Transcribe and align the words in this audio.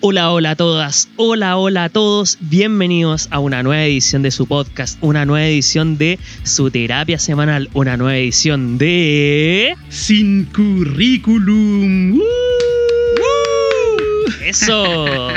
Hola, 0.00 0.30
hola 0.30 0.50
a 0.52 0.56
todas, 0.56 1.08
hola, 1.16 1.56
hola 1.56 1.84
a 1.84 1.88
todos, 1.88 2.38
bienvenidos 2.40 3.28
a 3.30 3.38
una 3.40 3.62
nueva 3.62 3.84
edición 3.84 4.22
de 4.22 4.30
su 4.30 4.46
podcast, 4.46 4.96
una 5.00 5.24
nueva 5.24 5.46
edición 5.46 5.98
de 5.98 6.18
su 6.44 6.70
terapia 6.70 7.18
semanal, 7.18 7.68
una 7.74 7.96
nueva 7.96 8.16
edición 8.16 8.78
de... 8.78 9.74
Sin 9.88 10.44
currículum. 10.46 12.14
¡Uh! 12.14 12.20
Eso. 14.44 15.28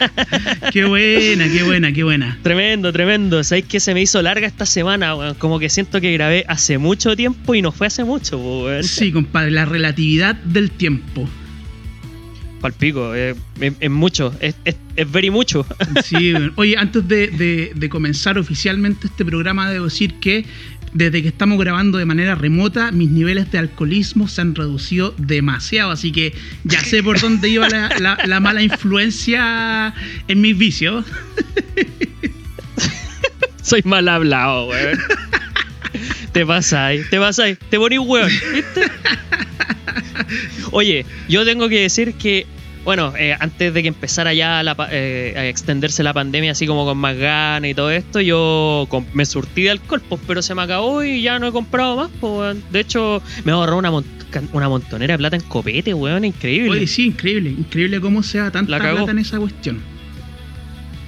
Qué 0.72 0.84
buena, 0.84 1.48
qué 1.48 1.62
buena, 1.62 1.92
qué 1.92 2.04
buena. 2.04 2.38
Tremendo, 2.42 2.92
tremendo. 2.92 3.42
¿Sabéis 3.44 3.66
que 3.66 3.80
se 3.80 3.94
me 3.94 4.02
hizo 4.02 4.20
larga 4.22 4.46
esta 4.46 4.66
semana? 4.66 5.14
weón? 5.14 5.34
Como 5.34 5.58
que 5.58 5.68
siento 5.68 6.00
que 6.00 6.12
grabé 6.12 6.44
hace 6.48 6.78
mucho 6.78 7.16
tiempo 7.16 7.54
y 7.54 7.62
no 7.62 7.72
fue 7.72 7.86
hace 7.86 8.04
mucho, 8.04 8.38
weón. 8.38 8.84
Sí, 8.84 9.12
compadre, 9.12 9.50
la 9.50 9.64
relatividad 9.64 10.34
del 10.36 10.70
tiempo. 10.70 11.28
Palpico, 12.60 13.14
eh, 13.14 13.34
es, 13.60 13.72
es 13.80 13.90
mucho, 13.90 14.34
es, 14.40 14.54
es, 14.64 14.76
very 15.10 15.30
mucho. 15.30 15.66
Sí, 16.04 16.32
oye, 16.56 16.76
antes 16.76 17.06
de, 17.08 17.28
de- 17.28 17.72
de 17.74 17.88
comenzar 17.88 18.38
oficialmente 18.38 19.06
este 19.06 19.24
programa, 19.24 19.70
debo 19.70 19.86
decir 19.86 20.14
que 20.20 20.44
desde 20.94 21.20
que 21.22 21.28
estamos 21.28 21.58
grabando 21.58 21.98
de 21.98 22.06
manera 22.06 22.34
remota, 22.34 22.92
mis 22.92 23.10
niveles 23.10 23.50
de 23.52 23.58
alcoholismo 23.58 24.26
se 24.26 24.40
han 24.40 24.54
reducido 24.54 25.14
demasiado, 25.18 25.90
así 25.90 26.12
que 26.12 26.34
ya 26.64 26.82
sé 26.82 27.02
por 27.02 27.20
dónde 27.20 27.48
iba 27.50 27.68
la, 27.68 27.90
la- 27.98 28.18
la 28.26 28.40
mala 28.40 28.62
influencia 28.62 29.92
en 30.28 30.40
mis 30.40 30.56
vicios. 30.56 31.04
Soy 33.62 33.82
mal 33.84 34.08
hablado, 34.08 34.68
weón. 34.68 34.98
te 36.32 36.46
pasáis, 36.46 37.08
te 37.10 37.18
pasáis, 37.18 37.58
te 37.70 37.76
ponís 37.78 37.98
weón, 38.00 38.30
¿viste? 38.54 38.90
Oye, 40.72 41.04
yo 41.28 41.44
tengo 41.44 41.68
que 41.68 41.80
decir 41.80 42.14
que, 42.14 42.46
bueno, 42.84 43.12
eh, 43.18 43.36
antes 43.38 43.72
de 43.74 43.82
que 43.82 43.88
empezara 43.88 44.34
ya 44.34 44.62
la 44.62 44.76
eh, 44.90 45.34
a 45.36 45.46
extenderse 45.46 46.02
la 46.02 46.12
pandemia 46.12 46.52
así 46.52 46.66
como 46.66 46.84
con 46.84 46.98
más 46.98 47.16
ganas 47.16 47.70
y 47.70 47.74
todo 47.74 47.90
esto, 47.90 48.20
yo 48.20 48.88
me 49.12 49.26
surtí 49.26 49.62
de 49.62 49.70
alcohol, 49.70 50.02
pues, 50.08 50.20
pero 50.26 50.42
se 50.42 50.54
me 50.54 50.62
acabó 50.62 51.02
y 51.02 51.22
ya 51.22 51.38
no 51.38 51.48
he 51.48 51.52
comprado 51.52 51.96
más, 51.96 52.10
pues. 52.20 52.56
De 52.70 52.80
hecho, 52.80 53.22
me 53.44 53.52
ahorró 53.52 53.78
una, 53.78 53.90
una 54.52 54.68
montonera 54.68 55.14
de 55.14 55.18
plata 55.18 55.36
en 55.36 55.42
copete, 55.42 55.94
weón, 55.94 56.24
increíble. 56.24 56.70
Oye, 56.70 56.86
sí, 56.86 57.06
increíble, 57.06 57.50
increíble 57.50 58.00
cómo 58.00 58.22
se 58.22 58.38
da 58.38 58.50
tanta 58.50 58.78
plata 58.78 59.10
en 59.10 59.18
esa 59.18 59.38
cuestión. 59.38 59.98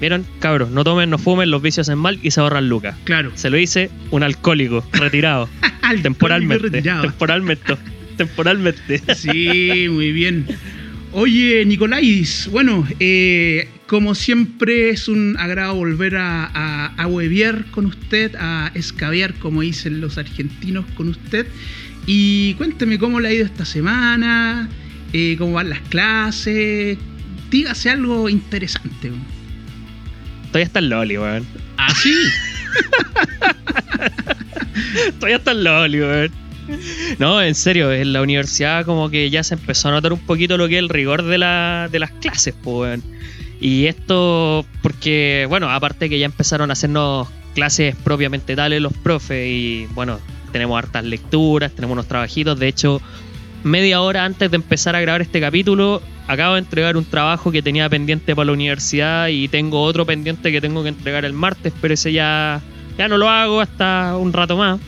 Vieron, 0.00 0.25
cabros, 0.39 0.70
no 0.70 0.83
tomen, 0.83 1.11
no 1.11 1.19
fumen, 1.19 1.50
los 1.50 1.61
vicios 1.61 1.87
hacen 1.87 1.98
mal 1.98 2.19
y 2.22 2.31
se 2.31 2.41
ahorran 2.41 2.70
lucas. 2.70 2.97
Claro. 3.05 3.33
Se 3.34 3.50
lo 3.50 3.59
hice 3.59 3.91
un 4.11 4.22
alcohólico, 4.22 4.83
retirado. 4.93 5.48
Temporalmente. 6.03 6.69
retirado. 6.69 7.03
Temporalmente. 7.03 7.77
Temporalmente. 8.21 9.01
Sí, 9.17 9.87
muy 9.89 10.13
bien. 10.13 10.47
Oye, 11.13 11.65
Nicolais, 11.65 12.49
bueno, 12.53 12.87
eh, 13.01 13.67
como 13.87 14.15
siempre 14.15 14.91
es 14.91 15.09
un 15.09 15.39
agrado 15.39 15.75
volver 15.75 16.17
a, 16.17 16.45
a, 16.53 17.09
con 17.71 17.87
usted, 17.87 18.35
a 18.39 18.73
escabear, 18.75 19.33
como 19.35 19.62
dicen 19.62 20.03
los 20.03 20.19
argentinos, 20.19 20.85
con 20.97 21.09
usted. 21.09 21.47
Y 22.07 22.53
cuénteme 22.55 22.99
cómo 22.99 23.21
le 23.21 23.29
ha 23.29 23.33
ido 23.33 23.47
esta 23.47 23.65
semana, 23.65 24.69
eh, 25.15 25.37
cómo 25.39 25.55
van 25.55 25.71
las 25.71 25.81
clases. 25.89 26.99
Dígase 27.51 27.89
algo 27.89 28.29
interesante. 28.29 29.11
Estoy 30.45 30.62
hasta 30.62 30.79
el 30.81 30.91
loli, 30.91 31.17
weón. 31.17 31.47
¿Ah, 31.79 31.95
sí? 31.95 32.15
Estoy 35.09 35.33
hasta 35.33 35.53
el 35.53 35.65
loli, 35.65 36.01
weón. 36.01 36.50
No, 37.19 37.43
en 37.43 37.55
serio, 37.55 37.93
en 37.93 38.13
la 38.13 38.23
universidad 38.23 38.85
como 38.85 39.11
que 39.11 39.31
ya 39.31 39.43
se 39.43 39.55
empezó 39.55 39.89
a 39.89 39.93
notar 39.93 40.13
un 40.13 40.21
poquito 40.21 40.57
lo 40.57 40.69
que 40.69 40.77
es 40.77 40.79
el 40.81 40.89
rigor 40.89 41.23
de, 41.23 41.39
la, 41.39 41.89
de 41.91 41.99
las 41.99 42.11
clases, 42.11 42.55
pues. 42.62 43.01
Y 43.61 43.87
esto 43.87 44.65
porque, 44.83 45.47
bueno, 45.49 45.71
aparte 45.71 46.09
que 46.09 46.19
ya 46.19 46.27
empezaron 46.27 46.71
a 46.71 46.73
hacernos 46.73 47.29
clases 47.55 47.95
propiamente 47.97 48.56
tales 48.56 48.81
los 48.81 48.93
profes 48.93 49.47
y, 49.49 49.87
bueno, 49.94 50.19
tenemos 50.53 50.78
hartas 50.78 51.05
lecturas, 51.05 51.72
tenemos 51.72 51.94
unos 51.94 52.06
trabajitos. 52.06 52.59
De 52.59 52.69
hecho, 52.69 53.00
media 53.62 54.00
hora 54.00 54.25
antes 54.25 54.50
de 54.50 54.56
empezar 54.56 54.97
a 54.97 55.00
grabar 55.00 55.21
este 55.21 55.41
capítulo, 55.41 56.00
acabo 56.27 56.55
de 56.55 56.61
entregar 56.61 56.97
un 56.97 57.05
trabajo 57.05 57.50
que 57.50 57.62
tenía 57.62 57.89
pendiente 57.89 58.34
para 58.34 58.47
la 58.47 58.53
universidad 58.53 59.28
y 59.28 59.49
tengo 59.49 59.83
otro 59.83 60.06
pendiente 60.06 60.53
que 60.53 60.61
tengo 60.61 60.83
que 60.83 60.89
entregar 60.89 61.25
el 61.25 61.33
martes, 61.33 61.73
pero 61.81 61.94
ese 61.94 62.12
ya, 62.12 62.61
ya 62.97 63.09
no 63.09 63.19
lo 63.19 63.28
hago 63.28 63.61
hasta 63.61 64.17
un 64.17 64.33
rato 64.33 64.56
más. 64.56 64.81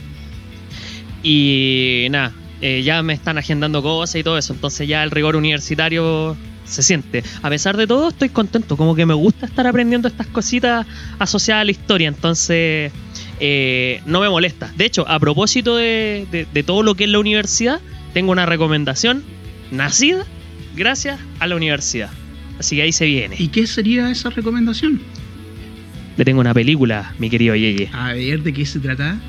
Y 1.23 2.07
nada, 2.11 2.33
eh, 2.61 2.81
ya 2.83 3.01
me 3.01 3.13
están 3.13 3.37
agendando 3.37 3.81
cosas 3.81 4.17
y 4.17 4.23
todo 4.23 4.37
eso, 4.37 4.53
entonces 4.53 4.87
ya 4.87 5.03
el 5.03 5.11
rigor 5.11 5.35
universitario 5.35 6.35
se 6.65 6.83
siente. 6.83 7.23
A 7.41 7.49
pesar 7.49 7.77
de 7.77 7.87
todo, 7.87 8.09
estoy 8.09 8.29
contento, 8.29 8.77
como 8.77 8.95
que 8.95 9.05
me 9.05 9.13
gusta 9.13 9.45
estar 9.45 9.65
aprendiendo 9.67 10.07
estas 10.07 10.27
cositas 10.27 10.85
asociadas 11.19 11.61
a 11.61 11.65
la 11.65 11.71
historia, 11.71 12.07
entonces 12.07 12.91
eh, 13.39 14.01
no 14.05 14.19
me 14.21 14.29
molesta. 14.29 14.71
De 14.77 14.85
hecho, 14.85 15.07
a 15.07 15.19
propósito 15.19 15.75
de, 15.77 16.27
de- 16.31 16.45
de 16.53 16.63
todo 16.63 16.83
lo 16.83 16.95
que 16.95 17.05
es 17.05 17.09
la 17.09 17.19
universidad, 17.19 17.79
tengo 18.13 18.31
una 18.31 18.45
recomendación 18.45 19.23
nacida 19.71 20.25
gracias 20.75 21.19
a 21.39 21.47
la 21.47 21.55
universidad. 21.55 22.09
Así 22.59 22.75
que 22.75 22.83
ahí 22.83 22.91
se 22.91 23.05
viene. 23.05 23.35
¿Y 23.39 23.47
qué 23.47 23.65
sería 23.67 24.09
esa 24.11 24.29
recomendación? 24.29 25.01
Le 26.15 26.23
tengo 26.25 26.39
una 26.41 26.53
película, 26.53 27.13
mi 27.17 27.29
querido 27.29 27.55
Yeye. 27.55 27.89
A 27.91 28.13
ver, 28.13 28.43
¿de 28.43 28.53
qué 28.53 28.65
se 28.65 28.79
trata? 28.79 29.19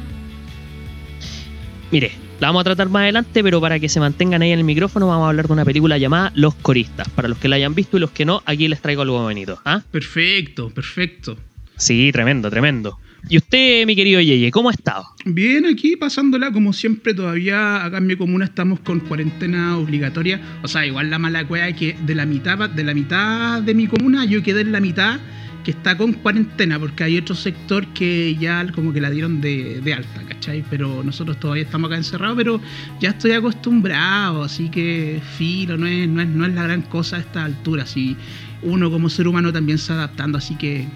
Mire, 1.95 2.11
la 2.41 2.49
vamos 2.49 2.63
a 2.63 2.65
tratar 2.65 2.89
más 2.89 3.03
adelante, 3.03 3.41
pero 3.45 3.61
para 3.61 3.79
que 3.79 3.89
se 3.89 4.01
mantengan 4.01 4.43
ahí 4.43 4.51
en 4.51 4.59
el 4.59 4.65
micrófono, 4.65 5.07
vamos 5.07 5.27
a 5.27 5.29
hablar 5.29 5.47
de 5.47 5.53
una 5.53 5.65
película 5.65 5.97
llamada 5.97 6.33
Los 6.35 6.57
Coristas. 6.57 7.09
Para 7.11 7.29
los 7.29 7.39
que 7.39 7.47
la 7.47 7.55
hayan 7.55 7.77
visto 7.77 7.99
y 7.99 8.01
los 8.01 8.11
que 8.11 8.25
no, 8.25 8.43
aquí 8.47 8.67
les 8.67 8.83
traigo 8.83 9.03
algo 9.03 9.23
bonito. 9.23 9.61
¿Ah? 9.65 9.81
Perfecto, 9.93 10.71
perfecto. 10.71 11.39
Sí, 11.77 12.11
tremendo, 12.13 12.51
tremendo. 12.51 12.99
Y 13.29 13.37
usted, 13.37 13.87
mi 13.87 13.95
querido 13.95 14.21
Yeye, 14.21 14.51
¿cómo 14.51 14.71
ha 14.71 14.73
estado? 14.73 15.05
Bien, 15.25 15.67
aquí 15.67 15.95
pasándola 15.95 16.51
como 16.51 16.73
siempre, 16.73 17.15
todavía 17.15 17.85
acá 17.85 17.99
en 17.99 18.09
mi 18.09 18.17
comuna 18.17 18.47
estamos 18.47 18.81
con 18.81 18.99
cuarentena 18.99 19.79
obligatoria. 19.79 20.41
O 20.65 20.67
sea, 20.67 20.85
igual 20.85 21.11
la 21.11 21.21
mala 21.21 21.47
cueva 21.47 21.69
es 21.69 21.77
que 21.77 21.97
de 22.05 22.17
la 22.17 22.27
mitad 22.27 22.71
de 22.71 22.83
la 22.83 22.93
mitad 22.93 23.63
de 23.63 23.73
mi 23.73 23.87
comuna 23.87 24.25
yo 24.25 24.43
quedé 24.43 24.63
en 24.63 24.73
la 24.73 24.81
mitad 24.81 25.21
que 25.65 25.71
está 25.73 25.97
con 25.97 26.13
cuarentena, 26.13 26.79
porque 26.79 27.03
hay 27.05 27.17
otro 27.19 27.35
sector 27.35 27.87
que 27.89 28.37
ya 28.39 28.65
como 28.73 28.93
que 28.93 29.01
la 29.01 29.11
dieron 29.11 29.41
de, 29.41 29.81
de 29.81 29.95
alta, 29.95 30.23
¿cachai? 30.29 30.63
Pero 30.71 31.03
nosotros 31.03 31.41
todavía 31.41 31.65
estamos 31.65 31.89
acá 31.89 31.97
encerrados, 31.97 32.37
pero 32.37 32.61
ya 33.01 33.09
estoy 33.11 33.33
acostumbrado, 33.33 34.43
así 34.45 34.69
que 34.69 35.21
filo, 35.37 35.77
no 35.77 35.87
es, 35.87 36.07
no 36.09 36.21
es, 36.21 36.29
no 36.29 36.47
es 36.47 36.53
la 36.55 36.63
gran 36.65 36.83
cosa 36.83 37.17
a 37.17 37.21
esta 37.21 37.45
altura. 37.45 37.87
Si 37.87 38.17
uno 38.63 38.91
como 38.91 39.09
ser 39.09 39.27
humano 39.27 39.53
también 39.53 39.79
se 39.79 39.93
adaptando, 39.93 40.39
así 40.39 40.55
que 40.57 40.87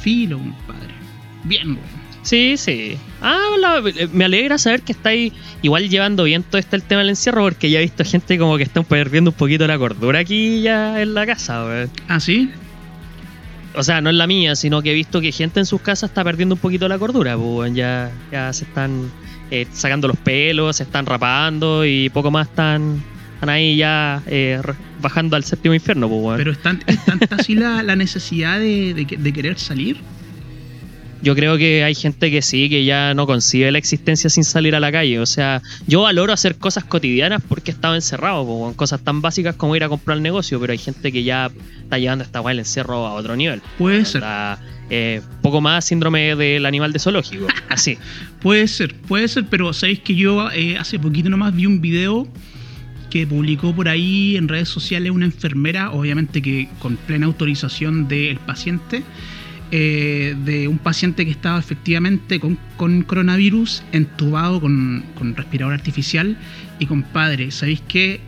filo, 0.00 0.38
compadre. 0.38 0.94
Bien, 1.44 1.74
bueno. 1.74 2.04
Sí, 2.22 2.54
sí. 2.56 2.96
Ah, 3.20 3.38
la- 3.60 3.82
me 4.14 4.24
alegra 4.24 4.56
saber 4.56 4.80
que 4.80 4.92
estáis 4.92 5.34
igual 5.60 5.90
llevando 5.90 6.24
bien 6.24 6.42
todo 6.42 6.58
este 6.58 6.76
el 6.76 6.82
tema 6.82 7.00
del 7.02 7.10
encierro, 7.10 7.42
porque 7.42 7.68
ya 7.68 7.80
he 7.80 7.82
visto 7.82 8.02
gente 8.02 8.38
como 8.38 8.56
que 8.56 8.62
están 8.62 8.84
perdiendo 8.84 9.30
un 9.32 9.36
poquito 9.36 9.66
la 9.66 9.76
cordura 9.76 10.20
aquí 10.20 10.62
ya 10.62 11.02
en 11.02 11.12
la 11.12 11.26
casa. 11.26 11.86
¿Ah, 12.08 12.20
sí? 12.20 12.50
O 13.76 13.82
sea, 13.82 14.00
no 14.00 14.10
es 14.10 14.16
la 14.16 14.26
mía, 14.26 14.54
sino 14.56 14.82
que 14.82 14.92
he 14.92 14.94
visto 14.94 15.20
que 15.20 15.32
gente 15.32 15.60
en 15.60 15.66
sus 15.66 15.80
casas 15.80 16.10
está 16.10 16.22
perdiendo 16.24 16.54
un 16.54 16.60
poquito 16.60 16.86
la 16.88 16.98
cordura, 16.98 17.36
pues, 17.36 17.74
ya, 17.74 18.10
ya 18.30 18.52
se 18.52 18.64
están 18.64 19.10
eh, 19.50 19.66
sacando 19.72 20.08
los 20.08 20.16
pelos, 20.16 20.76
se 20.76 20.84
están 20.84 21.06
rapando 21.06 21.84
y 21.84 22.08
poco 22.10 22.30
más 22.30 22.48
están, 22.48 23.02
están 23.34 23.48
ahí 23.48 23.76
ya 23.76 24.22
eh, 24.26 24.60
bajando 25.00 25.36
al 25.36 25.44
séptimo 25.44 25.74
infierno, 25.74 26.08
pues. 26.08 26.36
Pero 26.38 26.52
es, 26.52 26.62
tan- 26.62 26.82
es 26.86 27.04
tanta 27.04 27.34
así 27.36 27.54
la, 27.54 27.82
necesidad 27.96 28.58
de 28.60 29.32
querer 29.34 29.58
salir. 29.58 29.96
Yo 31.24 31.34
creo 31.34 31.56
que 31.56 31.82
hay 31.82 31.94
gente 31.94 32.30
que 32.30 32.42
sí, 32.42 32.68
que 32.68 32.84
ya 32.84 33.14
no 33.14 33.26
concibe 33.26 33.72
la 33.72 33.78
existencia 33.78 34.28
sin 34.28 34.44
salir 34.44 34.74
a 34.74 34.80
la 34.80 34.92
calle. 34.92 35.20
O 35.20 35.24
sea, 35.24 35.62
yo 35.86 36.02
valoro 36.02 36.34
hacer 36.34 36.56
cosas 36.58 36.84
cotidianas 36.84 37.42
porque 37.48 37.70
estaba 37.70 37.94
encerrado, 37.94 38.44
po, 38.44 38.60
con 38.60 38.74
cosas 38.74 39.02
tan 39.02 39.22
básicas 39.22 39.56
como 39.56 39.74
ir 39.74 39.84
a 39.84 39.88
comprar 39.88 40.18
el 40.18 40.22
negocio, 40.22 40.60
pero 40.60 40.72
hay 40.72 40.78
gente 40.78 41.10
que 41.10 41.24
ya 41.24 41.50
está 41.82 41.98
llevando 41.98 42.24
esta 42.24 42.42
el 42.50 42.58
encierro 42.58 43.06
a 43.06 43.14
otro 43.14 43.36
nivel. 43.36 43.62
Puede 43.78 44.04
ser, 44.04 44.22
Onda, 44.22 44.60
eh, 44.90 45.22
poco 45.40 45.62
más 45.62 45.86
síndrome 45.86 46.36
del 46.36 46.66
animal 46.66 46.92
de 46.92 46.98
zoológico. 46.98 47.46
Así. 47.70 47.96
puede 48.42 48.68
ser, 48.68 48.94
puede 48.94 49.26
ser, 49.28 49.46
pero 49.48 49.72
sabéis 49.72 50.00
que 50.00 50.14
yo 50.14 50.50
eh, 50.52 50.76
hace 50.76 50.98
poquito 50.98 51.30
nomás 51.30 51.56
vi 51.56 51.64
un 51.64 51.80
video 51.80 52.28
que 53.08 53.26
publicó 53.26 53.74
por 53.74 53.88
ahí 53.88 54.36
en 54.36 54.46
redes 54.46 54.68
sociales 54.68 55.10
una 55.10 55.24
enfermera, 55.24 55.90
obviamente 55.90 56.42
que 56.42 56.68
con 56.80 56.96
plena 56.96 57.26
autorización 57.26 58.08
del 58.08 58.38
paciente, 58.40 59.04
eh, 59.76 60.36
de 60.44 60.68
un 60.68 60.78
paciente 60.78 61.24
que 61.24 61.32
estaba 61.32 61.58
efectivamente 61.58 62.38
con, 62.38 62.56
con 62.76 63.02
coronavirus, 63.02 63.82
entubado 63.90 64.60
con, 64.60 65.04
con 65.18 65.34
respirador 65.34 65.74
artificial. 65.74 66.36
Y 66.78 66.86
compadre, 66.86 67.50
¿sabéis 67.50 67.80
que 67.80 68.20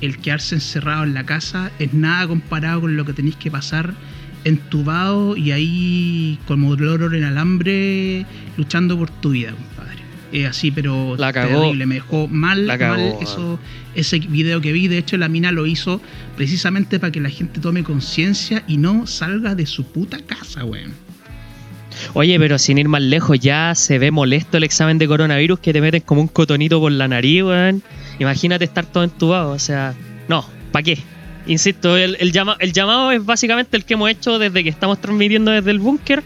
el 0.00 0.18
quedarse 0.18 0.54
encerrado 0.54 1.02
en 1.02 1.14
la 1.14 1.26
casa 1.26 1.72
es 1.80 1.92
nada 1.92 2.28
comparado 2.28 2.82
con 2.82 2.96
lo 2.96 3.04
que 3.04 3.14
tenéis 3.14 3.34
que 3.34 3.50
pasar 3.50 3.94
entubado 4.44 5.36
y 5.36 5.50
ahí 5.50 6.38
como 6.46 6.76
dolor 6.76 7.16
en 7.16 7.24
alambre 7.24 8.24
luchando 8.56 8.96
por 8.96 9.10
tu 9.10 9.30
vida? 9.30 9.54
Eh, 10.32 10.46
así, 10.46 10.70
pero 10.70 11.16
La 11.16 11.32
cagó. 11.32 11.60
terrible. 11.60 11.86
Me 11.86 11.94
dejó 11.96 12.26
mal, 12.28 12.66
La 12.66 12.78
cagó, 12.78 12.96
mal 12.96 13.14
eso, 13.22 13.58
ese 13.94 14.18
video 14.18 14.60
que 14.60 14.72
vi. 14.72 14.88
De 14.88 14.98
hecho, 14.98 15.16
la 15.16 15.28
mina 15.28 15.52
lo 15.52 15.66
hizo 15.66 16.00
precisamente 16.36 16.98
para 16.98 17.12
que 17.12 17.20
la 17.20 17.28
gente 17.30 17.60
tome 17.60 17.82
conciencia 17.84 18.62
y 18.66 18.76
no 18.78 19.06
salga 19.06 19.54
de 19.54 19.66
su 19.66 19.84
puta 19.84 20.18
casa, 20.26 20.64
weón. 20.64 20.92
Oye, 22.14 22.38
pero 22.38 22.58
sin 22.58 22.78
ir 22.78 22.88
más 22.88 23.02
lejos, 23.02 23.38
ya 23.38 23.74
se 23.74 23.98
ve 23.98 24.10
molesto 24.10 24.56
el 24.56 24.64
examen 24.64 24.98
de 24.98 25.06
coronavirus 25.06 25.58
que 25.60 25.72
te 25.72 25.80
meten 25.80 26.00
como 26.00 26.22
un 26.22 26.28
cotonito 26.28 26.80
por 26.80 26.90
la 26.90 27.06
nariz, 27.06 27.42
weón. 27.42 27.82
Imagínate 28.18 28.64
estar 28.64 28.86
todo 28.86 29.04
entubado, 29.04 29.50
o 29.50 29.58
sea, 29.58 29.94
no, 30.28 30.44
¿para 30.72 30.82
qué? 30.82 30.98
Insisto, 31.46 31.96
el, 31.96 32.16
el 32.20 32.32
llama- 32.32 32.56
el 32.60 32.72
llamado 32.72 33.10
es 33.10 33.24
básicamente 33.24 33.76
el 33.76 33.84
que 33.84 33.94
hemos 33.94 34.08
hecho 34.10 34.38
desde 34.38 34.62
que 34.62 34.70
estamos 34.70 35.00
transmitiendo 35.00 35.50
desde 35.50 35.70
el 35.70 35.80
búnker. 35.80 36.22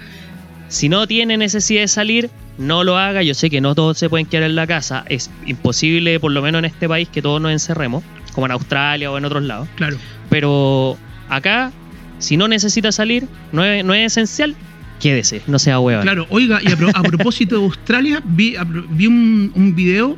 Si 0.68 0.88
no 0.88 1.06
tiene 1.06 1.36
necesidad 1.36 1.82
de 1.82 1.88
salir, 1.88 2.30
no 2.58 2.84
lo 2.84 2.96
haga. 2.98 3.22
Yo 3.22 3.34
sé 3.34 3.50
que 3.50 3.60
no 3.60 3.74
todos 3.74 3.98
se 3.98 4.08
pueden 4.08 4.26
quedar 4.26 4.44
en 4.44 4.56
la 4.56 4.66
casa. 4.66 5.04
Es 5.08 5.30
imposible, 5.46 6.18
por 6.20 6.32
lo 6.32 6.42
menos 6.42 6.58
en 6.60 6.64
este 6.66 6.88
país, 6.88 7.08
que 7.08 7.22
todos 7.22 7.40
nos 7.40 7.52
encerremos, 7.52 8.02
como 8.32 8.46
en 8.46 8.52
Australia 8.52 9.10
o 9.10 9.18
en 9.18 9.24
otros 9.24 9.42
lados. 9.42 9.68
Claro. 9.76 9.96
Pero 10.30 10.96
acá, 11.28 11.72
si 12.18 12.36
no 12.36 12.48
necesita 12.48 12.92
salir, 12.92 13.26
no 13.52 13.64
es, 13.64 13.84
no 13.84 13.94
es 13.94 14.12
esencial, 14.12 14.54
quédese, 15.00 15.42
no 15.46 15.58
sea 15.58 15.78
hueva. 15.80 16.02
Claro, 16.02 16.26
oiga, 16.30 16.60
y 16.62 16.70
a, 16.72 16.76
pro- 16.76 16.90
a 16.94 17.02
propósito 17.02 17.58
de 17.58 17.64
Australia, 17.64 18.22
vi, 18.24 18.56
a 18.56 18.64
vi 18.64 19.06
un, 19.06 19.52
un 19.54 19.74
video 19.74 20.16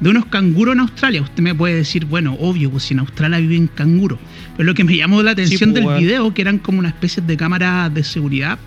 de 0.00 0.10
unos 0.10 0.26
canguros 0.26 0.74
en 0.74 0.80
Australia. 0.80 1.22
Usted 1.22 1.42
me 1.42 1.54
puede 1.54 1.74
decir, 1.74 2.04
bueno, 2.04 2.36
obvio, 2.40 2.70
pues 2.70 2.84
si 2.84 2.94
en 2.94 3.00
Australia 3.00 3.38
viven 3.38 3.66
canguros. 3.68 4.18
Pero 4.56 4.66
lo 4.66 4.74
que 4.74 4.84
me 4.84 4.96
llamó 4.96 5.22
la 5.22 5.32
atención 5.32 5.72
pues, 5.72 5.84
del 5.84 5.96
video, 5.98 6.34
que 6.34 6.42
eran 6.42 6.58
como 6.58 6.78
una 6.78 6.88
especie 6.88 7.22
de 7.22 7.36
cámaras 7.36 7.92
de 7.94 8.04
seguridad, 8.04 8.58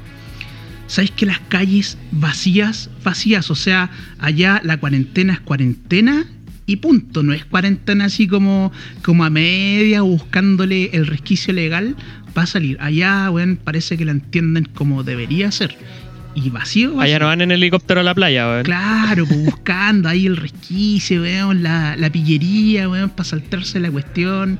¿sabéis 0.91 1.11
que 1.11 1.25
las 1.25 1.39
calles 1.39 1.97
vacías, 2.11 2.89
vacías? 3.01 3.49
O 3.49 3.55
sea, 3.55 3.89
allá 4.19 4.59
la 4.65 4.75
cuarentena 4.75 5.33
es 5.33 5.39
cuarentena 5.39 6.25
y 6.65 6.75
punto. 6.75 7.23
No 7.23 7.31
es 7.31 7.45
cuarentena 7.45 8.05
así 8.05 8.27
como, 8.27 8.73
como 9.01 9.23
a 9.23 9.29
media 9.29 10.01
buscándole 10.01 10.89
el 10.91 11.07
resquicio 11.07 11.53
legal 11.53 11.95
para 12.33 12.45
salir. 12.45 12.77
Allá, 12.81 13.31
weón, 13.31 13.57
parece 13.63 13.97
que 13.97 14.03
la 14.03 14.11
entienden 14.11 14.65
como 14.65 15.03
debería 15.03 15.49
ser. 15.51 15.77
Y 16.35 16.49
vacío, 16.49 16.95
vacío. 16.95 17.01
Allá 17.01 17.19
no 17.19 17.25
van 17.27 17.39
en 17.39 17.51
helicóptero 17.51 18.01
a 18.01 18.03
la 18.03 18.13
playa, 18.13 18.49
weón. 18.49 18.63
Claro, 18.63 19.25
pues 19.25 19.45
buscando 19.45 20.09
ahí 20.09 20.25
el 20.25 20.35
resquicio, 20.35 21.21
weón, 21.21 21.63
la, 21.63 21.95
la 21.95 22.09
pillería, 22.09 22.89
weón, 22.89 23.11
para 23.11 23.23
saltarse 23.23 23.79
la 23.79 23.89
cuestión. 23.89 24.59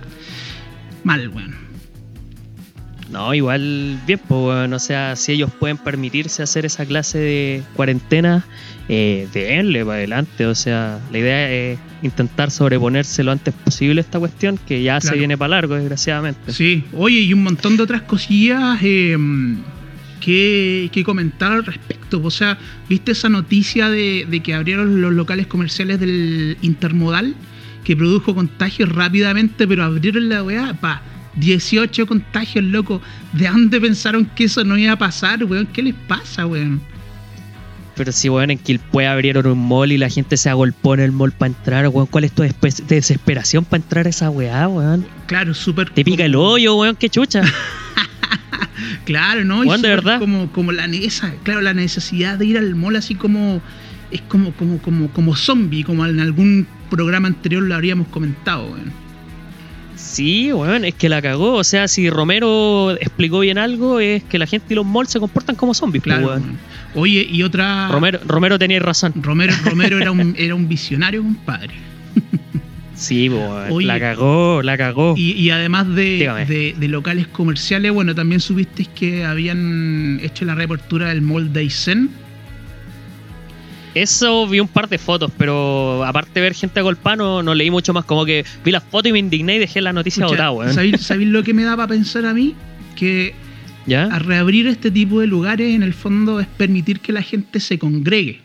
Mal, 1.04 1.28
weón. 1.28 1.71
No, 3.12 3.34
igual 3.34 4.00
bien, 4.08 4.20
pues, 4.28 4.42
weón. 4.42 4.74
O 4.74 4.80
sea, 4.80 5.16
si 5.16 5.34
ellos 5.34 5.52
pueden 5.60 5.78
permitirse 5.78 6.42
hacer 6.42 6.66
esa 6.66 6.86
clase 6.86 7.18
de 7.18 7.64
cuarentena, 7.76 8.46
eh, 8.88 9.28
denle 9.34 9.84
para 9.84 9.98
adelante. 9.98 10.46
O 10.46 10.56
sea, 10.56 11.00
la 11.12 11.18
idea 11.18 11.52
es 11.52 11.80
intentar 12.02 12.52
sobreponerse 12.52 13.24
lo 13.24 13.32
antes 13.32 13.54
posible 13.54 14.00
a 14.00 14.04
esta 14.04 14.20
cuestión, 14.20 14.58
que 14.58 14.82
ya 14.82 15.02
se 15.02 15.16
viene 15.16 15.38
para 15.38 15.50
largo, 15.50 15.76
desgraciadamente. 15.76 16.54
Sí, 16.54 16.86
oye, 16.94 17.20
y 17.20 17.34
un 17.34 17.44
montón 17.44 17.76
de 17.78 17.84
otras 17.84 18.04
cosillas 18.04 18.80
eh, 18.82 19.18
que, 20.22 20.90
que 20.92 21.04
comentar 21.04 21.52
al 21.52 21.66
respecto. 21.66 22.22
O 22.24 22.32
sea, 22.32 22.58
¿viste 22.88 23.12
esa 23.12 23.28
noticia 23.28 23.90
de, 23.90 24.26
de 24.30 24.40
que 24.40 24.54
abrieron 24.54 25.02
los 25.02 25.14
locales 25.14 25.48
comerciales 25.48 26.00
del 26.00 26.58
Intermodal? 26.62 27.36
Que 27.84 27.98
produjo 27.98 28.36
contagios 28.36 28.90
rápidamente, 28.90 29.68
pero 29.68 29.84
abrieron 29.84 30.30
la 30.30 30.44
weá, 30.44 30.74
pa, 30.80 31.02
18 31.36 32.08
contagios, 32.08 32.64
loco. 32.66 33.02
¿De 33.34 33.48
dónde 33.48 33.80
pensaron 33.80 34.26
que 34.26 34.46
eso 34.46 34.64
no 34.64 34.78
iba 34.78 34.94
a 34.94 34.98
pasar, 34.98 35.44
weón? 35.44 35.68
¿Qué 35.68 35.82
les 35.82 35.96
pasa, 36.08 36.46
weón? 36.46 36.82
Pero 37.96 38.12
si, 38.12 38.30
weón, 38.30 38.52
en 38.52 38.58
Quilpue 38.58 39.08
abrieron 39.08 39.46
un 39.46 39.68
mall 39.68 39.92
y 39.92 39.98
la 39.98 40.10
gente 40.10 40.38
se 40.38 40.50
agolpó 40.50 40.94
en 40.94 41.02
el 41.02 41.12
mall 41.12 41.32
para 41.32 41.52
entrar, 41.52 41.88
weón, 41.88 42.08
¿cuál 42.08 42.24
es 42.24 42.32
tu 42.32 42.44
desesperación 42.88 43.66
para 43.66 43.84
entrar 43.84 44.08
a 44.08 44.10
esa 44.10 44.30
weá, 44.30 44.68
weón? 44.68 45.06
Claro, 45.28 45.54
súper. 45.54 45.90
Te 45.90 46.04
pica 46.04 46.26
el 46.26 46.36
hoyo, 46.36 46.76
weón, 46.76 46.96
qué 46.96 47.10
chucha. 47.10 47.44
Claro, 49.06 49.44
¿no? 49.46 49.64
Y 49.64 49.68
Juan, 49.68 49.82
de 49.82 49.90
verdad. 49.90 50.20
Como, 50.20 50.52
como 50.52 50.72
la, 50.72 50.86
esa, 50.86 51.34
claro, 51.44 51.62
la 51.62 51.74
necesidad 51.74 52.38
de 52.38 52.46
ir 52.46 52.58
al 52.58 52.76
mall 52.76 52.96
así 52.96 53.16
como. 53.16 53.62
Es 54.12 54.22
como, 54.22 54.52
como, 54.54 54.78
como, 54.80 55.10
como 55.10 55.36
zombie, 55.36 55.84
como 55.84 56.06
en 56.06 56.20
algún 56.20 56.68
programa 56.90 57.30
anterior 57.30 57.64
lo 57.64 57.74
habríamos 57.76 58.08
comentado, 58.08 58.66
weón. 58.66 59.01
Sí, 60.12 60.52
weón, 60.52 60.84
es 60.84 60.94
que 60.96 61.08
la 61.08 61.22
cagó. 61.22 61.54
O 61.54 61.64
sea, 61.64 61.88
si 61.88 62.10
Romero 62.10 62.92
explicó 63.00 63.40
bien 63.40 63.58
algo, 63.58 64.00
es 64.02 64.24
que 64.24 64.38
la 64.38 64.46
gente 64.46 64.74
y 64.74 64.76
los 64.76 64.86
malls 64.86 65.10
se 65.10 65.20
comportan 65.22 65.56
como 65.56 65.74
zombies, 65.74 66.04
pues, 66.04 66.16
Claro, 66.18 66.28
weón. 66.28 66.58
Oye, 66.96 67.26
y 67.32 67.44
otra. 67.44 67.88
Romero, 67.88 68.20
Romero 68.28 68.60
tenía 68.60 68.80
razón. 68.82 69.14
Romero, 69.16 69.54
Romero 69.66 69.98
era, 70.00 70.12
un, 70.12 70.36
era 70.38 70.54
un 70.56 70.68
visionario, 70.68 71.22
compadre. 71.24 71.74
Sí, 72.94 73.30
weón, 73.30 73.72
Oye. 73.72 73.88
la 73.88 74.00
cagó, 74.00 74.62
la 74.62 74.78
cagó. 74.78 75.16
Y, 75.18 75.32
y 75.32 75.50
además 75.50 75.88
de- 75.96 76.76
de 76.78 76.88
locales 76.88 77.28
comerciales, 77.28 77.92
bueno, 77.94 78.14
también 78.14 78.42
supiste 78.42 78.86
que 78.94 79.24
habían 79.24 80.20
hecho 80.22 80.44
la 80.46 80.56
reapertura 80.56 81.08
del 81.10 81.22
mall 81.22 81.52
de 81.54 81.62
Aysén. 81.62 82.10
Eso 83.94 84.48
vi 84.48 84.60
un 84.60 84.68
par 84.70 84.88
de 84.88 84.98
fotos, 84.98 85.32
pero 85.38 86.04
aparte 86.06 86.32
de 86.36 86.42
ver 86.42 86.54
gente 86.54 86.80
agolpada, 86.80 87.18
no, 87.18 87.44
no 87.44 87.54
leí 87.54 87.70
mucho 87.70 87.94
más. 87.94 88.06
Como 88.06 88.26
que 88.26 88.46
vi 88.64 88.72
las 88.72 88.84
fotos 88.84 89.10
y 89.10 89.12
me 89.12 89.20
indigné 89.20 89.58
y 89.58 89.60
dejé 89.60 89.82
la 89.82 89.92
noticia 89.92 90.24
Pucha, 90.24 90.34
botada, 90.34 90.52
weón. 90.52 90.74
¿sabéis, 90.74 91.02
sabéis 91.02 91.30
lo 91.30 91.44
que 91.44 91.54
me 91.54 91.64
da 91.64 91.76
para 91.76 91.90
pensar 91.90 92.26
a 92.26 92.34
mí? 92.34 92.56
Que 92.96 93.34
¿Ya? 93.86 94.06
a 94.06 94.20
reabrir 94.20 94.68
este 94.68 94.92
tipo 94.92 95.20
de 95.20 95.28
lugares, 95.28 95.76
en 95.76 95.84
el 95.84 95.94
fondo, 95.94 96.40
es 96.40 96.48
permitir 96.48 97.00
que 97.02 97.12
la 97.12 97.22
gente 97.22 97.60
se 97.60 97.78
congregue. 97.80 98.40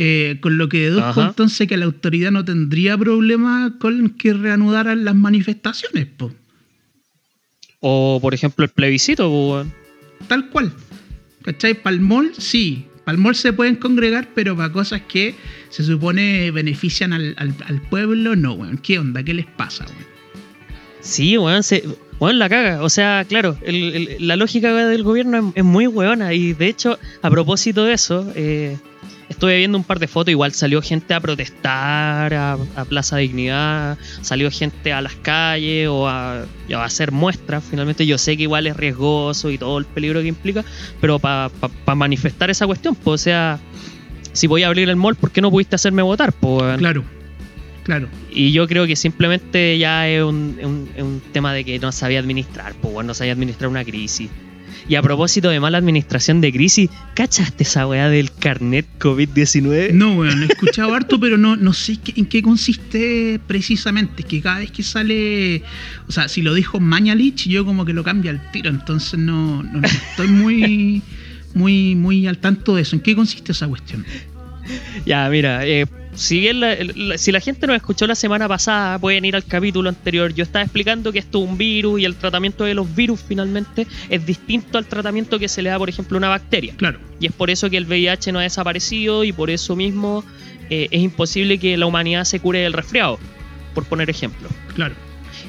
Eh, 0.00 0.36
con 0.40 0.58
lo 0.58 0.68
que 0.68 0.78
deduzco 0.78 1.08
Ajá. 1.08 1.26
entonces 1.30 1.66
que 1.66 1.76
la 1.76 1.84
autoridad 1.84 2.30
no 2.30 2.44
tendría 2.44 2.96
problema 2.96 3.74
con 3.80 4.10
que 4.10 4.32
reanudaran 4.32 5.04
las 5.04 5.16
manifestaciones, 5.16 6.06
po. 6.06 6.32
O, 7.80 8.18
por 8.22 8.32
ejemplo, 8.32 8.64
el 8.64 8.70
plebiscito, 8.70 9.66
tal 10.28 10.50
cual. 10.50 10.72
¿Cachai? 11.42 11.78
Mall, 12.00 12.32
sí. 12.36 12.86
Mall 13.16 13.34
se 13.34 13.52
pueden 13.54 13.76
congregar, 13.76 14.28
pero 14.34 14.54
para 14.56 14.70
cosas 14.72 15.00
que 15.08 15.34
se 15.70 15.82
supone 15.84 16.50
benefician 16.50 17.12
al, 17.14 17.34
al- 17.38 17.80
pueblo, 17.88 18.36
no, 18.36 18.52
weón. 18.54 18.76
¿Qué 18.78 18.98
onda? 18.98 19.22
¿Qué 19.22 19.32
les 19.32 19.46
pasa, 19.46 19.86
weón? 19.86 20.06
Sí, 21.00 21.38
weón, 21.38 21.62
se, 21.62 21.84
weón, 22.18 22.38
la 22.38 22.48
caga. 22.48 22.82
O 22.82 22.90
sea, 22.90 23.24
claro, 23.26 23.56
la 23.62 24.36
lógica 24.36 24.74
del 24.88 25.02
gobierno 25.04 25.38
es, 25.38 25.44
es 25.56 25.64
muy 25.64 25.86
weona. 25.86 26.34
Y 26.34 26.52
de 26.52 26.66
hecho, 26.66 26.98
a 27.22 27.30
propósito 27.30 27.84
de 27.84 27.94
eso, 27.94 28.30
eh, 28.34 28.76
estuve 29.28 29.56
viendo 29.58 29.78
un 29.78 29.84
par 29.84 29.98
de 29.98 30.06
fotos. 30.08 30.30
Igual 30.32 30.52
salió 30.52 30.80
gente 30.82 31.14
a 31.14 31.20
protestar 31.20 32.34
a, 32.34 32.58
a 32.76 32.84
Plaza 32.84 33.16
Dignidad, 33.18 33.98
salió 34.22 34.50
gente 34.50 34.92
a 34.92 35.00
las 35.00 35.14
calles 35.16 35.88
o 35.88 36.08
a, 36.08 36.44
hacer 36.82 37.12
muestras. 37.12 37.64
Finalmente, 37.68 38.06
yo 38.06 38.18
sé 38.18 38.36
que 38.36 38.44
igual 38.44 38.66
es 38.66 38.76
riesgoso 38.76 39.50
y 39.50 39.58
todo 39.58 39.78
el 39.78 39.84
peligro 39.84 40.20
que 40.22 40.28
implica, 40.28 40.64
pero 41.00 41.18
para 41.18 41.50
manifestar 41.94 42.50
esa 42.50 42.66
cuestión, 42.66 42.94
pues, 42.94 43.20
o 43.20 43.24
sea, 43.24 43.58
si 44.32 44.46
voy 44.46 44.62
a 44.62 44.68
abrir 44.68 44.88
el 44.88 44.96
mall, 44.96 45.16
¿por 45.16 45.30
qué 45.30 45.40
no 45.40 45.50
pudiste 45.50 45.74
hacerme 45.76 46.02
votar? 46.02 46.32
Pues? 46.32 46.78
Claro, 46.78 47.04
claro. 47.84 48.08
Y 48.30 48.52
yo 48.52 48.68
creo 48.68 48.86
que 48.86 48.94
simplemente 48.96 49.78
ya 49.78 50.08
es 50.08 50.22
un, 50.22 50.58
un- 50.62 51.02
un 51.02 51.22
tema 51.32 51.52
de 51.52 51.64
que 51.64 51.78
no 51.78 51.90
sabía 51.92 52.18
administrar, 52.20 52.74
pues 52.80 52.92
bueno, 52.94 53.08
no 53.08 53.14
sabía 53.14 53.32
administrar 53.32 53.68
una 53.70 53.84
crisis. 53.84 54.30
Y 54.88 54.94
a 54.94 55.02
propósito 55.02 55.50
de 55.50 55.60
mala 55.60 55.76
administración 55.76 56.40
de 56.40 56.50
crisis, 56.50 56.88
¿cachaste 57.14 57.62
esa 57.64 57.86
weá 57.86 58.08
del 58.08 58.32
carnet 58.32 58.86
COVID-19? 58.98 59.92
No, 59.92 60.14
weón, 60.14 60.42
he 60.42 60.46
escuchado 60.46 60.94
harto, 60.94 61.20
pero 61.20 61.36
no, 61.36 61.56
no 61.56 61.74
sé 61.74 61.98
en 62.16 62.24
qué 62.24 62.40
consiste 62.42 63.38
precisamente. 63.46 64.22
Es 64.22 64.26
que 64.26 64.40
cada 64.40 64.60
vez 64.60 64.70
que 64.70 64.82
sale. 64.82 65.62
O 66.08 66.12
sea, 66.12 66.26
si 66.28 66.40
lo 66.40 66.54
dijo 66.54 66.80
Mañalich, 66.80 67.48
yo 67.48 67.66
como 67.66 67.84
que 67.84 67.92
lo 67.92 68.02
cambio 68.02 68.30
al 68.30 68.50
tiro. 68.50 68.70
Entonces 68.70 69.18
no, 69.18 69.62
no- 69.62 69.80
no 69.80 69.86
estoy 69.86 70.28
muy, 70.28 71.02
muy, 71.54 71.94
muy 71.94 72.26
al 72.26 72.38
tanto 72.38 72.74
de 72.74 72.82
eso. 72.82 72.96
¿En 72.96 73.02
qué 73.02 73.14
consiste 73.14 73.52
esa 73.52 73.68
cuestión? 73.68 74.06
Ya, 75.04 75.28
mira, 75.28 75.66
eh, 75.66 75.86
si, 76.18 76.40
bien 76.40 76.60
la, 76.60 76.76
la- 76.94 77.16
si 77.18 77.32
la 77.32 77.40
gente 77.40 77.66
nos 77.66 77.76
escuchó 77.76 78.06
la 78.06 78.14
semana 78.14 78.48
pasada, 78.48 78.98
pueden 78.98 79.24
ir 79.24 79.36
al 79.36 79.44
capítulo 79.44 79.88
anterior. 79.88 80.34
Yo 80.34 80.42
estaba 80.42 80.64
explicando 80.64 81.12
que 81.12 81.18
esto 81.20 81.42
es 81.42 81.48
un 81.48 81.56
virus 81.56 82.00
y 82.00 82.04
el 82.04 82.16
tratamiento 82.16 82.64
de 82.64 82.74
los 82.74 82.94
virus 82.94 83.20
finalmente 83.26 83.86
es 84.10 84.26
distinto 84.26 84.78
al 84.78 84.86
tratamiento 84.86 85.38
que 85.38 85.48
se 85.48 85.62
le 85.62 85.70
da, 85.70 85.78
por 85.78 85.88
ejemplo, 85.88 86.16
a 86.16 86.18
una 86.18 86.28
bacteria. 86.28 86.74
Claro, 86.76 86.98
Y 87.20 87.26
es 87.26 87.32
por 87.32 87.50
eso 87.50 87.70
que 87.70 87.76
el 87.76 87.86
VIH 87.86 88.32
no 88.32 88.38
ha 88.40 88.42
desaparecido 88.42 89.24
y 89.24 89.32
por 89.32 89.48
eso 89.50 89.76
mismo 89.76 90.24
eh, 90.70 90.88
es 90.90 91.00
imposible 91.00 91.58
que 91.58 91.76
la 91.76 91.86
humanidad 91.86 92.24
se 92.24 92.40
cure 92.40 92.58
del 92.60 92.72
resfriado, 92.74 93.18
por 93.74 93.84
poner 93.84 94.10
ejemplo. 94.10 94.48
claro. 94.74 94.94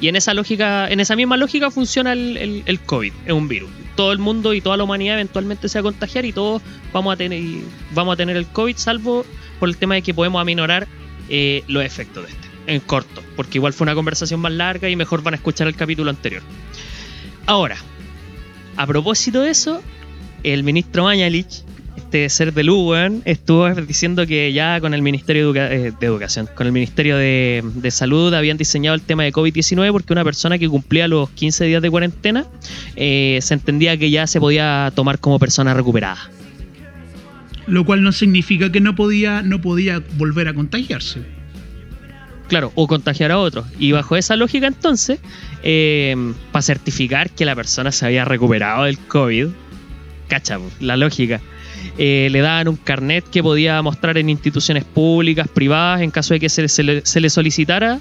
Y 0.02 0.08
en 0.08 0.16
esa 0.16 0.34
lógica, 0.34 0.88
en 0.90 1.00
esa 1.00 1.16
misma 1.16 1.36
lógica 1.38 1.70
funciona 1.72 2.14
el, 2.14 2.38
el- 2.38 2.64
el 2.66 2.80
COVID, 2.80 3.12
es 3.26 3.34
un 3.34 3.48
virus. 3.48 3.70
Todo 3.96 4.12
el 4.14 4.20
mundo 4.20 4.54
y 4.54 4.62
toda 4.62 4.78
la 4.78 4.84
humanidad 4.86 5.16
eventualmente 5.16 5.68
se 5.68 5.82
va 5.82 5.90
a 5.90 5.92
contagiar 5.92 6.24
y 6.26 6.32
todos 6.32 6.62
vamos 6.94 7.14
a 7.14 7.18
tener, 7.18 7.42
vamos 7.94 8.14
a 8.14 8.16
tener 8.18 8.38
el 8.38 8.48
COVID, 8.48 8.78
salvo 8.78 9.26
por 9.60 9.68
el 9.68 9.76
tema 9.78 9.96
de 9.96 10.02
que 10.02 10.14
podemos 10.14 10.42
aminorar 10.42 10.88
eh, 11.28 11.64
los 11.68 11.84
efectos 11.84 12.26
de 12.26 12.32
este, 12.32 12.48
en 12.68 12.80
corto, 12.80 13.22
porque 13.36 13.58
igual 13.58 13.74
fue 13.74 13.84
una 13.86 13.96
conversación 13.96 14.40
más 14.40 14.54
larga 14.54 14.90
y 14.90 14.96
mejor 14.96 15.22
van 15.22 15.34
a 15.34 15.38
escuchar 15.38 15.68
el 15.68 15.76
capítulo 15.76 16.10
anterior. 16.10 16.42
Ahora, 17.46 17.76
a 18.78 18.88
propósito 18.88 19.42
de 19.42 19.52
eso, 19.52 19.82
el 20.44 20.64
ministro 20.64 21.04
Mañalich 21.04 21.64
este 22.00 22.28
ser 22.30 22.54
de 22.54 22.70
weón, 22.70 23.22
estuvo 23.26 23.70
diciendo 23.76 24.26
que 24.28 24.52
ya 24.52 24.80
con 24.82 24.94
el 24.94 25.02
Ministerio 25.02 25.52
de, 25.54 25.60
Educa- 25.62 25.72
eh, 25.72 25.94
de 26.00 26.06
Educación, 26.06 26.50
con 26.56 26.68
el 26.68 26.74
Ministerio 26.74 27.16
de, 27.18 27.64
de 27.64 27.92
Salud 27.92 28.34
habían 28.34 28.58
diseñado 28.58 28.96
el 28.96 29.02
tema 29.02 29.24
de 29.24 29.32
COVID-19 29.32 29.92
porque 29.92 30.14
una 30.14 30.24
persona 30.24 30.58
que 30.58 30.68
cumplía 30.68 31.08
los 31.08 31.30
15 31.30 31.66
días 31.66 31.82
de 31.82 31.90
cuarentena 31.90 32.46
eh, 32.96 33.40
se 33.42 33.54
entendía 33.54 33.96
que 33.98 34.10
ya 34.10 34.28
se 34.28 34.40
podía 34.40 34.92
tomar 34.96 35.20
como 35.20 35.40
persona 35.40 35.74
recuperada. 35.74 36.20
Lo 37.68 37.86
cual 37.86 38.02
no 38.04 38.12
significa 38.12 38.72
que 38.72 38.82
no 38.82 38.96
podía, 38.96 39.42
no 39.44 39.62
podía 39.62 40.02
volver 40.18 40.48
a 40.48 40.54
contagiarse. 40.54 41.22
Claro, 42.48 42.72
o 42.74 42.88
contagiar 42.88 43.32
a 43.32 43.38
otros. 43.38 43.68
Y 43.78 43.92
bajo 43.92 44.16
esa 44.16 44.36
lógica 44.36 44.66
entonces, 44.66 45.20
para 46.52 46.62
certificar 46.64 47.30
que 47.30 47.46
la 47.46 47.56
persona 47.56 47.92
se 47.92 48.08
había 48.08 48.26
recuperado 48.26 48.86
del 48.86 48.98
COVID, 48.98 49.50
cacha, 50.28 50.58
la 50.80 50.98
lógica, 50.98 51.42
eh, 51.98 52.30
le 52.32 52.40
daban 52.42 52.68
un 52.68 52.76
carnet 52.76 53.26
que 53.30 53.42
podía 53.44 53.82
mostrar 53.82 54.18
en 54.18 54.30
instituciones 54.30 54.84
públicas, 54.84 55.48
privadas, 55.48 56.02
en 56.02 56.12
caso 56.12 56.34
de 56.34 56.40
que 56.40 56.50
se, 56.50 56.68
se 56.68 56.84
le, 56.84 57.06
se 57.06 57.20
le 57.20 57.30
solicitara, 57.30 58.00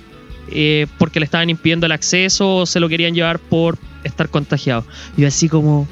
eh, 0.50 0.86
porque 0.98 1.20
le 1.20 1.24
estaban 1.24 1.50
impidiendo 1.50 1.86
el 1.86 1.92
acceso 1.92 2.56
o 2.56 2.66
se 2.66 2.80
lo 2.80 2.88
querían 2.88 3.14
llevar 3.14 3.38
por 3.38 3.78
estar 4.04 4.28
contagiado. 4.28 4.84
Y 5.16 5.22
yo 5.22 5.28
así 5.28 5.48
como, 5.48 5.86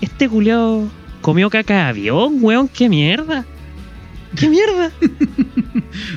este 0.00 0.28
culiao 0.28 0.88
comió 1.20 1.50
caca 1.50 1.74
de 1.74 1.80
avión, 1.82 2.38
weón, 2.40 2.68
qué 2.68 2.88
mierda. 2.88 3.44
¿Qué 4.38 4.48
mierda? 4.50 4.90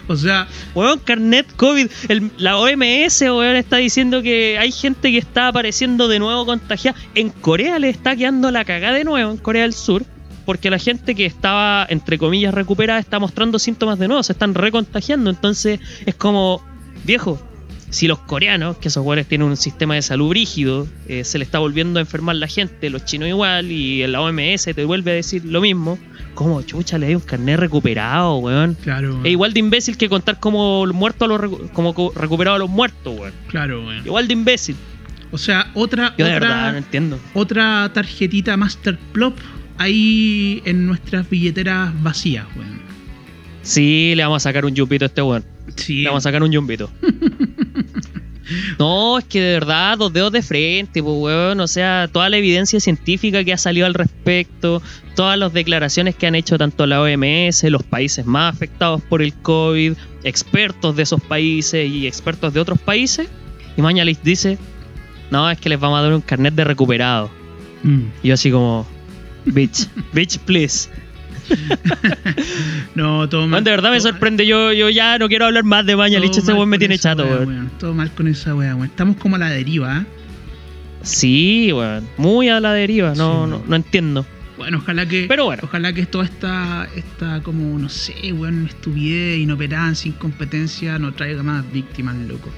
O 0.08 0.15
sea, 0.15 0.48
Weón, 0.75 1.00
carnet 1.00 1.46
COVID. 1.56 1.88
El- 2.10 2.32
la 2.38 2.58
OMS, 2.58 3.22
weón, 3.22 3.56
está 3.56 3.77
diciendo 3.77 4.22
que 4.22 4.58
hay 4.60 4.72
gente 4.72 5.12
que 5.12 5.18
está 5.20 5.48
apareciendo 5.48 6.08
de 6.08 6.20
nuevo 6.20 6.46
contagiada. 6.46 6.98
En 7.15 7.29
Corea 7.29 7.79
le 7.79 7.89
está 7.89 8.15
quedando 8.15 8.51
la 8.51 8.65
cagada 8.65 8.96
de 8.96 9.03
nuevo, 9.03 9.32
en 9.32 9.38
Corea 9.38 9.62
del 9.63 9.74
Sur. 9.74 10.03
Porque 10.50 10.72
la 10.72 10.79
gente 10.79 11.13
que 11.13 11.27
estaba, 11.27 11.86
entre 11.91 12.18
comillas, 12.18 12.51
recuperada 12.56 13.00
está 13.00 13.20
mostrando 13.20 13.60
síntomas 13.60 14.00
de 14.00 14.08
nuevo, 14.08 14.24
se 14.24 14.32
están 14.34 14.56
recontagiando. 14.56 15.29
Entonces 15.29 15.79
es 16.08 16.15
como, 16.15 16.60
viejo, 17.03 17.39
si 17.91 18.08
los 18.08 18.18
coreanos, 18.18 18.77
que 18.77 18.88
esos 18.88 19.06
weones 19.06 19.27
tienen 19.27 19.48
un 19.48 19.58
sistema 19.58 19.94
de 19.94 20.01
salud 20.01 20.32
rígido, 20.34 20.88
eh, 21.08 21.24
se 21.24 21.38
le 21.38 21.44
está 21.44 21.60
volviendo 21.60 22.00
a 22.00 22.01
enfermar 22.01 22.36
la 22.38 22.48
gente, 22.48 22.89
los 22.89 23.06
chinos 23.06 23.27
igual, 23.29 23.70
y 23.72 24.08
la 24.08 24.22
OMS 24.22 24.63
te 24.74 24.86
vuelve 24.86 25.12
a 25.12 25.13
decir 25.13 25.46
lo 25.46 25.62
mismo, 25.62 26.00
¿cómo 26.34 26.63
chucha 26.63 26.98
le 26.98 27.06
hay 27.06 27.13
un 27.15 27.22
carnet 27.22 27.60
recuperado, 27.60 28.38
weón? 28.38 28.75
claro. 28.82 29.20
Es 29.24 29.29
igual 29.32 29.53
de 29.53 29.60
imbécil 29.60 29.98
que 29.98 30.10
contar 30.10 30.39
como 30.39 30.84
muerto 30.88 31.25
a 31.25 31.27
los 31.27 31.39
recu- 31.39 31.72
como 31.74 31.94
co- 31.94 32.12
recuperado 32.15 32.56
a 32.56 32.60
los 32.60 32.70
muertos, 32.72 33.20
weón. 33.20 33.34
Claro, 33.50 33.86
weón. 33.86 34.03
Igual 34.03 34.27
de 34.27 34.34
imbécil. 34.34 34.75
O 35.32 35.38
sea, 35.38 35.70
otra, 35.75 36.15
Yo 36.18 36.25
de 36.25 36.36
otra, 36.36 36.48
verdad 36.48 36.72
no 36.72 36.77
entiendo. 36.79 37.20
otra 37.36 37.91
tarjetita 37.94 38.58
Master 38.58 38.98
Plop 39.12 39.38
ahí 39.79 40.62
en 40.65 40.86
nuestras 40.86 41.27
billeteras 41.29 41.91
vacías, 42.03 42.45
weón. 42.55 42.79
Sí, 43.63 44.13
le 44.15 44.24
vamos 44.24 44.43
a 44.43 44.50
sacar 44.50 44.65
un 44.65 44.75
yumpito 44.75 45.05
a 45.05 45.07
este 45.07 45.21
weón. 45.21 45.43
Sí. 45.75 46.03
Le 46.03 46.09
vamos 46.09 46.25
a 46.25 46.29
sacar 46.29 46.43
un 46.43 46.51
yumpito. 46.51 46.89
No, 48.77 49.19
es 49.19 49.25
que 49.25 49.41
de 49.41 49.53
verdad, 49.53 49.98
dos 49.98 50.12
dedos 50.12 50.31
de 50.31 50.41
frente, 50.41 51.03
pues, 51.03 51.15
weón. 51.15 51.59
O 51.59 51.67
sea, 51.67 52.09
toda 52.12 52.29
la 52.29 52.38
evidencia 52.38 52.79
científica 52.79 53.43
que 53.43 53.53
ha 53.53 53.57
salido 53.57 53.86
al 53.86 53.93
respecto, 53.93 54.81
todas 55.15 55.38
las 55.38 55.53
declaraciones 55.53 56.15
que 56.15 56.27
han 56.27 56.36
hecho 56.36 56.57
tanto 56.57 56.86
la 56.86 57.01
OMS, 57.01 57.63
los 57.65 57.83
países 57.83 58.25
más 58.25 58.53
afectados 58.55 59.01
por 59.01 59.21
el 59.21 59.33
COVID, 59.33 59.93
expertos 60.24 60.95
de 60.95 61.03
esos 61.03 61.21
países 61.21 61.89
y 61.89 62.07
expertos 62.07 62.53
de 62.53 62.59
otros 62.59 62.79
países. 62.79 63.27
Y 63.77 63.81
Mañalich 63.81 64.19
dice: 64.24 64.57
No, 65.31 65.50
es 65.50 65.59
que 65.59 65.69
les 65.69 65.79
vamos 65.79 66.00
a 66.00 66.03
dar 66.03 66.13
un 66.13 66.21
carnet 66.21 66.53
de 66.53 66.63
recuperado. 66.63 67.29
Mm. 67.83 68.01
Y 68.24 68.27
yo 68.29 68.33
así 68.33 68.51
como, 68.51 68.88
bitch, 69.46 69.88
bitch, 70.13 70.38
please. 70.39 70.89
No, 72.96 73.27
todo 73.29 73.41
mal. 73.41 73.50
Man, 73.50 73.63
de 73.63 73.72
verdad 73.72 73.91
me 73.91 74.00
sorprende. 74.00 74.46
Yo, 74.46 74.72
yo 74.74 74.89
ya 74.89 75.17
no 75.17 75.27
quiero 75.27 75.46
hablar 75.46 75.63
más 75.63 75.86
de 75.86 75.96
Mañalich. 75.96 76.38
Ese 76.38 76.53
weón 76.53 76.69
me 76.69 76.77
tiene 76.77 76.98
chato, 76.98 77.24
wea, 77.24 77.38
weón. 77.39 77.72
Todo 77.79 77.93
mal 77.93 78.12
con 78.12 78.27
esa 78.27 78.55
wea, 78.55 78.75
weón. 78.75 78.88
Estamos 78.89 79.17
como 79.17 79.36
a 79.36 79.39
la 79.39 79.50
deriva, 79.50 80.00
¿eh? 80.00 80.05
Sí, 81.01 81.72
weón. 81.74 82.08
Muy 82.17 82.50
a 82.50 82.60
la 82.60 82.74
deriva. 82.74 83.13
No, 83.15 83.46
Sí. 83.46 83.51
no, 83.51 83.63
no 83.67 83.75
entiendo. 83.75 84.25
Bueno, 84.58 84.77
ojalá 84.77 85.05
que. 85.08 85.25
Pero 85.27 85.46
bueno. 85.46 85.62
Ojalá 85.63 85.93
que 85.93 86.05
toda 86.05 86.25
esta, 86.25 86.88
esta 86.96 87.41
como, 87.41 87.79
no 87.79 87.89
sé, 87.89 88.34
weón, 88.34 88.65
estupidez, 88.67 89.39
inoperancia, 89.39 90.10
incompetencia, 90.10 91.00
no 91.00 91.13
traiga 91.13 91.41
más 91.43 91.63
víctimas, 91.72 92.15
loco. 92.27 92.50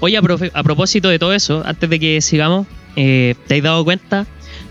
Oye, 0.00 0.16
a, 0.16 0.22
profe- 0.22 0.50
a 0.54 0.62
propósito 0.62 1.08
de 1.08 1.18
todo 1.18 1.32
eso, 1.34 1.62
antes 1.66 1.90
de 1.90 2.00
que 2.00 2.20
sigamos, 2.20 2.66
eh, 2.96 3.34
¿te 3.46 3.56
has 3.56 3.62
dado 3.62 3.84
cuenta 3.84 4.26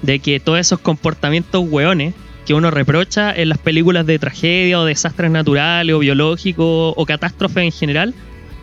de 0.05 0.19
que 0.19 0.39
todos 0.39 0.59
esos 0.59 0.79
comportamientos 0.79 1.63
weones 1.67 2.13
que 2.45 2.53
uno 2.53 2.69
reprocha 2.69 3.33
en 3.35 3.49
las 3.49 3.57
películas 3.57 4.05
de 4.05 4.19
tragedia 4.19 4.79
o 4.79 4.85
desastres 4.85 5.31
naturales 5.31 5.95
o 5.95 5.99
biológicos 5.99 6.93
o 6.95 7.05
catástrofes 7.05 7.63
en 7.63 7.71
general, 7.71 8.13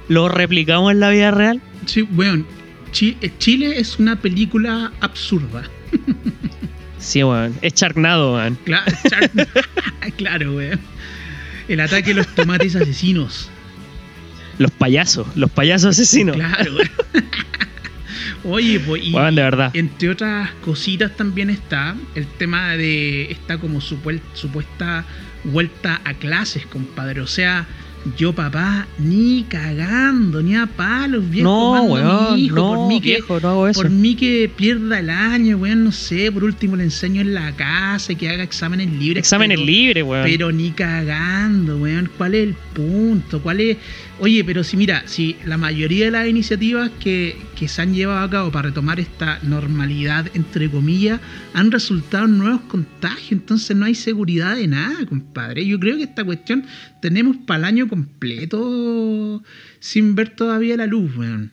los 0.09 0.31
replicamos 0.31 0.93
en 0.93 1.01
la 1.01 1.11
vida 1.11 1.31
real? 1.33 1.61
Sí, 1.87 2.03
weón. 2.03 2.47
Eh, 3.01 3.31
Chile 3.39 3.79
es 3.79 3.99
una 3.99 4.17
película 4.17 4.93
absurda. 5.01 5.65
Sí, 6.99 7.25
weón. 7.25 7.57
Es 7.63 7.75
charnado, 7.75 8.35
weón. 8.35 8.57
Claro, 8.65 8.93
claro, 10.17 10.55
weón. 10.55 10.81
El 11.69 11.81
ataque 11.81 12.11
de 12.11 12.15
los 12.15 12.29
tomates 12.35 12.77
asesinos. 12.77 13.51
Los 14.59 14.71
payasos, 14.71 15.27
los 15.35 15.51
payasos 15.51 15.99
asesinos. 15.99 16.37
Claro, 16.37 16.75
weón. 16.75 16.91
Oye, 18.45 18.81
pues, 18.81 19.05
y 19.05 19.13
Weón, 19.13 19.35
de 19.35 19.43
verdad. 19.43 19.71
entre 19.75 20.11
otras 20.11 20.51
cositas 20.65 21.17
también 21.17 21.51
está 21.51 21.95
el 22.15 22.27
tema 22.27 22.77
de 22.77 23.31
esta 23.31 23.59
como 23.59 23.81
supuesta 23.81 25.05
vuelta 25.45 26.01
a 26.05 26.15
clases, 26.15 26.67
compadre. 26.67 27.21
O 27.21 27.27
sea, 27.27 27.67
yo 28.17 28.33
papá, 28.33 28.87
ni 28.99 29.45
cagando, 29.49 30.43
ni 30.43 30.57
a 30.57 30.67
palos, 30.67 31.29
viejo. 31.31 31.49
No, 31.49 31.83
weón, 31.85 32.39
hijo, 32.39 32.57
no, 32.57 32.75
por 32.75 32.89
mí 32.89 33.01
que, 33.01 33.11
viejo, 33.11 33.41
no 33.41 33.49
hago 33.49 33.69
eso. 33.69 33.81
por 33.81 33.91
mí 33.91 34.17
que 34.17 34.51
pierda 34.55 34.99
el 34.99 35.09
año, 35.11 35.57
weón, 35.59 35.85
no 35.85 35.93
sé, 35.93 36.33
por 36.33 36.43
último 36.43 36.75
le 36.77 36.85
enseño 36.85 37.21
en 37.21 37.33
la 37.33 37.53
casa 37.53 38.13
y 38.13 38.17
que 38.17 38.29
haga 38.29 38.43
exámenes 38.43 38.91
libres. 38.91 39.19
Exámenes 39.21 39.61
libres, 39.61 40.03
weón. 40.03 40.25
pero 40.25 40.51
ni 40.51 40.71
cagando, 40.73 41.79
weón. 41.79 42.11
¿Cuál 42.19 42.35
es 42.35 42.49
el 42.49 42.55
punto? 42.75 43.41
¿Cuál 43.41 43.61
es? 43.61 43.77
Oye, 44.25 44.45
pero 44.45 44.63
si 44.63 44.77
mira, 44.77 45.03
si 45.07 45.35
la 45.45 45.57
mayoría 45.59 46.05
de 46.05 46.13
las 46.13 46.29
iniciativas 46.29 46.93
que, 47.01 47.37
que 47.57 47.67
se 47.67 47.83
han 47.83 47.93
llevado 47.93 48.21
a 48.25 48.31
cabo 48.31 48.53
para 48.53 48.69
retomar 48.69 49.01
esta 49.01 49.41
normalidad, 49.43 50.27
entre 50.35 50.71
comillas, 50.71 51.21
han 51.55 51.73
resultado 51.73 52.27
en 52.27 52.39
nuevos 52.39 52.61
contagios, 52.69 53.33
entonces 53.33 53.77
no 53.77 53.85
hay 53.85 53.97
seguridad 53.97 54.55
de 54.55 54.69
nada, 54.69 54.95
compadre. 55.09 55.67
Yo 55.67 55.81
creo 55.81 55.97
que 55.97 56.05
esta 56.05 56.23
cuestión 56.23 56.65
tenemos 57.01 57.37
para 57.39 57.59
el 57.59 57.65
año 57.65 57.89
completo 57.89 59.43
sin 59.81 60.15
ver 60.15 60.29
todavía 60.37 60.77
la 60.77 60.87
luz, 60.87 61.17
weón. 61.17 61.51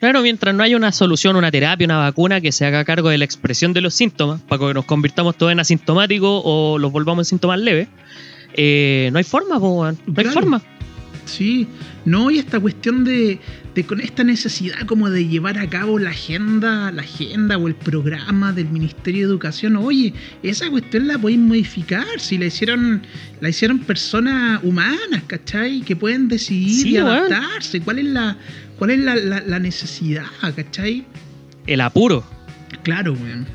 Claro, 0.00 0.20
mientras 0.22 0.52
no 0.52 0.64
haya 0.64 0.76
una 0.76 0.90
solución, 0.90 1.36
una 1.36 1.52
terapia, 1.52 1.84
una 1.84 1.98
vacuna 1.98 2.40
que 2.40 2.50
se 2.50 2.66
haga 2.66 2.84
cargo 2.84 3.08
de 3.08 3.18
la 3.18 3.24
expresión 3.24 3.72
de 3.72 3.82
los 3.82 3.94
síntomas, 3.94 4.40
para 4.40 4.66
que 4.66 4.74
nos 4.74 4.84
convirtamos 4.84 5.38
todos 5.38 5.52
en 5.52 5.60
asintomáticos 5.60 6.42
o 6.44 6.76
los 6.76 6.90
volvamos 6.90 7.28
en 7.28 7.30
síntomas 7.36 7.60
leves, 7.60 7.86
eh, 8.54 9.10
no 9.12 9.18
hay 9.18 9.24
forma, 9.24 9.60
po. 9.60 9.84
No 9.84 9.88
hay 9.88 9.96
Claro. 10.14 10.32
forma. 10.32 10.62
Sí, 11.32 11.66
no, 12.04 12.30
y 12.30 12.38
esta 12.38 12.60
cuestión 12.60 13.04
de, 13.04 13.38
de 13.74 13.84
con 13.84 14.00
esta 14.02 14.22
necesidad 14.22 14.80
como 14.86 15.08
de 15.08 15.26
llevar 15.26 15.58
a 15.58 15.66
cabo 15.66 15.98
la 15.98 16.10
agenda, 16.10 16.92
la 16.92 17.00
agenda 17.02 17.56
o 17.56 17.68
el 17.68 17.74
programa 17.74 18.52
del 18.52 18.68
Ministerio 18.68 19.20
de 19.22 19.32
Educación, 19.32 19.76
oye, 19.76 20.12
esa 20.42 20.68
cuestión 20.70 21.06
la 21.08 21.16
podéis 21.18 21.38
modificar, 21.40 22.04
si 22.18 22.36
la 22.36 22.44
hicieron, 22.46 23.02
la 23.40 23.48
hicieron 23.48 23.78
personas 23.78 24.60
humanas, 24.62 25.22
¿cachai? 25.26 25.80
Que 25.80 25.96
pueden 25.96 26.28
decidir 26.28 26.70
Sí, 26.82 26.90
y 26.90 26.96
adaptarse. 26.98 27.80
¿Cuál 27.80 28.00
es 28.00 28.04
la, 28.04 28.36
cuál 28.78 28.90
es 28.90 28.98
la, 28.98 29.14
la- 29.16 29.40
la 29.40 29.58
necesidad, 29.58 30.26
¿cachai? 30.54 31.04
El 31.66 31.80
apuro. 31.80 32.24
Claro, 32.82 33.14
weón. 33.14 33.46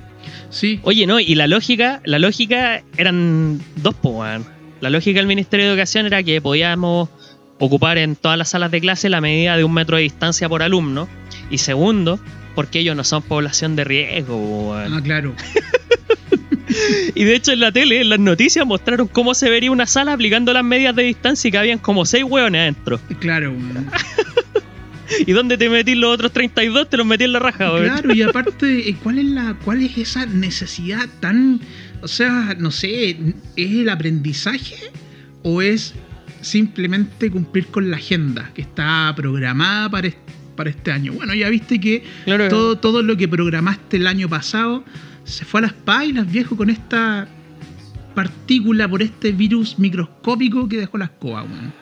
Sí, 0.49 0.79
Oye, 0.83 1.05
no, 1.05 1.19
y 1.19 1.35
la 1.35 1.45
lógica, 1.45 2.01
la 2.05 2.17
lógica 2.17 2.81
eran 2.97 3.59
dos, 3.75 3.93
po, 3.95 4.21
weón. 4.21 4.45
La 4.79 4.89
lógica 4.89 5.19
del 5.19 5.27
Ministerio 5.27 5.65
de 5.65 5.71
Educación 5.73 6.05
era 6.05 6.21
que 6.23 6.39
podíamos 6.41 7.09
ocupar 7.59 7.97
en 7.97 8.15
todas 8.15 8.37
las 8.37 8.49
salas 8.49 8.71
de 8.71 8.81
clase 8.81 9.09
la 9.09 9.21
medida 9.21 9.57
de 9.57 9.63
un 9.63 9.73
metro 9.73 9.97
de 9.97 10.03
distancia 10.03 10.49
por 10.49 10.63
alumno. 10.63 11.07
Y 11.49 11.59
segundo, 11.59 12.19
porque 12.55 12.79
ellos 12.79 12.95
no 12.95 13.03
son 13.03 13.21
población 13.21 13.75
de 13.75 13.83
riesgo, 13.83 14.35
weón. 14.37 14.93
ah, 14.93 15.01
claro. 15.01 15.35
Y 17.15 17.23
de 17.23 17.35
hecho 17.35 17.53
en 17.53 17.61
la 17.61 17.71
tele, 17.71 18.01
en 18.01 18.09
las 18.09 18.19
noticias, 18.19 18.65
mostraron 18.65 19.07
cómo 19.07 19.33
se 19.33 19.49
vería 19.49 19.71
una 19.71 19.87
sala 19.87 20.13
aplicando 20.13 20.53
las 20.53 20.63
medidas 20.63 20.95
de 20.95 21.03
distancia 21.03 21.47
y 21.47 21.51
que 21.51 21.57
habían 21.57 21.79
como 21.79 22.05
seis 22.05 22.23
hueones 22.23 22.61
adentro. 22.61 22.99
Claro, 23.19 23.51
weón. 23.51 23.89
¿Y 25.25 25.31
dónde 25.31 25.57
te 25.57 25.69
metís 25.69 25.95
los 25.95 26.13
otros 26.13 26.33
32? 26.33 26.89
Te 26.89 26.97
los 26.97 27.05
metí 27.05 27.23
en 27.23 27.33
la 27.33 27.39
raja, 27.39 27.71
weón. 27.71 27.85
Claro, 27.85 28.13
y 28.13 28.21
aparte, 28.21 28.95
¿cuál 29.01 29.19
es 29.19 29.25
la, 29.25 29.55
cuál 29.63 29.81
es 29.81 29.97
esa 29.97 30.25
necesidad 30.25 31.07
tan, 31.19 31.61
o 32.01 32.07
sea, 32.07 32.55
no 32.59 32.71
sé, 32.71 33.11
¿es 33.55 33.71
el 33.71 33.89
aprendizaje 33.89 34.75
o 35.43 35.61
es 35.61 35.93
simplemente 36.41 37.29
cumplir 37.31 37.67
con 37.67 37.89
la 37.89 37.97
agenda 37.97 38.51
que 38.53 38.61
está 38.61 39.13
programada 39.15 39.89
para, 39.89 40.07
est- 40.07 40.17
para 40.55 40.69
este 40.69 40.91
año? 40.91 41.13
Bueno, 41.13 41.33
ya 41.33 41.49
viste 41.49 41.79
que 41.79 42.03
Claro. 42.25 42.49
todo, 42.49 42.77
todo 42.77 43.01
lo 43.01 43.15
que 43.17 43.27
programaste 43.27 43.97
el 43.97 44.07
año 44.07 44.27
pasado 44.29 44.83
se 45.23 45.45
fue 45.45 45.59
a 45.59 45.63
las 45.63 45.73
pailas, 45.73 46.31
viejo, 46.31 46.55
con 46.55 46.69
esta 46.69 47.27
partícula 48.15 48.87
por 48.87 49.01
este 49.01 49.31
virus 49.31 49.77
microscópico 49.77 50.67
que 50.67 50.77
dejó 50.77 50.97
la 50.97 51.05
escoba, 51.05 51.43
weón. 51.43 51.73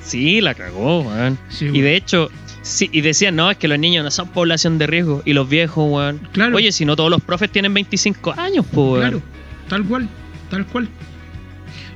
Sí, 0.00 0.40
la 0.40 0.54
cagó, 0.54 1.00
weón. 1.02 1.38
Sí, 1.48 1.66
Y 1.72 1.80
de 1.80 1.96
hecho, 1.96 2.30
sí, 2.62 2.88
y 2.92 3.00
decían, 3.00 3.36
no, 3.36 3.50
es 3.50 3.56
que 3.56 3.66
los 3.68 3.78
niños 3.78 4.04
no 4.04 4.10
son 4.10 4.28
población 4.28 4.78
de 4.78 4.86
riesgo. 4.86 5.22
Y 5.24 5.32
los 5.32 5.48
viejos, 5.48 5.90
weón. 5.90 6.20
Claro. 6.32 6.56
Oye, 6.56 6.70
si 6.72 6.84
no 6.84 6.94
todos 6.96 7.10
los 7.10 7.22
profes 7.22 7.50
tienen 7.50 7.72
25 7.74 8.34
años, 8.38 8.64
pues, 8.70 8.76
weón. 8.86 9.00
Claro, 9.00 9.22
tal 9.68 9.84
cual, 9.84 10.08
tal 10.50 10.66
cual. 10.66 10.88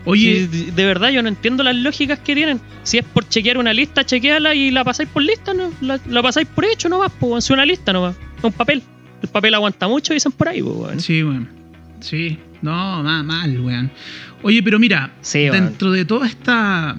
Oye, 0.04 0.46
de 0.48 0.84
verdad, 0.84 1.10
yo 1.10 1.22
no 1.22 1.28
entiendo 1.28 1.62
las 1.62 1.76
lógicas 1.76 2.18
que 2.20 2.34
tienen. 2.34 2.60
Si 2.84 2.98
es 2.98 3.04
por 3.04 3.28
chequear 3.28 3.58
una 3.58 3.72
lista, 3.72 4.04
chequeala 4.04 4.54
y 4.54 4.70
la 4.70 4.82
pasáis 4.84 5.08
por 5.08 5.22
lista, 5.22 5.52
¿no? 5.52 5.70
La, 5.82 6.00
la 6.08 6.22
pasáis 6.22 6.46
por 6.48 6.64
hecho 6.64 6.88
nomás, 6.88 7.12
pues, 7.20 7.44
si 7.44 7.52
una 7.52 7.66
lista 7.66 7.92
nomás. 7.92 8.16
Un 8.42 8.52
papel. 8.52 8.82
El 9.22 9.28
papel 9.28 9.52
aguanta 9.54 9.86
mucho, 9.88 10.14
dicen 10.14 10.32
por 10.32 10.48
ahí, 10.48 10.62
pues, 10.62 10.74
weón. 10.76 11.00
sí, 11.00 11.22
weón. 11.22 11.48
Sí, 12.00 12.38
no, 12.62 13.02
mal, 13.02 13.24
mal, 13.24 13.60
weón. 13.60 13.90
Oye, 14.42 14.62
pero 14.62 14.78
mira, 14.78 15.12
Sí, 15.20 15.40
dentro 15.50 15.90
de 15.92 16.06
toda 16.06 16.26
esta 16.26 16.96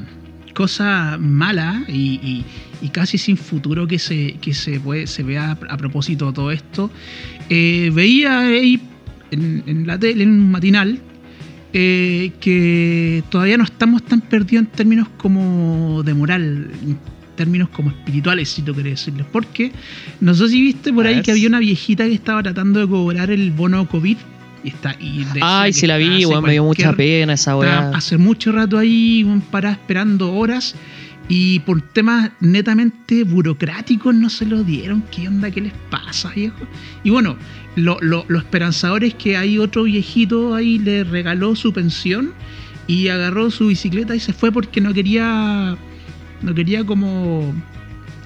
cosa 0.53 1.17
mala 1.20 1.84
y, 1.88 2.20
y- 2.24 2.46
y 2.84 2.89
casi 2.89 3.17
sin 3.17 3.38
futuro 3.38 3.88
que 3.88 3.98
se, 4.00 4.34
que 4.41 4.53
se, 4.53 4.79
puede, 4.79 5.08
se 5.08 5.24
vea 5.24 5.58
a 5.70 5.77
propósito 5.77 6.27
de 6.27 6.34
todo 6.34 6.51
esto, 6.51 6.91
eh, 7.50 7.89
veía 7.93 8.39
ahí 8.41 8.79
en, 9.31 9.63
en 9.67 9.88
la 9.88 9.98
tele, 10.00 10.24
en 10.24 10.29
un 10.31 10.51
matinal, 10.51 11.00
eh, 11.74 12.32
que 12.40 13.24
todavía 13.30 13.58
no 13.58 13.63
estamos 13.63 14.04
tan 14.04 14.22
perdidos 14.22 14.66
en 14.66 14.72
términos 14.72 15.08
como 15.18 16.04
de 16.04 16.13
moral, 16.13 16.70
en 16.84 16.98
términos 17.36 17.70
como 17.70 17.90
espirituales, 17.90 18.50
si 18.50 18.62
tú 18.62 18.74
querés 18.75 19.00
decirles. 19.00 19.25
Porque 19.32 19.72
no 20.20 20.34
sé 20.34 20.50
si 20.50 20.62
viste 20.62 20.92
por 20.94 21.06
A 21.06 21.10
ahí 21.10 21.16
ver. 21.16 21.24
que 21.25 21.32
había 21.32 21.48
una 21.48 21.60
viejita 21.60 22.06
que 22.06 22.13
estaba 22.13 22.44
tratando 22.44 22.80
de 22.82 22.88
cobrar 22.88 23.32
el 23.32 23.51
bono 23.51 23.88
COVID. 23.88 24.18
Y 24.63 24.68
está, 24.68 24.96
y 25.00 25.25
Ay, 25.42 25.74
sí 25.74 25.88
la 25.88 25.98
vi, 25.98 26.24
weón, 26.24 26.44
me 26.44 26.51
dio 26.51 26.63
mucha 26.63 26.94
pena 26.94 27.34
esa 27.34 27.58
weá. 27.58 27.90
hace 27.96 28.18
mucho 28.20 28.51
rato 28.51 28.78
ahí, 28.78 29.24
weón, 29.24 29.42
parada 29.42 29.74
esperando 29.74 30.32
horas. 30.34 30.75
Y 31.33 31.59
por 31.59 31.81
temas 31.81 32.31
netamente 32.41 33.23
burocráticos 33.23 34.13
no 34.13 34.29
se 34.29 34.45
lo 34.45 34.65
dieron. 34.65 35.01
¿Qué 35.11 35.29
onda? 35.29 35.50
¿Qué 35.50 35.61
les 35.61 35.71
pasa, 35.89 36.29
viejo? 36.35 36.67
Y 37.05 37.09
bueno, 37.09 37.38
lo, 37.77 37.97
lo, 38.01 38.25
lo 38.27 38.38
esperanzador 38.38 39.05
es 39.05 39.13
que 39.13 39.38
hay 39.38 39.57
otro 39.57 39.83
viejito 39.83 40.53
ahí 40.53 40.77
le 40.77 41.05
regaló 41.05 41.55
su 41.55 41.71
pensión 41.71 42.33
y 42.85 43.07
agarró 43.07 43.50
su 43.50 43.67
bicicleta 43.67 44.13
y 44.13 44.19
se 44.19 44.33
fue 44.33 44.51
porque 44.51 44.81
no 44.81 44.93
quería. 44.93 45.77
No 46.41 46.53
quería 46.53 46.83
como. 46.83 47.53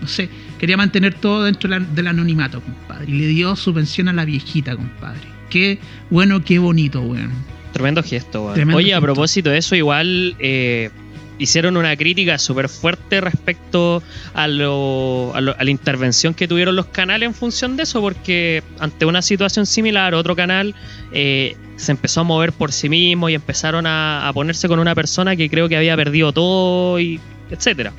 No 0.02 0.08
sé, 0.08 0.28
quería 0.58 0.76
mantener 0.76 1.14
todo 1.14 1.44
dentro 1.44 1.70
del 1.80 2.08
anonimato, 2.08 2.60
compadre. 2.60 3.06
Y 3.08 3.20
le 3.20 3.28
dio 3.28 3.56
su 3.56 3.72
pensión 3.72 4.08
a 4.08 4.14
la 4.14 4.26
viejita, 4.26 4.76
compadre. 4.76 5.22
Qué 5.52 5.78
bueno, 6.10 6.44
qué 6.44 6.58
bonito, 6.58 7.02
weón. 7.02 7.30
Tremendo 7.72 8.02
gesto, 8.02 8.46
weón. 8.46 8.56
Tremendo 8.56 8.78
Oye, 8.78 8.96
a 8.96 9.02
propósito 9.02 9.52
de 9.52 9.60
eso, 9.60 9.76
igual 9.76 10.36
eh, 10.40 10.90
hicieron 11.38 11.78
una 11.78 11.96
crítica 11.98 12.38
súper 12.38 12.70
fuerte 12.70 13.22
respecto 13.22 14.02
a, 14.34 14.48
lo- 14.48 15.34
a, 15.36 15.42
la 15.42 15.70
intervención 15.72 16.34
que 16.34 16.48
tuvieron 16.48 16.76
los 16.76 16.88
canales 16.88 17.28
en 17.28 17.34
función 17.34 17.76
de 17.78 17.84
eso, 17.84 18.02
porque 18.02 18.64
ante 18.80 19.06
una 19.06 19.22
situación 19.22 19.66
similar, 19.66 20.14
otro 20.16 20.36
canal 20.36 20.76
eh, 21.12 21.56
se 21.76 21.92
empezó 21.92 22.22
a 22.22 22.24
mover 22.24 22.52
por 22.54 22.72
sí 22.72 22.90
mismo 22.90 23.30
y 23.30 23.34
empezaron 23.34 23.86
a, 23.86 24.28
a 24.28 24.34
ponerse 24.34 24.68
con 24.68 24.80
una 24.80 24.96
persona 24.96 25.36
que 25.36 25.50
creo 25.50 25.68
que 25.70 25.78
había 25.78 25.96
perdido 25.96 26.32
todo, 26.32 27.00
y 27.00 27.20
etcétera. 27.52 27.92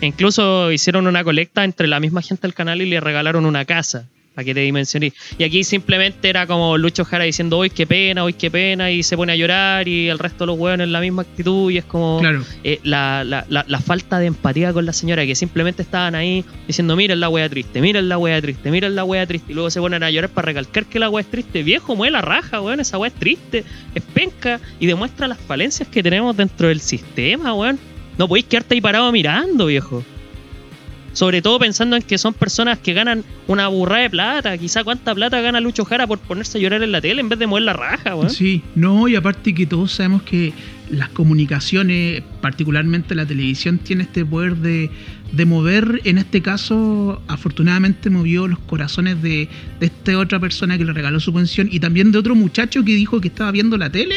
E 0.00 0.06
incluso 0.06 0.72
hicieron 0.72 1.06
una 1.06 1.22
colecta 1.22 1.62
entre 1.64 1.86
la 1.86 2.00
misma 2.00 2.22
gente 2.22 2.42
del 2.42 2.54
canal 2.54 2.82
y 2.82 2.86
le 2.86 2.98
regalaron 3.00 3.46
una 3.46 3.64
casa. 3.64 4.08
Para 4.34 4.46
que 4.46 4.54
te 4.54 4.60
dimensioné. 4.60 5.12
Y 5.36 5.44
aquí 5.44 5.62
simplemente 5.62 6.28
era 6.30 6.46
como 6.46 6.78
Lucho 6.78 7.04
Jara 7.04 7.24
diciendo, 7.24 7.58
hoy 7.58 7.68
qué 7.68 7.86
pena, 7.86 8.24
hoy 8.24 8.32
qué 8.32 8.50
pena, 8.50 8.90
y 8.90 9.02
se 9.02 9.14
pone 9.14 9.32
a 9.32 9.36
llorar, 9.36 9.86
y 9.88 10.08
el 10.08 10.18
resto 10.18 10.44
de 10.44 10.46
los 10.46 10.58
hueones 10.58 10.86
en 10.86 10.92
la 10.92 11.00
misma 11.00 11.20
actitud, 11.22 11.70
y 11.70 11.76
es 11.76 11.84
como 11.84 12.18
Claro. 12.20 12.42
eh, 12.64 12.80
la, 12.82 13.24
la- 13.24 13.44
la- 13.50 13.66
la 13.68 13.78
falta 13.80 14.18
de 14.18 14.26
empatía 14.26 14.72
con 14.72 14.86
la 14.86 14.94
señora, 14.94 15.26
que 15.26 15.34
simplemente 15.34 15.82
estaban 15.82 16.14
ahí 16.14 16.46
diciendo, 16.66 16.96
miren 16.96 17.20
la 17.20 17.28
wea 17.28 17.46
triste, 17.50 17.82
miren 17.82 18.08
la 18.08 18.16
wea 18.16 18.40
triste, 18.40 18.70
miren 18.70 18.94
la 18.94 19.04
wea 19.04 19.26
triste, 19.26 19.52
y 19.52 19.54
luego 19.54 19.68
se 19.70 19.80
ponen 19.80 20.02
a 20.02 20.10
llorar 20.10 20.30
para 20.30 20.46
recalcar 20.46 20.86
que 20.86 20.98
la 20.98 21.10
wea 21.10 21.20
es 21.20 21.30
triste. 21.30 21.62
Viejo, 21.62 21.94
mueve 21.94 22.12
la 22.12 22.22
raja, 22.22 22.62
weón, 22.62 22.80
esa 22.80 22.96
wea 22.96 23.08
es 23.08 23.14
triste, 23.14 23.64
es 23.94 24.02
penca, 24.14 24.60
y 24.80 24.86
demuestra 24.86 25.28
las 25.28 25.38
falencias 25.38 25.88
que 25.90 26.02
tenemos 26.02 26.34
dentro 26.34 26.68
del 26.68 26.80
sistema, 26.80 27.52
weón. 27.52 27.78
No 28.16 28.28
podéis 28.28 28.46
quedarte 28.46 28.74
ahí 28.76 28.80
parado 28.80 29.12
mirando, 29.12 29.66
viejo. 29.66 30.04
Sobre 31.12 31.42
todo 31.42 31.58
pensando 31.58 31.96
en 31.96 32.02
que 32.02 32.16
son 32.16 32.32
personas 32.32 32.78
que 32.78 32.94
ganan 32.94 33.24
una 33.46 33.68
burrada 33.68 34.02
de 34.02 34.10
plata. 34.10 34.58
Quizá 34.58 34.82
cuánta 34.82 35.14
plata 35.14 35.40
gana 35.40 35.60
Lucho 35.60 35.84
Jara 35.84 36.06
por 36.06 36.18
ponerse 36.18 36.58
a 36.58 36.60
llorar 36.60 36.82
en 36.82 36.92
la 36.92 37.00
tele 37.00 37.20
en 37.20 37.28
vez 37.28 37.38
de 37.38 37.46
mover 37.46 37.64
la 37.64 37.74
raja, 37.74 38.14
weón. 38.16 38.30
Sí, 38.30 38.62
no, 38.74 39.08
y 39.08 39.16
aparte 39.16 39.54
que 39.54 39.66
todos 39.66 39.92
sabemos 39.92 40.22
que 40.22 40.52
las 40.90 41.08
comunicaciones, 41.10 42.22
particularmente 42.40 43.14
la 43.14 43.26
televisión, 43.26 43.78
tiene 43.78 44.04
este 44.04 44.24
poder 44.24 44.56
de, 44.56 44.90
de 45.32 45.46
mover, 45.46 46.00
en 46.04 46.18
este 46.18 46.42
caso, 46.42 47.22
afortunadamente 47.28 48.10
movió 48.10 48.48
los 48.48 48.58
corazones 48.60 49.22
de, 49.22 49.48
de 49.80 49.86
esta 49.86 50.18
otra 50.18 50.38
persona 50.38 50.78
que 50.78 50.84
le 50.84 50.92
regaló 50.92 51.20
su 51.20 51.32
pensión 51.32 51.68
y 51.70 51.80
también 51.80 52.12
de 52.12 52.18
otro 52.18 52.34
muchacho 52.34 52.84
que 52.84 52.94
dijo 52.94 53.20
que 53.20 53.28
estaba 53.28 53.50
viendo 53.50 53.76
la 53.76 53.90
tele 53.90 54.16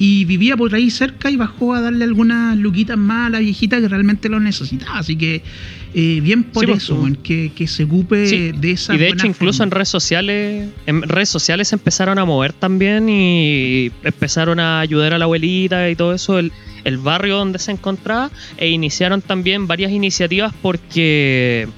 y 0.00 0.24
vivía 0.24 0.56
por 0.56 0.74
ahí 0.74 0.90
cerca 0.90 1.30
y 1.30 1.36
bajó 1.36 1.74
a 1.74 1.82
darle 1.82 2.04
algunas 2.04 2.56
luquitas 2.56 2.96
más 2.96 3.26
a 3.26 3.30
la 3.30 3.38
viejita 3.40 3.78
que 3.82 3.86
realmente 3.86 4.30
lo 4.30 4.40
necesitaba. 4.40 4.98
Así 4.98 5.14
que 5.14 5.42
eh, 5.92 6.20
bien 6.22 6.44
por 6.44 6.64
Sí, 6.64 6.70
pues, 6.70 6.82
eso, 6.84 6.94
weón, 6.94 7.16
que, 7.16 7.52
que 7.54 7.66
se 7.66 7.84
ocupe 7.84 8.26
Sí, 8.26 8.52
de 8.52 8.72
esa 8.72 8.94
Y 8.94 8.98
de 8.98 9.08
hecho, 9.08 9.26
incluso 9.26 9.62
en 9.62 9.70
redes 9.70 9.88
sociales, 9.88 10.68
en 10.86 11.02
redes 11.02 11.28
sociales 11.28 11.68
se 11.68 11.74
empezaron 11.74 12.18
a 12.18 12.24
mover 12.24 12.52
también 12.52 13.08
y 13.08 13.90
empezaron 14.04 14.60
a 14.60 14.80
ayudar 14.80 15.14
a 15.14 15.18
la 15.18 15.24
abuelita 15.24 15.90
y 15.90 15.96
todo 15.96 16.14
eso, 16.14 16.38
el, 16.38 16.52
el 16.84 16.98
barrio 16.98 17.36
donde 17.36 17.58
se 17.58 17.72
encontraba, 17.72 18.30
e 18.56 18.68
iniciaron 18.68 19.20
también 19.20 19.66
varias 19.66 19.90
iniciativas 19.90 20.52
porque 20.62 21.68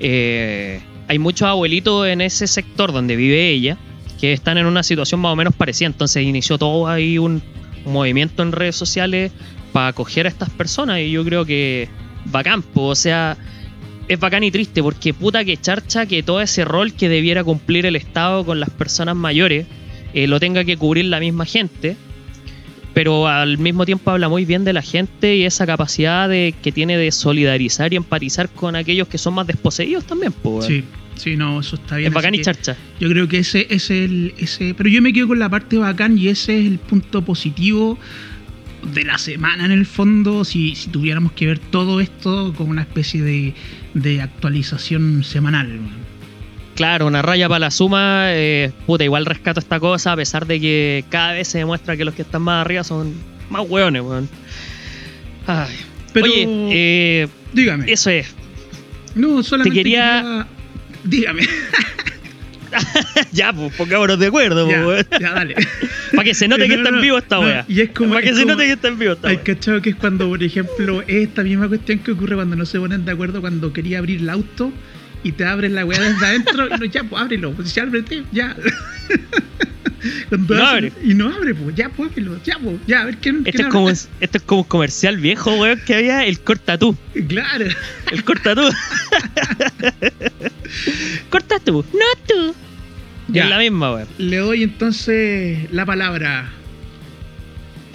eh, 0.00 0.80
hay 1.06 1.18
muchos 1.18 1.48
abuelitos 1.48 2.06
en 2.06 2.22
ese 2.22 2.46
sector 2.46 2.92
donde 2.92 3.16
vive 3.16 3.50
ella 3.50 3.76
que 4.20 4.32
están 4.32 4.58
en 4.58 4.66
una 4.66 4.82
situación 4.82 5.20
más 5.20 5.32
o 5.32 5.36
menos 5.36 5.54
parecida. 5.54 5.86
Entonces 5.88 6.22
inició 6.24 6.58
todo 6.58 6.88
ahí 6.88 7.18
un 7.18 7.42
movimiento 7.84 8.42
en 8.42 8.52
redes 8.52 8.76
sociales 8.76 9.32
para 9.72 9.88
acoger 9.88 10.26
a 10.26 10.28
estas 10.28 10.50
personas 10.50 11.00
y 11.00 11.10
yo 11.10 11.24
creo 11.24 11.44
que 11.44 11.88
bacán, 12.26 12.64
o 12.74 12.94
sea, 12.94 13.36
es 14.08 14.18
bacán 14.18 14.42
y 14.42 14.50
triste 14.50 14.82
porque 14.82 15.14
puta 15.14 15.44
que 15.44 15.56
charcha 15.56 16.06
que 16.06 16.22
todo 16.22 16.40
ese 16.40 16.64
rol 16.64 16.92
que 16.92 17.08
debiera 17.08 17.44
cumplir 17.44 17.86
el 17.86 17.96
Estado 17.96 18.44
con 18.44 18.58
las 18.58 18.70
personas 18.70 19.14
mayores 19.14 19.66
eh, 20.14 20.26
lo 20.26 20.40
tenga 20.40 20.64
que 20.64 20.76
cubrir 20.76 21.04
la 21.04 21.20
misma 21.20 21.44
gente. 21.44 21.96
Pero 22.92 23.28
al 23.28 23.58
mismo 23.58 23.86
tiempo 23.86 24.10
habla 24.10 24.28
muy 24.28 24.44
bien 24.44 24.64
de 24.64 24.72
la 24.72 24.82
gente 24.82 25.36
y 25.36 25.44
esa 25.44 25.64
capacidad 25.64 26.28
de, 26.28 26.54
que 26.60 26.72
tiene 26.72 26.98
de 26.98 27.12
solidarizar 27.12 27.92
y 27.92 27.96
empatizar 27.96 28.48
con 28.48 28.74
aquellos 28.74 29.06
que 29.06 29.16
son 29.16 29.34
más 29.34 29.46
desposeídos 29.46 30.04
también. 30.04 30.34
Sí, 30.62 30.82
sí, 31.14 31.36
no, 31.36 31.60
eso 31.60 31.76
está 31.76 31.98
bien. 31.98 32.08
es 32.08 32.14
bacán 32.14 32.34
y 32.34 32.40
charcha. 32.40 32.76
Yo 32.98 33.08
creo 33.08 33.28
que 33.28 33.38
ese 33.38 33.68
es 33.70 33.90
el. 33.90 34.34
Ese, 34.38 34.74
pero 34.76 34.88
yo 34.88 35.00
me 35.02 35.12
quedo 35.12 35.28
con 35.28 35.38
la 35.38 35.48
parte 35.48 35.78
bacán 35.78 36.18
y 36.18 36.26
ese 36.26 36.58
es 36.58 36.66
el 36.66 36.80
punto 36.80 37.22
positivo 37.22 37.96
de 38.82 39.04
la 39.04 39.18
semana 39.18 39.64
en 39.64 39.72
el 39.72 39.86
fondo. 39.86 40.44
Si, 40.44 40.74
si 40.74 40.88
tuviéramos 40.90 41.32
que 41.32 41.46
ver 41.46 41.58
todo 41.58 42.00
esto 42.00 42.52
como 42.56 42.70
una 42.70 42.82
especie 42.82 43.22
de, 43.22 43.54
de 43.94 44.20
actualización 44.22 45.22
semanal. 45.24 45.78
Claro, 46.74 47.06
una 47.06 47.20
raya 47.20 47.48
para 47.48 47.58
la 47.58 47.70
suma, 47.70 48.26
eh, 48.32 48.72
puta, 48.86 49.04
igual 49.04 49.26
rescato 49.26 49.60
esta 49.60 49.78
cosa, 49.80 50.12
a 50.12 50.16
pesar 50.16 50.46
de 50.46 50.60
que 50.60 51.04
cada 51.10 51.32
vez 51.32 51.48
se 51.48 51.58
demuestra 51.58 51.96
que 51.96 52.04
los 52.06 52.14
que 52.14 52.22
están 52.22 52.42
más 52.42 52.62
arriba 52.62 52.82
son 52.84 53.12
más 53.50 53.68
hueones, 53.68 54.00
weón. 54.02 54.28
Ay. 55.46 55.74
Pero, 56.14 56.26
Oye, 56.26 56.46
eh, 56.48 57.28
dígame. 57.52 57.90
eso 57.92 58.08
es. 58.10 58.34
no, 59.14 59.42
solamente 59.42 59.78
quería- 59.78 60.22
quería- 60.22 60.46
Dígame. 61.04 61.42
ya, 63.32 63.52
pues 63.52 63.74
pongámonos 63.74 64.18
de 64.18 64.26
acuerdo, 64.28 64.68
ya, 64.70 64.86
weón. 64.86 65.06
ya, 65.20 65.32
dale. 65.32 65.54
Para 66.20 66.28
que 66.28 66.34
se 66.34 66.48
note 66.48 66.62
que 66.68 66.76
No, 66.76 66.82
está 66.82 66.88
en 66.94 67.00
vivo 67.02 67.18
esta 67.18 67.36
no, 67.36 67.42
wea. 67.42 67.64
Y 67.68 67.80
es 67.80 67.90
como. 67.90 68.10
Para 68.10 68.22
que 68.22 68.34
se 68.34 68.42
como- 68.42 68.52
note 68.52 68.66
que 68.66 68.72
está 68.72 68.88
en 68.88 68.98
vivo 68.98 69.12
esta 69.14 69.28
Hay 69.28 69.36
wea. 69.36 69.44
cachado 69.44 69.82
que 69.82 69.90
es 69.90 69.96
cuando, 69.96 70.28
por 70.28 70.42
ejemplo, 70.42 71.02
esta 71.06 71.42
misma 71.42 71.68
cuestión 71.68 71.98
que 72.00 72.12
ocurre 72.12 72.34
cuando 72.36 72.56
no 72.56 72.66
se 72.66 72.78
ponen 72.78 73.04
de 73.04 73.12
acuerdo 73.12 73.40
cuando 73.40 73.72
quería 73.72 73.98
abrir 73.98 74.20
el 74.20 74.30
auto 74.30 74.72
y 75.22 75.32
te 75.32 75.44
abren 75.44 75.74
la 75.74 75.84
weá 75.84 76.00
desde 76.00 76.24
adentro 76.26 76.66
y 76.66 76.70
no, 76.78 76.84
ya, 76.86 77.04
pues 77.04 77.22
ábrelo, 77.22 77.52
pues 77.52 77.74
ya 77.74 77.82
ábrete, 77.82 78.22
ya. 78.32 78.56
No 80.30 80.66
abre. 80.66 80.94
Y 81.04 81.12
no 81.12 81.28
abre, 81.28 81.54
pues 81.54 81.76
ya, 81.76 81.90
pues 81.90 82.10
ábrelo, 82.10 82.40
ya, 82.42 82.56
pues, 82.62 82.76
ya, 82.86 83.02
a 83.02 83.04
ver 83.04 83.18
quién. 83.18 83.42
Esto 83.44 83.50
quién 83.52 83.66
es, 83.66 83.72
como, 83.72 83.90
esto 83.90 84.10
es 84.20 84.42
como 84.44 84.62
un 84.62 84.66
comercial 84.66 85.18
viejo, 85.18 85.54
weón, 85.56 85.78
que 85.86 85.94
había, 85.94 86.24
el 86.24 86.40
corta 86.40 86.78
tú. 86.78 86.96
Claro. 87.28 87.66
El 88.10 88.24
corta 88.24 88.54
tú. 88.54 88.62
corta 91.28 91.58
tú, 91.60 91.84
no 91.92 92.06
tú. 92.26 92.54
Ya. 93.32 93.44
Es 93.44 93.50
la 93.50 93.58
misma, 93.58 93.94
weón. 93.94 94.08
Le 94.18 94.36
doy 94.38 94.62
entonces 94.62 95.70
la 95.72 95.84
palabra. 95.86 96.50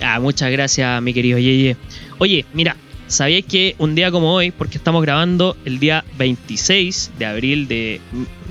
Ah, 0.01 0.19
muchas 0.19 0.51
gracias, 0.51 1.01
mi 1.01 1.13
querido 1.13 1.39
Yeye. 1.39 1.77
Oye, 2.17 2.45
mira, 2.53 2.75
¿sabíais 3.07 3.45
que 3.45 3.75
un 3.77 3.95
día 3.95 4.11
como 4.11 4.33
hoy, 4.33 4.51
porque 4.51 4.77
estamos 4.77 5.01
grabando 5.01 5.55
el 5.65 5.79
día 5.79 6.03
26 6.17 7.11
de 7.17 7.25
abril 7.25 7.67
de 7.67 8.01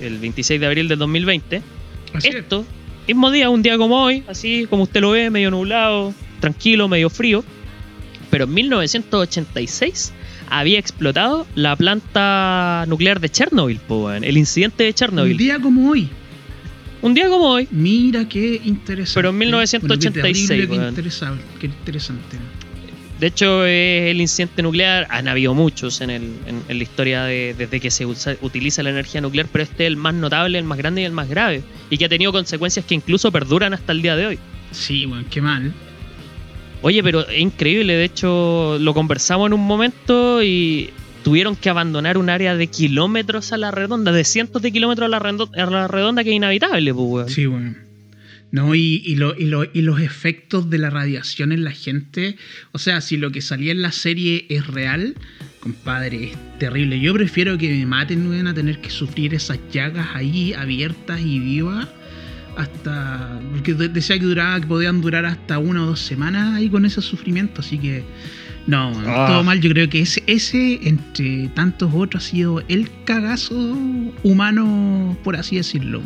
el 0.00 0.18
26 0.18 0.60
de 0.60 0.66
abril 0.66 0.88
del 0.88 0.98
2020, 0.98 1.62
Así 2.14 2.28
es. 2.28 2.34
esto 2.36 2.64
mismo 3.06 3.30
día, 3.30 3.50
un 3.50 3.62
día 3.62 3.76
como 3.76 4.02
hoy, 4.02 4.22
así 4.28 4.66
como 4.70 4.84
usted 4.84 5.02
lo 5.02 5.10
ve, 5.10 5.28
medio 5.28 5.50
nublado, 5.50 6.14
tranquilo, 6.40 6.88
medio 6.88 7.10
frío. 7.10 7.44
Pero 8.30 8.44
en 8.44 8.54
1986 8.54 10.12
había 10.48 10.78
explotado 10.78 11.46
la 11.54 11.76
planta 11.76 12.84
nuclear 12.88 13.20
de 13.20 13.28
Chernobyl, 13.28 13.78
po, 13.78 14.10
el 14.10 14.36
incidente 14.38 14.84
de 14.84 14.90
Un 14.90 14.94
Chernobyl. 14.94 15.36
día 15.36 15.58
como 15.60 15.90
hoy. 15.90 16.08
Un 17.04 17.12
día 17.14 17.28
como 17.28 17.50
hoy. 17.50 17.68
Mira 17.70 18.26
qué 18.28 18.60
interesante. 18.64 19.14
Pero 19.18 19.28
en 19.30 19.38
1986, 19.38 19.82
Bueno, 19.82 20.00
qué 20.00 20.22
terrible, 20.22 20.66
qué, 20.66 20.72
weón. 20.80 20.88
interesante, 20.88 21.44
qué 21.60 21.66
interesante. 21.66 22.36
De 23.20 23.26
hecho, 23.28 23.64
es 23.66 24.10
el 24.10 24.20
incidente 24.20 24.62
nuclear. 24.62 25.06
Han 25.10 25.28
habido 25.28 25.54
muchos 25.54 26.00
en, 26.00 26.10
el, 26.10 26.22
en, 26.46 26.62
en 26.68 26.78
la 26.78 26.82
historia 26.82 27.24
de- 27.24 27.54
desde 27.56 27.78
que 27.78 27.90
se 27.90 28.06
usa- 28.06 28.36
utiliza 28.40 28.82
la 28.82 28.90
energía 28.90 29.20
nuclear, 29.20 29.46
pero 29.52 29.62
este 29.64 29.84
es 29.84 29.88
el 29.88 29.96
más 29.96 30.14
notable, 30.14 30.58
el 30.58 30.64
más 30.64 30.78
grande 30.78 31.02
y 31.02 31.04
el 31.04 31.12
más 31.12 31.28
grave. 31.28 31.62
Y 31.90 31.98
que 31.98 32.06
ha 32.06 32.08
tenido 32.08 32.32
consecuencias 32.32 32.84
que 32.86 32.94
incluso 32.94 33.30
perduran 33.30 33.72
hasta 33.74 33.92
el 33.92 34.02
día 34.02 34.16
de 34.16 34.26
hoy. 34.26 34.38
Sí, 34.72 35.04
bueno, 35.06 35.24
qué 35.30 35.40
mal. 35.40 35.72
Oye, 36.82 37.02
pero 37.02 37.26
es 37.28 37.38
increíble. 37.38 37.92
De 37.94 38.04
hecho, 38.04 38.78
lo 38.80 38.92
conversamos 38.94 39.46
en 39.46 39.52
un 39.52 39.60
momento 39.66 40.42
y 40.42 40.90
tuvieron 41.24 41.56
que 41.56 41.68
abandonar 41.70 42.16
un 42.18 42.30
área 42.30 42.54
de 42.56 42.68
kilómetros 42.68 43.52
a 43.52 43.56
la 43.56 43.72
redonda, 43.72 44.12
de 44.12 44.22
cientos 44.24 44.62
de 44.62 44.70
kilómetros 44.70 45.06
a 45.06 45.08
la, 45.08 45.18
rendo- 45.18 45.50
a 45.56 45.66
la 45.68 45.88
redonda 45.88 46.22
que 46.22 46.30
es 46.30 46.36
inhabitable, 46.36 46.94
pues, 46.94 47.06
weón. 47.10 47.28
Sí, 47.28 47.46
bueno. 47.46 47.74
No, 48.52 48.72
y, 48.76 49.02
y, 49.04 49.16
lo- 49.16 49.36
y 49.36 49.46
lo- 49.46 49.64
y 49.64 49.82
los 49.82 49.98
efectos 50.00 50.70
de 50.70 50.78
la 50.78 50.88
radiación 50.90 51.50
en 51.50 51.64
la 51.64 51.72
gente. 51.72 52.36
O 52.70 52.78
sea, 52.78 53.00
si 53.00 53.16
lo 53.16 53.32
que 53.32 53.40
salía 53.42 53.72
en 53.72 53.82
la 53.82 53.90
serie 53.90 54.46
es 54.48 54.68
real, 54.68 55.16
compadre, 55.58 56.26
es 56.26 56.36
terrible. 56.60 57.00
Yo 57.00 57.12
prefiero 57.14 57.58
que 57.58 57.68
me 57.70 57.84
maten, 57.86 58.28
weón, 58.28 58.46
a 58.46 58.54
tener 58.54 58.80
que 58.80 58.90
sufrir 58.90 59.34
esas 59.34 59.58
llagas 59.72 60.06
ahí 60.14 60.52
abiertas 60.52 61.20
y 61.20 61.40
vivas. 61.40 61.88
Hasta. 62.56 63.40
Porque 63.50 63.74
de- 63.74 63.88
decía 63.88 64.16
que 64.18 64.24
duraba, 64.24 64.60
que 64.60 64.66
podían 64.68 65.00
durar 65.00 65.24
hasta 65.26 65.58
una 65.58 65.82
o 65.82 65.86
dos 65.86 66.00
semanas 66.00 66.54
ahí 66.54 66.68
con 66.68 66.84
ese 66.84 67.02
sufrimiento. 67.02 67.60
Así 67.60 67.78
que. 67.78 68.04
No, 68.66 68.92
Ah. 69.06 69.26
todo 69.28 69.42
mal. 69.44 69.60
Yo 69.60 69.70
creo 69.70 69.88
que 69.90 70.00
ese, 70.00 70.22
ese, 70.26 70.80
entre 70.88 71.48
tantos 71.48 71.92
otros, 71.94 72.24
ha 72.24 72.28
sido 72.30 72.62
el 72.68 72.88
cagazo 73.04 73.54
humano, 74.22 75.16
por 75.22 75.36
así 75.36 75.56
decirlo. 75.56 76.00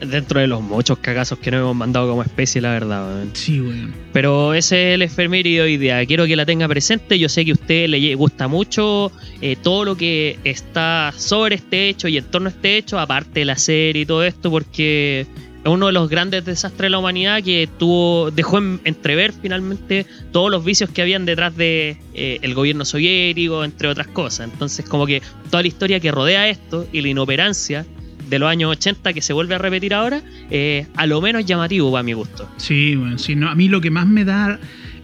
Dentro 0.00 0.40
de 0.40 0.46
los 0.46 0.60
muchos 0.60 0.98
cagazos 0.98 1.38
que 1.38 1.50
nos 1.50 1.60
hemos 1.60 1.74
mandado 1.74 2.10
como 2.10 2.22
especie, 2.22 2.60
la 2.60 2.70
verdad. 2.72 3.24
Sí, 3.32 3.60
weón. 3.62 3.94
Pero 4.12 4.52
ese 4.52 4.90
es 4.90 4.94
el 4.96 5.02
efeméride 5.02 5.62
hoy 5.62 5.78
día. 5.78 6.04
Quiero 6.04 6.26
que 6.26 6.36
la 6.36 6.44
tenga 6.44 6.68
presente. 6.68 7.18
Yo 7.18 7.30
sé 7.30 7.46
que 7.46 7.52
a 7.52 7.54
usted 7.54 7.88
le 7.88 8.14
gusta 8.14 8.46
mucho 8.46 9.10
eh, 9.40 9.56
todo 9.56 9.86
lo 9.86 9.96
que 9.96 10.38
está 10.44 11.14
sobre 11.16 11.54
este 11.54 11.88
hecho 11.88 12.08
y 12.08 12.18
en 12.18 12.24
torno 12.24 12.48
a 12.48 12.50
este 12.52 12.76
hecho, 12.76 12.98
aparte 12.98 13.40
de 13.40 13.46
la 13.46 13.56
serie 13.56 14.02
y 14.02 14.06
todo 14.06 14.22
esto, 14.22 14.50
porque 14.50 15.26
uno 15.68 15.86
de 15.86 15.92
los 15.92 16.08
grandes 16.08 16.44
desastres 16.44 16.86
de 16.86 16.90
la 16.90 16.98
humanidad 16.98 17.42
que 17.42 17.68
tuvo, 17.78 18.30
dejó 18.30 18.58
en- 18.58 18.80
entrever 18.84 19.32
finalmente 19.32 20.06
todos 20.32 20.50
los 20.50 20.64
vicios 20.64 20.90
que 20.90 21.02
habían 21.02 21.24
detrás 21.26 21.56
de 21.56 21.96
eh, 22.14 22.52
gobierno 22.54 22.84
soviético, 22.84 23.64
entre 23.64 23.88
otras 23.88 24.06
cosas. 24.08 24.48
Entonces, 24.52 24.86
como 24.88 25.06
que 25.06 25.22
toda 25.50 25.62
la 25.62 25.68
historia 25.68 26.00
que 26.00 26.10
rodea 26.12 26.48
esto 26.48 26.86
y 26.92 27.00
la 27.00 27.08
inoperancia 27.08 27.84
de 28.28 28.38
los 28.38 28.48
años 28.48 28.70
80 28.72 29.12
que 29.12 29.22
se 29.22 29.32
vuelve 29.32 29.54
a 29.54 29.58
repetir 29.58 29.94
ahora, 29.94 30.20
eh, 30.50 30.86
a 30.96 31.06
lo 31.06 31.20
menos 31.20 31.44
llamativo 31.46 31.90
para 31.92 32.02
mi 32.02 32.12
gusto. 32.12 32.48
Sí, 32.56 32.96
bueno, 32.96 33.18
sí, 33.18 33.36
no, 33.36 33.48
a 33.48 33.54
mí 33.54 33.68
lo 33.68 33.80
que 33.80 33.90
más 33.90 34.06
me 34.06 34.24
da 34.24 34.58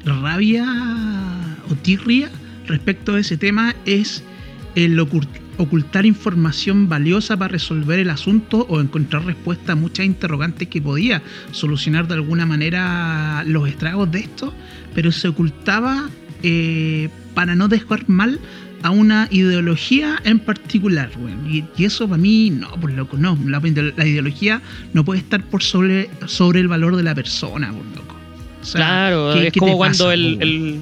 rabia 0.05 0.64
o 1.70 1.75
tirria 1.77 2.31
respecto 2.66 3.14
a 3.14 3.20
ese 3.20 3.37
tema 3.37 3.75
es 3.87 4.22
el 4.75 4.98
ocultar 5.62 6.07
información 6.07 6.88
valiosa 6.88 7.37
para 7.37 7.53
resolver 7.53 7.98
el 7.98 8.11
asunto 8.11 8.66
o 8.68 8.81
encontrar 8.81 9.25
respuesta 9.25 9.72
a 9.72 9.77
muchas 9.77 10.07
interrogantes 10.07 10.68
que 10.68 10.81
podía 10.83 11.22
solucionar 11.53 12.07
de 12.09 12.14
alguna 12.14 12.46
manera 12.46 13.42
los 13.46 13.68
estragos 13.68 14.11
de 14.11 14.20
esto, 14.20 14.53
pero 14.94 15.12
se 15.12 15.29
ocultaba 15.29 16.09
eh, 16.42 17.09
para 17.35 17.55
no 17.55 17.68
dejar 17.68 18.09
mal 18.09 18.38
a 18.83 18.90
una 18.90 19.29
ideología 19.31 20.20
en 20.25 20.40
particular, 20.40 21.11
weón. 21.16 21.46
Y, 21.48 21.64
y 21.77 21.85
eso 21.85 22.09
para 22.09 22.20
mí, 22.20 22.51
no, 22.51 22.68
por 22.81 22.90
loco, 22.92 23.16
no. 23.16 23.38
La, 23.46 23.61
la 23.61 24.07
ideología 24.07 24.61
no 24.92 25.05
puede 25.05 25.20
estar 25.20 25.44
por 25.44 25.62
sobre, 25.62 26.11
sobre 26.27 26.59
el 26.61 26.66
valor 26.68 26.96
de 26.96 27.05
la 27.05 27.14
persona, 27.14 27.68
por 27.72 27.85
loco. 27.96 28.16
O 28.61 28.64
sea, 28.64 28.81
Claro, 28.81 29.35
¿qué- 29.35 29.46
es 29.48 29.53
como 29.53 29.77
cuando 29.77 29.98
pasa, 30.07 30.14
el, 30.14 30.35
po, 30.37 30.42
el- 30.42 30.81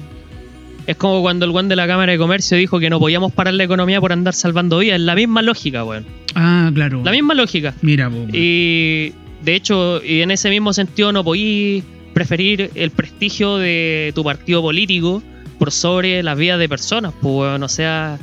es 0.91 0.97
como 0.97 1.21
cuando 1.21 1.45
el 1.45 1.51
guan 1.51 1.67
de 1.67 1.75
la 1.75 1.87
Cámara 1.87 2.11
de 2.11 2.17
Comercio 2.17 2.57
dijo 2.57 2.79
que 2.79 2.89
no 2.89 2.99
podíamos 2.99 3.31
parar 3.31 3.53
la 3.53 3.63
economía 3.63 3.99
por 3.99 4.11
andar 4.11 4.33
salvando 4.33 4.79
vidas. 4.79 4.99
Es 4.99 5.01
la 5.01 5.15
misma 5.15 5.41
lógica, 5.41 5.83
weón. 5.83 6.05
Ah, 6.35 6.69
claro. 6.73 7.01
La 7.03 7.11
misma 7.11 7.33
lógica. 7.33 7.73
Mira, 7.81 8.09
weón. 8.09 8.29
Y 8.33 9.13
de 9.43 9.55
hecho, 9.55 10.03
y 10.03 10.21
en 10.21 10.31
ese 10.31 10.49
mismo 10.49 10.73
sentido 10.73 11.11
no 11.11 11.23
podí 11.23 11.83
preferir 12.13 12.71
el 12.75 12.91
prestigio 12.91 13.57
de 13.57 14.11
tu 14.13 14.23
partido 14.23 14.61
político 14.61 15.23
por 15.57 15.71
sobre 15.71 16.23
las 16.23 16.37
vidas 16.37 16.59
de 16.59 16.67
personas, 16.69 17.13
pues 17.21 17.35
weón. 17.35 17.63
O 17.63 17.69
sea, 17.69 18.19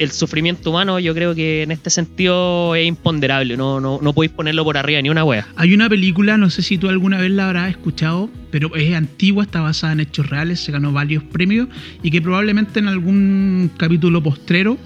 el 0.00 0.10
sufrimiento 0.10 0.70
humano 0.70 0.98
yo 0.98 1.14
creo 1.14 1.34
que 1.34 1.62
en 1.62 1.70
este 1.70 1.90
sentido 1.90 2.74
es 2.74 2.86
imponderable. 2.86 3.56
No, 3.56 3.80
no, 3.80 3.98
no 4.00 4.12
podéis 4.14 4.32
ponerlo 4.32 4.64
por 4.64 4.78
arriba 4.78 5.02
ni 5.02 5.10
una 5.10 5.24
wea. 5.24 5.46
Hay 5.56 5.74
una 5.74 5.88
película, 5.90 6.38
no 6.38 6.48
sé 6.48 6.62
si 6.62 6.78
tú 6.78 6.88
alguna 6.88 7.18
vez 7.18 7.30
la 7.30 7.48
habrás 7.48 7.70
escuchado, 7.70 8.30
pero 8.50 8.74
es 8.76 8.94
antigua, 8.94 9.44
está 9.44 9.60
basada 9.60 9.92
en 9.92 10.00
hechos 10.00 10.30
reales, 10.30 10.60
se 10.60 10.72
ganó 10.72 10.90
varios 10.90 11.22
premios 11.24 11.68
y 12.02 12.10
que 12.10 12.22
probablemente 12.22 12.78
en 12.78 12.88
algún 12.88 13.70
capítulo 13.76 14.22
postrero 14.22 14.78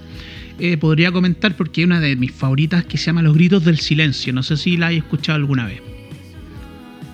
eh, 0.59 0.75
podría 0.75 1.13
comentar 1.13 1.55
porque 1.55 1.81
hay 1.81 1.85
una 1.85 2.01
de 2.01 2.17
mis 2.17 2.33
favoritas 2.33 2.85
que 2.85 2.97
se 2.97 3.05
llama 3.05 3.21
Los 3.21 3.35
Gritos 3.35 3.63
del 3.63 3.79
Silencio. 3.79 4.33
No 4.33 4.43
sé 4.43 4.57
si 4.57 4.75
la 4.75 4.87
hay 4.87 4.97
escuchado 4.97 5.37
alguna 5.37 5.65
vez. 5.65 5.81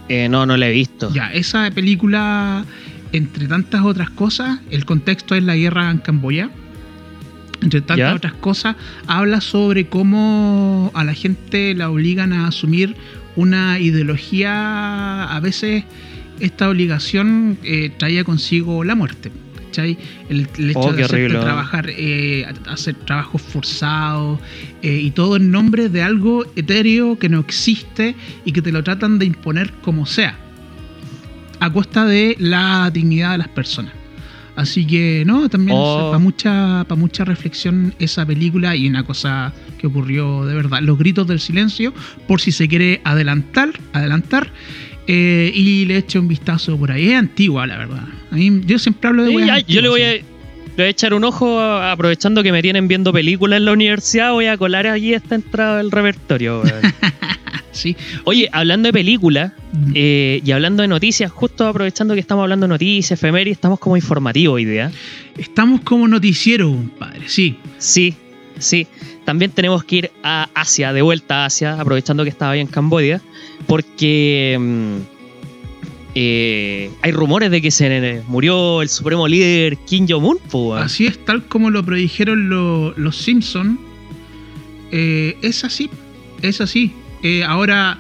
Eh, 0.10 0.28
no, 0.28 0.48
no 0.48 0.58
lo 0.58 0.66
he 0.66 0.72
visto. 0.72 1.14
Ya, 1.14 1.32
esa 1.32 1.70
película, 1.70 2.66
entre 3.12 3.48
tantas 3.48 3.82
otras 3.84 4.10
cosas, 4.10 4.60
el 4.72 4.86
contexto 4.86 5.36
es 5.36 5.44
la 5.44 5.56
guerra 5.56 5.92
en 5.92 6.00
Camboya. 6.00 6.50
Entre 7.62 7.82
tantas 7.82 7.98
¿Ya? 7.98 8.16
otras 8.16 8.34
cosas, 8.34 8.76
habla 9.08 9.40
sobre 9.40 9.88
cómo 9.88 10.92
a 10.96 11.04
la 11.04 11.14
gente 11.14 11.76
la 11.76 11.90
obligan 11.90 12.34
a 12.34 12.48
asumir 12.48 12.96
una 13.36 13.80
ideología. 13.80 15.26
A 15.26 15.40
veces 15.40 15.84
esta 16.40 16.70
obligación 16.70 17.60
eh, 17.64 17.92
traía 17.98 18.24
consigo 18.24 18.84
la 18.84 18.96
muerte. 18.96 19.32
¿cachai? 19.72 19.98
El, 20.28 20.48
el 20.58 20.70
hecho 20.72 20.80
Oh, 20.80 20.92
de 20.94 21.04
hacerte 21.04 21.38
trabajar, 21.38 21.86
eh, 21.90 22.46
hacer 22.68 22.96
trabajos 22.96 23.42
forzados 23.42 24.40
eh, 24.82 25.00
y 25.02 25.12
todo 25.12 25.38
en 25.38 25.50
nombre 25.50 25.88
de 25.88 26.04
algo 26.04 26.46
etéreo 26.56 27.18
que 27.18 27.30
no 27.30 27.40
existe 27.40 28.16
y 28.44 28.52
que 28.52 28.62
te 28.62 28.72
lo 28.72 28.84
tratan 28.84 29.18
de 29.18 29.26
imponer 29.26 29.72
como 29.82 30.06
sea, 30.06 30.36
a 31.60 31.72
costa 31.72 32.06
de 32.06 32.36
la 32.38 32.90
dignidad 32.92 33.32
de 33.32 33.38
las 33.38 33.48
personas. 33.48 34.01
Así 34.56 34.86
que, 34.86 35.24
no, 35.26 35.48
también 35.50 35.78
Oh. 35.80 36.08
para 36.12 36.20
mucha, 36.20 36.84
pa 36.88 36.96
mucha 36.96 37.24
reflexión 37.24 37.94
esa 38.00 38.26
película 38.26 38.76
y 38.76 38.88
una 38.88 39.04
cosa 39.04 39.54
que 39.80 39.88
ocurrió 39.88 40.46
de 40.46 40.54
verdad. 40.56 40.80
Los 40.82 40.98
gritos 40.98 41.26
del 41.28 41.40
silencio, 41.40 41.94
por 42.28 42.42
si 42.42 42.52
se 42.52 42.68
quiere 42.68 43.02
adelantar, 43.04 43.70
adelantar. 43.94 44.52
eh, 45.08 45.52
y 45.54 45.86
le 45.86 45.98
eche 45.98 46.20
un 46.20 46.28
vistazo 46.28 46.78
por 46.78 46.92
ahí. 46.92 47.10
Es 47.10 47.16
antigua, 47.18 47.66
la 47.66 47.78
verdad. 47.78 48.04
A 48.30 48.36
mí, 48.36 48.62
yo 48.66 48.78
siempre 48.80 49.10
hablo 49.10 49.24
de 49.24 49.32
Sí, 49.32 49.46
ya, 49.46 49.60
yo 49.60 49.82
le 49.82 49.90
voy 49.90 50.02
a, 50.04 50.12
le 50.14 50.24
voy 50.78 50.86
a 50.86 50.90
echar 50.90 51.14
un 51.14 51.24
ojo 51.24 51.60
a- 51.60 51.92
aprovechando 51.92 52.44
que 52.44 52.52
me 52.52 52.62
tienen 52.62 52.88
viendo 52.88 53.12
películas 53.12 53.58
en 53.58 53.66
la 53.66 53.72
universidad. 53.74 54.32
Voy 54.32 54.46
a 54.46 54.58
colar 54.58 54.86
allí 54.88 55.14
esta 55.14 55.36
entrada 55.36 55.78
del 55.78 55.92
repertorio. 55.92 56.62
Sí. 57.72 57.96
Oye, 58.26 58.50
hablando 58.52 58.88
de 58.88 58.94
películas 58.94 59.54
Mm. 59.74 59.92
eh, 59.96 60.42
y 60.44 60.52
hablando 60.52 60.82
de 60.82 60.88
noticias, 60.90 61.32
justo 61.32 61.66
aprovechando 61.68 62.14
que 62.14 62.20
estamos 62.20 62.44
hablando 62.44 62.66
de 62.66 62.70
noticias, 62.70 63.12
efemérides, 63.18 63.54
estamos 63.58 63.80
como 63.80 63.96
informativos 63.96 64.56
hoy 64.56 64.66
día. 64.66 64.92
Estamos 65.38 65.82
como 65.82 66.08
noticiero, 66.08 66.70
compadre. 66.70 67.22
Sí. 67.28 67.56
Sí, 67.78 68.14
sí. 68.60 68.88
También 69.24 69.52
tenemos 69.52 69.84
que 69.86 69.96
ir 69.98 70.12
a 70.24 70.50
Asia, 70.54 70.92
de 70.92 71.02
vuelta 71.02 71.44
a 71.44 71.46
Asia, 71.46 71.80
aprovechando 71.80 72.24
que 72.24 72.30
estaba 72.30 72.52
ahí 72.52 72.60
en 72.60 72.68
Camboya, 72.68 73.22
porque 73.68 74.58
mm, 74.60 74.96
eh, 76.16 76.92
hay 77.02 77.12
rumores 77.14 77.52
de 77.52 77.62
que 77.62 77.72
se 77.72 78.22
murió 78.28 78.82
el 78.82 78.90
supremo 78.90 79.28
líder 79.28 79.78
Kim 79.86 80.06
Jong-un. 80.10 80.40
Así 80.78 81.06
es, 81.06 81.24
tal 81.24 81.46
como 81.46 81.70
lo 81.70 81.86
predijeron 81.86 82.50
lo- 82.50 82.94
los 82.98 83.16
Simpsons. 83.18 83.80
es 84.92 85.64
así. 85.64 85.90
Es 86.42 86.60
así. 86.60 86.92
Eh, 87.24 87.44
ahora, 87.44 88.00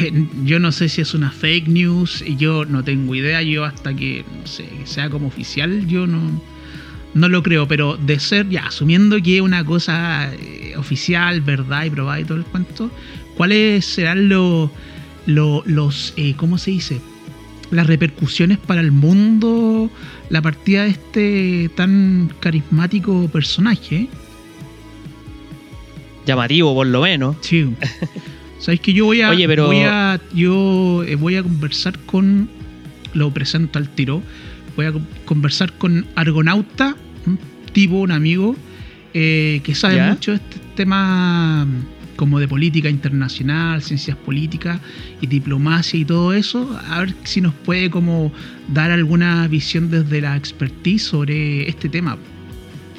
eh, 0.00 0.26
yo 0.44 0.58
no 0.58 0.72
sé 0.72 0.88
si 0.88 1.00
es 1.00 1.14
una 1.14 1.30
fake 1.30 1.68
news. 1.68 2.24
Yo 2.38 2.64
no 2.64 2.84
tengo 2.84 3.14
idea. 3.14 3.42
Yo 3.42 3.64
hasta 3.64 3.94
que, 3.94 4.24
no 4.40 4.46
sé, 4.46 4.64
que 4.66 4.86
sea 4.86 5.08
como 5.10 5.28
oficial, 5.28 5.86
yo 5.86 6.06
no, 6.06 6.20
no 7.14 7.28
lo 7.28 7.42
creo. 7.42 7.66
Pero 7.68 7.96
de 7.96 8.18
ser, 8.20 8.48
ya, 8.48 8.66
asumiendo 8.66 9.20
que 9.22 9.36
es 9.36 9.42
una 9.42 9.64
cosa 9.64 10.32
eh, 10.34 10.74
oficial, 10.76 11.40
verdad 11.40 11.84
y 11.86 11.90
probada 11.90 12.20
y 12.20 12.24
todo 12.24 12.38
el 12.38 12.44
cuento, 12.44 12.90
¿cuáles 13.36 13.84
serán 13.84 14.28
lo- 14.28 14.70
lo- 15.26 15.62
los, 15.66 16.12
eh, 16.16 16.34
¿cómo 16.36 16.58
se 16.58 16.70
dice? 16.72 17.00
Las 17.70 17.86
repercusiones 17.86 18.58
para 18.58 18.82
el 18.82 18.92
mundo, 18.92 19.90
la 20.28 20.42
partida 20.42 20.84
de 20.84 20.90
este 20.90 21.70
tan 21.74 22.30
carismático 22.40 23.26
personaje. 23.28 24.08
Llamativo, 26.26 26.74
por 26.74 26.86
lo 26.86 27.02
menos. 27.02 27.36
Sí. 27.40 27.68
Sabéis 28.64 28.80
que 28.80 28.94
yo 28.94 29.04
voy 29.04 29.20
a, 29.20 29.28
Oye, 29.28 29.46
pero- 29.46 29.66
voy 29.66 29.80
a 29.80 30.18
yo 30.34 31.04
eh, 31.06 31.16
voy 31.16 31.36
a 31.36 31.42
conversar 31.42 31.98
con 32.06 32.48
lo 33.12 33.30
presento 33.30 33.78
al 33.78 33.90
tiro. 33.90 34.22
Voy 34.74 34.86
a 34.86 34.92
co- 34.92 35.02
conversar 35.26 35.74
con 35.74 36.06
Argonauta, 36.14 36.96
un 37.26 37.38
tipo, 37.74 37.96
un 37.96 38.10
amigo 38.10 38.56
eh, 39.12 39.60
que 39.64 39.74
sabe 39.74 39.96
¿Ya? 39.96 40.08
mucho 40.08 40.30
de 40.30 40.38
este 40.38 40.58
tema 40.76 41.66
mm, 41.66 42.16
como 42.16 42.40
de 42.40 42.48
política 42.48 42.88
internacional, 42.88 43.82
ciencias 43.82 44.16
políticas 44.16 44.80
y 45.20 45.26
diplomacia 45.26 46.00
y 46.00 46.06
todo 46.06 46.32
eso. 46.32 46.80
A 46.88 47.00
ver 47.00 47.14
si 47.24 47.42
nos 47.42 47.52
puede 47.52 47.90
como 47.90 48.32
dar 48.72 48.90
alguna 48.90 49.46
visión 49.46 49.90
desde 49.90 50.22
la 50.22 50.36
expertise 50.38 51.02
sobre 51.02 51.68
este 51.68 51.90
tema. 51.90 52.16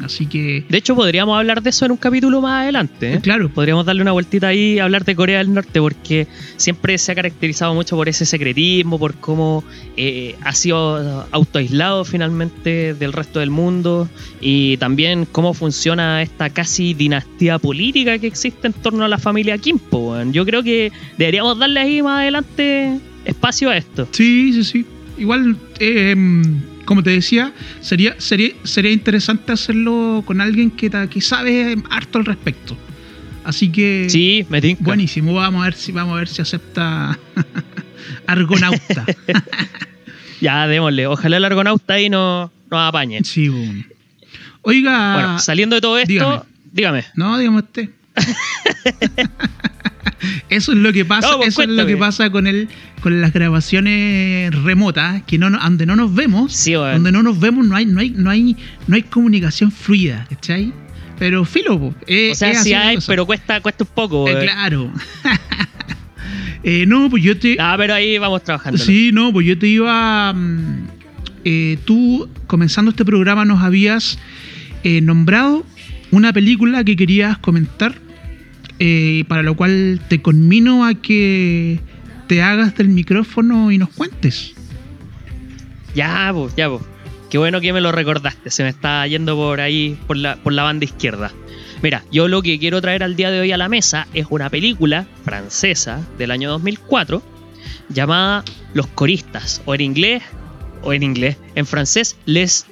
Así 0.03 0.25
que 0.25 0.65
De 0.69 0.77
hecho, 0.77 0.95
podríamos 0.95 1.37
hablar 1.37 1.61
de 1.61 1.69
eso 1.69 1.85
en 1.85 1.91
un 1.91 1.97
capítulo 1.97 2.41
más 2.41 2.63
adelante. 2.63 3.13
¿eh? 3.13 3.19
claro, 3.21 3.49
Podríamos 3.49 3.85
darle 3.85 4.01
una 4.01 4.11
vueltita 4.11 4.47
ahí 4.47 4.73
y 4.73 4.79
hablar 4.79 5.05
de 5.05 5.15
Corea 5.15 5.39
del 5.39 5.53
Norte, 5.53 5.79
porque 5.79 6.27
siempre 6.57 6.97
se 6.97 7.11
ha 7.11 7.15
caracterizado 7.15 7.73
mucho 7.73 7.95
por 7.95 8.09
ese 8.09 8.25
secretismo, 8.25 8.99
por 8.99 9.15
cómo 9.15 9.63
eh, 9.97 10.35
ha 10.41 10.53
sido 10.53 11.25
autoaislado 11.31 12.05
finalmente 12.05 12.93
del 12.93 13.13
resto 13.13 13.39
del 13.39 13.49
mundo 13.49 14.09
y 14.41 14.77
también 14.77 15.25
cómo 15.25 15.53
funciona 15.53 16.21
esta 16.21 16.49
casi 16.49 16.93
dinastía 16.93 17.59
política 17.59 18.17
que 18.19 18.27
existe 18.27 18.67
en 18.67 18.73
torno 18.73 19.05
a 19.05 19.07
la 19.07 19.17
familia 19.17 19.57
Kim. 19.57 19.79
po, 19.79 20.11
weón. 20.11 20.33
Yo 20.33 20.45
creo 20.45 20.63
que 20.63 20.91
deberíamos 21.17 21.57
darle 21.57 21.79
ahí 21.79 22.01
más 22.01 22.21
adelante 22.21 22.99
espacio 23.25 23.69
a 23.69 23.77
esto. 23.77 24.07
Sí, 24.11 24.53
sí, 24.53 24.63
sí. 24.63 24.85
Igual, 25.17 25.57
eh, 25.79 26.15
como 26.85 27.03
te 27.03 27.09
decía, 27.09 27.51
sería, 27.81 28.15
sería, 28.19 28.51
sería 28.63 28.91
interesante 28.91 29.51
hacerlo 29.51 30.23
con 30.25 30.39
alguien 30.41 30.71
que, 30.71 30.89
que 31.09 31.21
sabe 31.21 31.75
harto 31.89 32.19
al 32.19 32.25
respecto. 32.25 32.77
Así 33.43 33.69
que, 33.71 34.07
Sí, 34.09 34.45
me 34.49 34.59
tinca. 34.61 34.83
buenísimo. 34.83 35.33
Vamos 35.33 35.61
a 35.61 35.65
ver 35.65 35.73
si, 35.75 35.91
vamos 35.91 36.13
a 36.15 36.19
ver 36.19 36.27
si 36.27 36.41
acepta 36.41 37.17
Argonauta. 38.27 39.05
Ya, 40.41 40.67
démosle. 40.67 41.07
Ojalá 41.07 41.37
el 41.37 41.45
argonauta 41.45 41.93
ahí 41.93 42.09
no 42.09 42.51
nos 42.69 42.89
apañe. 42.89 43.23
sí, 43.23 43.47
boom. 43.49 43.85
Oiga, 44.63 45.13
Bueno, 45.13 45.39
saliendo 45.39 45.75
de 45.75 45.81
todo 45.81 45.97
esto, 45.97 46.09
dígame. 46.11 46.41
dígame. 46.71 47.05
no, 47.15 47.37
digamos 47.37 47.63
usted. 47.63 47.89
Eso 50.49 50.71
es 50.71 50.77
lo 50.77 50.93
que 50.93 51.05
pasa, 51.05 51.29
No, 51.31 51.37
pues 51.37 51.49
eso 51.49 51.63
es 51.63 51.69
lo 51.69 51.85
que 51.85 51.97
pasa 51.97 52.29
con 52.29 52.47
el, 52.47 52.67
con 53.01 53.19
las 53.21 53.33
grabaciones 53.33 54.53
remotas, 54.63 55.23
que 55.23 55.37
no, 55.37 55.49
donde 55.49 55.85
no 55.85 55.95
nos 55.95 56.13
vemos, 56.13 56.53
Sí, 56.53 56.73
donde 56.73 57.11
no 57.11 57.23
nos 57.23 57.39
vemos 57.39 57.65
no 57.65 57.75
hay, 57.75 57.85
no 57.85 57.99
hay, 57.99 58.11
no 58.11 58.29
hay, 58.29 58.55
no 58.87 58.95
hay 58.95 59.03
comunicación 59.03 59.71
fluida, 59.71 60.25
¿cachai? 60.29 60.71
Pero 61.17 61.45
filo, 61.45 61.95
eh, 62.07 62.31
O 62.31 62.35
sea, 62.35 62.53
sí 62.61 62.73
hay, 62.73 62.97
pero 63.07 63.25
cuesta, 63.25 63.61
cuesta 63.61 63.83
un 63.83 63.89
poco. 63.93 64.27
Eh, 64.27 64.39
claro. 64.43 64.91
Eh, 66.67 66.85
no, 66.87 67.11
pues 67.11 67.21
yo 67.21 67.37
te. 67.37 67.57
Ah, 67.59 67.75
pero 67.77 67.93
ahí 67.93 68.17
vamos 68.17 68.43
trabajando. 68.43 68.79
Sí, 68.79 69.11
no, 69.13 69.31
pues 69.31 69.45
yo 69.45 69.55
te 69.55 69.67
iba. 69.67 70.33
mm, 70.33 70.87
eh, 71.43 71.77
tú, 71.85 72.27
comenzando 72.47 72.89
este 72.89 73.05
programa, 73.05 73.45
nos 73.45 73.61
habías 73.61 74.17
eh, 74.83 74.99
nombrado 74.99 75.63
una 76.09 76.33
película 76.33 76.83
que 76.83 76.95
querías 76.95 77.37
comentar, 77.37 77.93
eh, 78.79 79.23
para 79.27 79.43
lo 79.43 79.55
cual 79.55 80.01
te 80.07 80.21
conmino 80.21 80.85
a 80.85 80.95
que 80.95 81.79
te 82.27 82.41
hagas 82.41 82.75
del 82.75 82.89
micrófono 82.89 83.71
y 83.71 83.77
nos 83.77 83.89
cuentes. 83.89 84.53
Ya, 85.93 86.31
pues, 86.33 86.55
ya, 86.55 86.69
pues. 86.69 86.83
Qué 87.29 87.37
bueno 87.37 87.59
que 87.59 87.73
me 87.73 87.81
lo 87.81 87.91
recordaste. 87.91 88.51
Se 88.51 88.63
me 88.63 88.69
está 88.69 89.05
yendo 89.07 89.35
por 89.35 89.59
ahí, 89.59 89.97
por 90.07 90.17
la, 90.17 90.35
por 90.37 90.53
la 90.53 90.63
banda 90.63 90.85
izquierda. 90.85 91.31
Mira, 91.81 92.03
yo 92.11 92.27
lo 92.27 92.41
que 92.41 92.59
quiero 92.59 92.81
traer 92.81 93.03
al 93.03 93.15
día 93.15 93.31
de 93.31 93.39
hoy 93.39 93.51
a 93.51 93.57
la 93.57 93.69
mesa 93.69 94.07
es 94.13 94.27
una 94.29 94.49
película 94.49 95.05
francesa 95.23 96.01
del 96.17 96.31
año 96.31 96.49
2004 96.51 97.21
llamada 97.89 98.43
Los 98.73 98.87
Coristas, 98.87 99.61
o 99.65 99.75
en 99.75 99.81
inglés, 99.81 100.23
o 100.81 100.93
en 100.93 101.03
inglés, 101.03 101.37
en 101.55 101.65
francés, 101.65 102.15
Les 102.25 102.65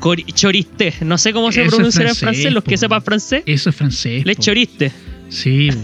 Choristes. 0.00 1.02
No 1.02 1.18
sé 1.18 1.32
cómo 1.32 1.52
se 1.52 1.64
pronunciará 1.64 2.10
en 2.10 2.16
francés, 2.16 2.52
los 2.52 2.64
que 2.64 2.76
sepan 2.76 3.02
francés. 3.02 3.42
Eso 3.46 3.70
es 3.70 3.76
francés. 3.76 4.24
Les. 4.24 4.38
Choristes. 4.38 4.92
Sí. 5.28 5.70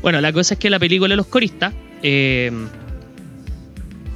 Bueno, 0.00 0.20
la 0.22 0.32
cosa 0.32 0.54
es 0.54 0.60
que 0.60 0.70
la 0.70 0.78
película 0.78 1.12
de 1.12 1.16
los 1.16 1.26
coristas, 1.26 1.74
eh, 2.02 2.50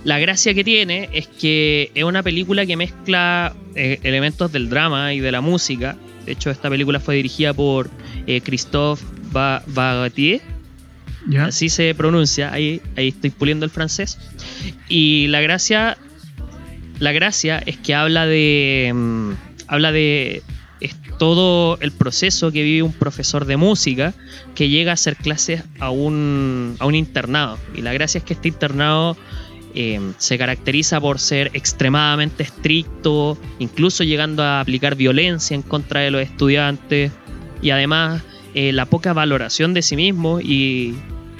la 0.04 0.18
gracia 0.18 0.54
que 0.54 0.64
tiene 0.64 1.08
es 1.12 1.26
que 1.26 1.90
es 1.94 2.04
una 2.04 2.22
película 2.22 2.64
que 2.64 2.76
mezcla 2.76 3.54
eh, 3.74 3.98
elementos 4.02 4.50
del 4.52 4.70
drama 4.70 5.12
y 5.12 5.20
de 5.20 5.30
la 5.32 5.40
música. 5.40 5.96
De 6.24 6.32
hecho, 6.32 6.50
esta 6.50 6.70
película 6.70 7.00
fue 7.00 7.16
dirigida 7.16 7.52
por 7.52 7.90
eh, 8.26 8.40
Christophe 8.40 9.04
Ba- 9.32 9.62
Bagatier, 9.66 10.40
así 11.40 11.68
se 11.68 11.94
pronuncia, 11.94 12.52
ahí, 12.52 12.80
ahí 12.96 13.08
estoy 13.08 13.30
puliendo 13.30 13.64
el 13.66 13.70
francés. 13.70 14.18
Y 14.88 15.26
la 15.28 15.40
gracia, 15.42 15.98
la 17.00 17.12
gracia 17.12 17.62
es 17.66 17.76
que 17.76 17.94
habla 17.94 18.24
de, 18.26 18.90
mm, 18.94 19.30
habla 19.66 19.92
de 19.92 20.42
es 20.82 20.96
todo 21.18 21.78
el 21.80 21.92
proceso 21.92 22.50
que 22.50 22.62
vive 22.62 22.82
un 22.82 22.92
profesor 22.92 23.44
de 23.44 23.56
música 23.56 24.14
que 24.54 24.68
llega 24.68 24.90
a 24.90 24.94
hacer 24.94 25.16
clases 25.16 25.62
a 25.78 25.90
un, 25.90 26.76
a 26.78 26.86
un 26.86 26.94
internado. 26.94 27.58
Y 27.74 27.82
la 27.82 27.92
gracia 27.92 28.18
es 28.18 28.24
que 28.24 28.34
este 28.34 28.48
internado 28.48 29.16
eh, 29.74 30.00
se 30.18 30.36
caracteriza 30.36 31.00
por 31.00 31.18
ser 31.18 31.50
extremadamente 31.54 32.42
estricto, 32.42 33.38
incluso 33.58 34.04
llegando 34.04 34.42
a 34.42 34.60
aplicar 34.60 34.96
violencia 34.96 35.54
en 35.54 35.62
contra 35.62 36.00
de 36.00 36.10
los 36.10 36.22
estudiantes 36.22 37.12
y 37.62 37.70
además 37.70 38.22
eh, 38.54 38.72
la 38.72 38.84
poca 38.86 39.14
valoración 39.14 39.72
de 39.72 39.80
sí 39.80 39.96
mismo 39.96 40.40
y 40.40 40.94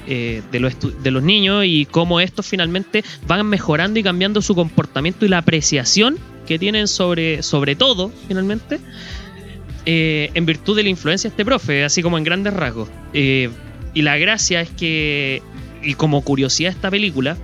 eh, 0.06 0.42
de, 0.50 0.60
los 0.60 0.74
de 1.02 1.10
los 1.10 1.22
niños 1.22 1.64
y 1.66 1.86
cómo 1.86 2.20
estos 2.20 2.46
finalmente 2.46 3.04
van 3.26 3.46
mejorando 3.46 4.00
y 4.00 4.02
cambiando 4.02 4.40
su 4.40 4.54
comportamiento 4.54 5.26
y 5.26 5.28
la 5.28 5.38
apreciación 5.38 6.18
que 6.46 6.58
tienen 6.58 6.88
sobre, 6.88 7.42
sobre 7.42 7.76
todo, 7.76 8.10
finalmente, 8.26 8.80
eh, 9.86 10.30
en 10.34 10.46
virtud 10.46 10.76
de 10.76 10.82
la 10.84 10.88
influencia 10.88 11.28
de 11.28 11.32
este 11.32 11.44
profe, 11.44 11.84
así 11.84 12.02
como 12.02 12.18
en 12.18 12.24
grandes 12.24 12.52
rasgos. 12.54 12.88
Eh, 13.12 13.50
y 13.94 14.02
la 14.02 14.16
gracia 14.18 14.60
es 14.60 14.70
que, 14.70 15.42
y 15.82 15.94
como 15.94 16.22
curiosidad 16.22 16.70
de 16.70 16.76
esta 16.76 16.90
película, 16.90 17.36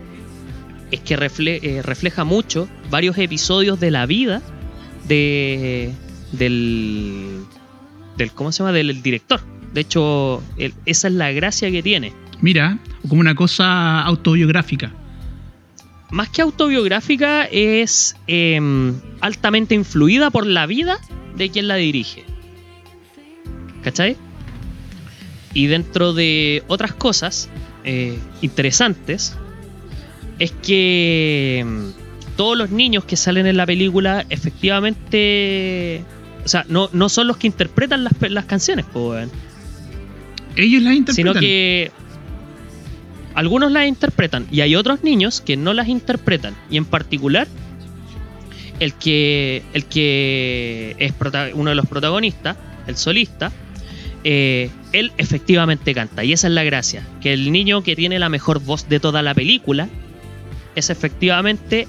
es 0.90 1.00
que 1.00 1.18
refle- 1.18 1.60
eh, 1.62 1.82
refleja 1.82 2.24
mucho 2.24 2.68
varios 2.90 3.18
episodios 3.18 3.78
de 3.80 3.90
la 3.90 4.06
vida 4.06 4.40
de, 5.06 5.92
del, 6.32 7.40
del, 8.16 8.32
¿cómo 8.32 8.52
se 8.52 8.58
llama? 8.62 8.72
Del 8.72 9.02
director. 9.02 9.40
De 9.74 9.82
hecho, 9.82 10.42
el- 10.56 10.72
esa 10.86 11.08
es 11.08 11.14
la 11.14 11.30
gracia 11.32 11.70
que 11.70 11.82
tiene. 11.82 12.12
Mira, 12.40 12.78
como 13.06 13.20
una 13.20 13.34
cosa 13.34 14.00
autobiográfica. 14.02 14.92
Más 16.10 16.30
que 16.30 16.40
autobiográfica, 16.40 17.44
es 17.44 18.16
eh, 18.28 18.58
altamente 19.20 19.74
influida 19.74 20.30
por 20.30 20.46
la 20.46 20.64
vida 20.64 20.98
de 21.36 21.50
quien 21.50 21.68
la 21.68 21.74
dirige. 21.76 22.24
¿Cachai? 23.82 24.16
Y 25.54 25.66
dentro 25.66 26.12
de 26.12 26.62
otras 26.68 26.92
cosas 26.92 27.48
eh, 27.84 28.18
interesantes, 28.42 29.36
es 30.38 30.52
que 30.52 31.64
mm, 31.66 32.36
todos 32.36 32.56
los 32.56 32.70
niños 32.70 33.04
que 33.04 33.16
salen 33.16 33.46
en 33.46 33.56
la 33.56 33.66
película 33.66 34.24
efectivamente... 34.30 36.04
O 36.44 36.48
sea, 36.48 36.64
no, 36.68 36.88
no 36.92 37.08
son 37.08 37.26
los 37.26 37.36
que 37.36 37.46
interpretan 37.46 38.04
las, 38.04 38.12
las 38.30 38.44
canciones, 38.46 38.86
weón. 38.94 39.30
Ellos 40.56 40.82
las 40.82 40.94
interpretan. 40.94 41.34
sino 41.34 41.40
que 41.40 41.90
algunos 43.34 43.70
las 43.70 43.86
interpretan 43.86 44.46
y 44.50 44.62
hay 44.62 44.74
otros 44.74 45.04
niños 45.04 45.40
que 45.40 45.56
no 45.56 45.74
las 45.74 45.88
interpretan. 45.88 46.56
Y 46.70 46.76
en 46.76 46.84
particular, 46.84 47.46
el 48.80 48.94
que, 48.94 49.62
el 49.74 49.84
que 49.84 50.96
es 50.98 51.12
uno 51.54 51.70
de 51.70 51.76
los 51.76 51.86
protagonistas, 51.86 52.56
el 52.86 52.96
solista, 52.96 53.52
eh, 54.24 54.70
él 54.92 55.12
efectivamente 55.18 55.94
canta. 55.94 56.24
Y 56.24 56.32
esa 56.32 56.48
es 56.48 56.52
la 56.54 56.64
gracia, 56.64 57.02
que 57.20 57.32
el 57.32 57.52
niño 57.52 57.82
que 57.82 57.96
tiene 57.96 58.18
la 58.18 58.28
mejor 58.28 58.60
voz 58.60 58.88
de 58.88 59.00
toda 59.00 59.22
la 59.22 59.34
película 59.34 59.88
es 60.74 60.90
efectivamente 60.90 61.86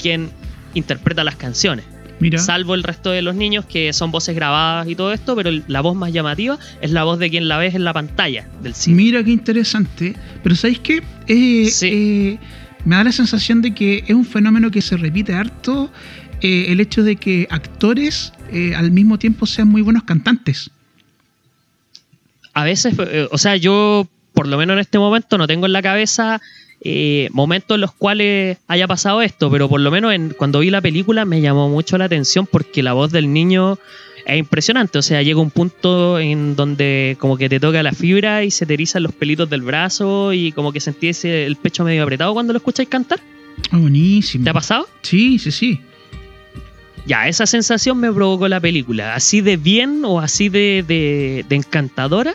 quien 0.00 0.30
interpreta 0.74 1.24
las 1.24 1.36
canciones. 1.36 1.84
Mira. 2.20 2.38
Salvo 2.38 2.74
el 2.74 2.84
resto 2.84 3.10
de 3.10 3.22
los 3.22 3.34
niños 3.34 3.64
que 3.64 3.92
son 3.92 4.10
voces 4.12 4.34
grabadas 4.36 4.88
y 4.88 4.94
todo 4.94 5.12
esto, 5.12 5.34
pero 5.34 5.50
la 5.66 5.80
voz 5.80 5.96
más 5.96 6.12
llamativa 6.12 6.58
es 6.80 6.92
la 6.92 7.02
voz 7.04 7.18
de 7.18 7.28
quien 7.28 7.48
la 7.48 7.58
ves 7.58 7.74
en 7.74 7.84
la 7.84 7.92
pantalla 7.92 8.48
del 8.62 8.74
cine. 8.74 8.96
Mira 8.96 9.24
qué 9.24 9.32
interesante. 9.32 10.14
Pero 10.42 10.54
¿sabéis 10.54 10.78
qué? 10.78 11.02
Eh, 11.26 11.68
Sí. 11.70 11.88
eh, 11.92 12.38
me 12.84 12.96
da 12.96 13.04
la 13.04 13.12
sensación 13.12 13.62
de 13.62 13.74
que 13.74 14.04
es 14.06 14.14
un 14.14 14.24
fenómeno 14.24 14.70
que 14.70 14.80
se 14.80 14.96
repite 14.96 15.34
harto 15.34 15.90
eh, 16.40 16.66
el 16.68 16.80
hecho 16.80 17.02
de 17.02 17.16
que 17.16 17.46
actores 17.50 18.32
al 18.76 18.92
mismo 18.92 19.18
tiempo 19.18 19.46
sean 19.46 19.66
muy 19.66 19.82
buenos 19.82 20.04
cantantes. 20.04 20.70
A 22.54 22.64
veces, 22.64 22.94
eh, 22.98 23.28
o 23.30 23.38
sea, 23.38 23.56
yo 23.56 24.06
por 24.32 24.48
lo 24.48 24.58
menos 24.58 24.74
en 24.74 24.80
este 24.80 24.98
momento 24.98 25.38
no 25.38 25.46
tengo 25.46 25.66
en 25.66 25.72
la 25.72 25.82
cabeza 25.82 26.40
eh, 26.80 27.28
momentos 27.32 27.76
en 27.76 27.80
los 27.80 27.92
cuales 27.92 28.58
haya 28.68 28.86
pasado 28.86 29.22
esto, 29.22 29.50
pero 29.50 29.68
por 29.68 29.80
lo 29.80 29.90
menos 29.90 30.12
en, 30.12 30.30
cuando 30.30 30.58
vi 30.58 30.70
la 30.70 30.82
película 30.82 31.24
me 31.24 31.40
llamó 31.40 31.68
mucho 31.68 31.96
la 31.96 32.04
atención 32.04 32.46
porque 32.46 32.82
la 32.82 32.92
voz 32.92 33.10
del 33.10 33.32
niño 33.32 33.78
es 34.26 34.38
impresionante. 34.38 34.98
O 34.98 35.02
sea, 35.02 35.22
llega 35.22 35.40
un 35.40 35.50
punto 35.50 36.18
en 36.18 36.56
donde 36.56 37.16
como 37.18 37.36
que 37.36 37.48
te 37.48 37.58
toca 37.58 37.82
la 37.82 37.92
fibra 37.92 38.44
y 38.44 38.50
se 38.50 38.66
te 38.66 38.74
erizan 38.74 39.02
los 39.02 39.12
pelitos 39.12 39.48
del 39.48 39.62
brazo 39.62 40.32
y 40.32 40.52
como 40.52 40.72
que 40.72 40.80
sentís 40.80 41.24
el 41.24 41.56
pecho 41.56 41.84
medio 41.84 42.02
apretado 42.02 42.34
cuando 42.34 42.52
lo 42.52 42.58
escucháis 42.58 42.88
cantar. 42.88 43.20
Ah, 43.70 43.78
buenísimo. 43.78 44.44
¿Te 44.44 44.50
ha 44.50 44.54
pasado? 44.54 44.88
Sí, 45.02 45.38
sí, 45.38 45.52
sí. 45.52 45.80
Ya, 47.06 47.28
esa 47.28 47.46
sensación 47.46 47.98
me 47.98 48.12
provocó 48.12 48.48
la 48.48 48.60
película. 48.60 49.14
Así 49.14 49.40
de 49.40 49.56
bien 49.56 50.02
o 50.04 50.20
así 50.20 50.48
de, 50.48 50.84
de, 50.86 51.44
de 51.48 51.56
encantadora 51.56 52.34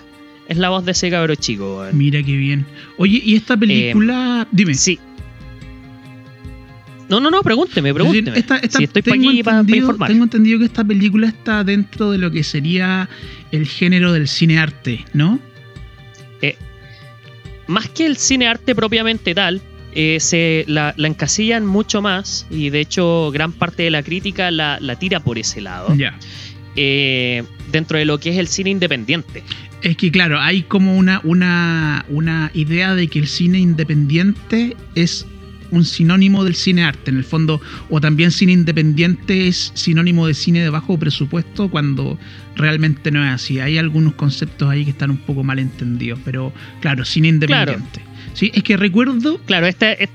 es 0.49 0.57
la 0.57 0.67
voz 0.69 0.83
de 0.83 0.91
ese 0.91 1.09
cabro 1.09 1.35
chico. 1.35 1.85
Mira 1.93 2.21
qué 2.21 2.35
bien. 2.35 2.65
Oye, 2.97 3.21
¿y 3.23 3.35
esta 3.35 3.55
película? 3.55 4.45
Dime. 4.51 4.73
Eh, 4.73 4.75
Sí. 4.75 4.99
No, 7.07 7.19
no, 7.19 7.31
no, 7.31 7.41
pregúnteme, 7.41 7.91
pregúnteme. 7.91 8.38
esta- 8.38 8.57
esta- 8.57 8.77
si 8.77 8.83
estoy 8.83 9.01
tengo 9.01 9.29
aquí 9.29 9.41
para 9.41 9.62
entendido-. 9.62 9.97
Tengo 10.05 10.23
entendido 10.25 10.59
que 10.59 10.65
esta 10.65 10.83
película 10.83 11.27
está 11.27 11.63
dentro 11.63 12.12
de 12.12 12.19
lo 12.19 12.29
que 12.29 12.43
sería 12.43 13.09
el 13.51 13.65
género 13.65 14.13
del 14.13 14.27
cine-arte, 14.27 15.05
¿no? 15.13 15.39
Más 17.67 17.88
que 17.89 18.07
el 18.07 18.17
cine 18.17 18.47
arte 18.47 18.73
propiamente 18.73 19.35
tal, 19.35 19.62
eh, 19.93 20.17
se 20.19 20.65
la, 20.67 20.93
la 20.97 21.07
encasillan 21.07 21.67
mucho 21.67 22.01
más 22.01 22.47
y 22.49 22.71
de 22.71 22.79
hecho 22.79 23.29
gran 23.31 23.51
parte 23.51 23.83
de 23.83 23.91
la 23.91 24.01
crítica 24.01 24.49
la, 24.49 24.79
la 24.81 24.97
tira 24.97 25.19
por 25.19 25.38
ese 25.38 25.62
lado. 25.62 25.93
Ya. 25.95 26.17
eh, 26.75 27.43
dentro 27.71 27.97
de 27.99 28.05
lo 28.05 28.19
que 28.19 28.29
es 28.31 28.38
el 28.38 28.47
cine 28.47 28.69
independiente. 28.71 29.43
Es 29.82 29.96
que 29.98 30.12
claro, 30.12 30.39
hay 30.39 30.63
como 30.63 30.98
una, 30.98 31.22
una, 31.24 32.06
una 32.10 32.52
idea 32.54 32.96
de 32.96 33.08
que 33.08 33.20
el 33.20 33.28
cine 33.28 33.60
independiente 33.60 34.76
es 34.96 35.26
un 35.72 35.86
sinónimo 35.86 36.44
del 36.44 36.56
cine 36.56 36.84
arte, 36.84 37.12
en 37.12 37.18
el 37.18 37.24
fondo, 37.24 37.62
o 37.89 38.02
también 38.02 38.32
cine 38.32 38.52
independiente 38.54 39.48
es 39.48 39.72
sinónimo 39.76 40.26
de 40.28 40.34
cine 40.34 40.62
de 40.62 40.70
bajo 40.70 40.98
presupuesto 40.98 41.70
cuando 41.70 42.18
realmente 42.56 43.12
no 43.12 43.24
es 43.24 43.32
así. 43.32 43.60
Hay 43.60 43.78
algunos 43.78 44.15
conceptos 44.15 44.68
ahí 44.70 44.84
que 44.84 44.92
están 44.92 45.12
un 45.12 45.18
poco 45.18 45.44
mal 45.44 45.60
entendidos, 45.60 46.20
pero 46.26 46.52
claro, 46.82 47.06
cine 47.06 47.28
independiente. 47.30 48.02
Sí, 48.34 48.52
es 48.54 48.63
que 48.63 48.78
recuerdo 48.78 49.38
Claro, 49.46 49.68
este, 49.68 50.04
es- 50.04 50.10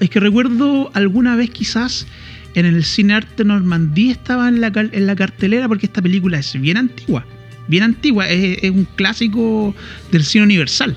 Es 0.00 0.10
que 0.10 0.18
recuerdo 0.20 0.90
alguna 0.94 1.36
vez 1.36 1.50
quizás 1.50 2.06
en 2.54 2.66
el 2.66 2.82
Cine 2.84 3.14
Arte 3.14 3.44
Normandía 3.44 4.12
estaba 4.12 4.48
en 4.48 4.60
la, 4.60 4.72
en 4.74 5.06
la 5.06 5.14
cartelera 5.14 5.68
porque 5.68 5.86
esta 5.86 6.02
película 6.02 6.38
es 6.38 6.58
bien 6.60 6.76
antigua. 6.78 7.24
Bien 7.68 7.82
antigua, 7.82 8.28
es, 8.28 8.58
es 8.62 8.70
un 8.70 8.86
clásico 8.96 9.74
del 10.10 10.24
cine 10.24 10.44
universal. 10.44 10.96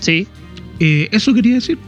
sí, 0.00 0.26
Eh, 0.78 1.08
eso 1.10 1.32
quería 1.32 1.54
decir. 1.54 1.78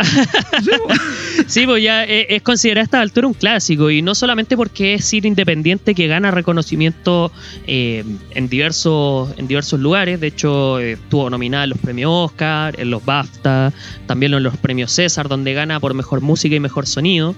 Sí, 1.46 1.66
pues 1.66 1.82
ya 1.82 2.04
eh, 2.04 2.26
es 2.28 2.42
considerada 2.42 2.82
a 2.82 2.84
esta 2.84 3.00
altura 3.00 3.26
un 3.26 3.34
clásico 3.34 3.90
y 3.90 4.02
no 4.02 4.14
solamente 4.14 4.56
porque 4.56 4.94
es 4.94 5.04
cine 5.04 5.28
independiente 5.28 5.94
que 5.94 6.06
gana 6.06 6.30
reconocimiento 6.30 7.32
eh, 7.66 8.04
en, 8.32 8.48
diversos, 8.48 9.32
en 9.36 9.46
diversos 9.46 9.80
lugares, 9.80 10.20
de 10.20 10.28
hecho 10.28 10.78
eh, 10.78 10.92
estuvo 10.92 11.28
nominada 11.30 11.64
en 11.64 11.70
los 11.70 11.78
premios 11.78 12.10
Oscar, 12.12 12.78
en 12.78 12.90
los 12.90 13.04
BAFTA, 13.04 13.72
también 14.06 14.34
en 14.34 14.42
los 14.42 14.56
premios 14.56 14.92
César, 14.92 15.28
donde 15.28 15.54
gana 15.54 15.80
por 15.80 15.94
mejor 15.94 16.20
música 16.20 16.54
y 16.54 16.60
mejor 16.60 16.86
sonido. 16.86 17.34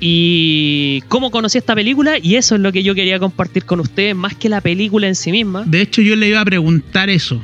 Y 0.00 1.02
cómo 1.08 1.30
conocí 1.30 1.58
esta 1.58 1.74
película, 1.74 2.18
y 2.22 2.36
eso 2.36 2.54
es 2.54 2.60
lo 2.60 2.70
que 2.70 2.82
yo 2.82 2.94
quería 2.94 3.18
compartir 3.18 3.64
con 3.64 3.80
ustedes, 3.80 4.14
más 4.14 4.34
que 4.34 4.48
la 4.48 4.60
película 4.60 5.08
en 5.08 5.14
sí 5.14 5.32
misma, 5.32 5.64
De 5.66 5.80
hecho, 5.80 6.02
yo 6.02 6.14
le 6.14 6.28
iba 6.28 6.40
a 6.40 6.44
preguntar 6.44 7.10
eso. 7.10 7.42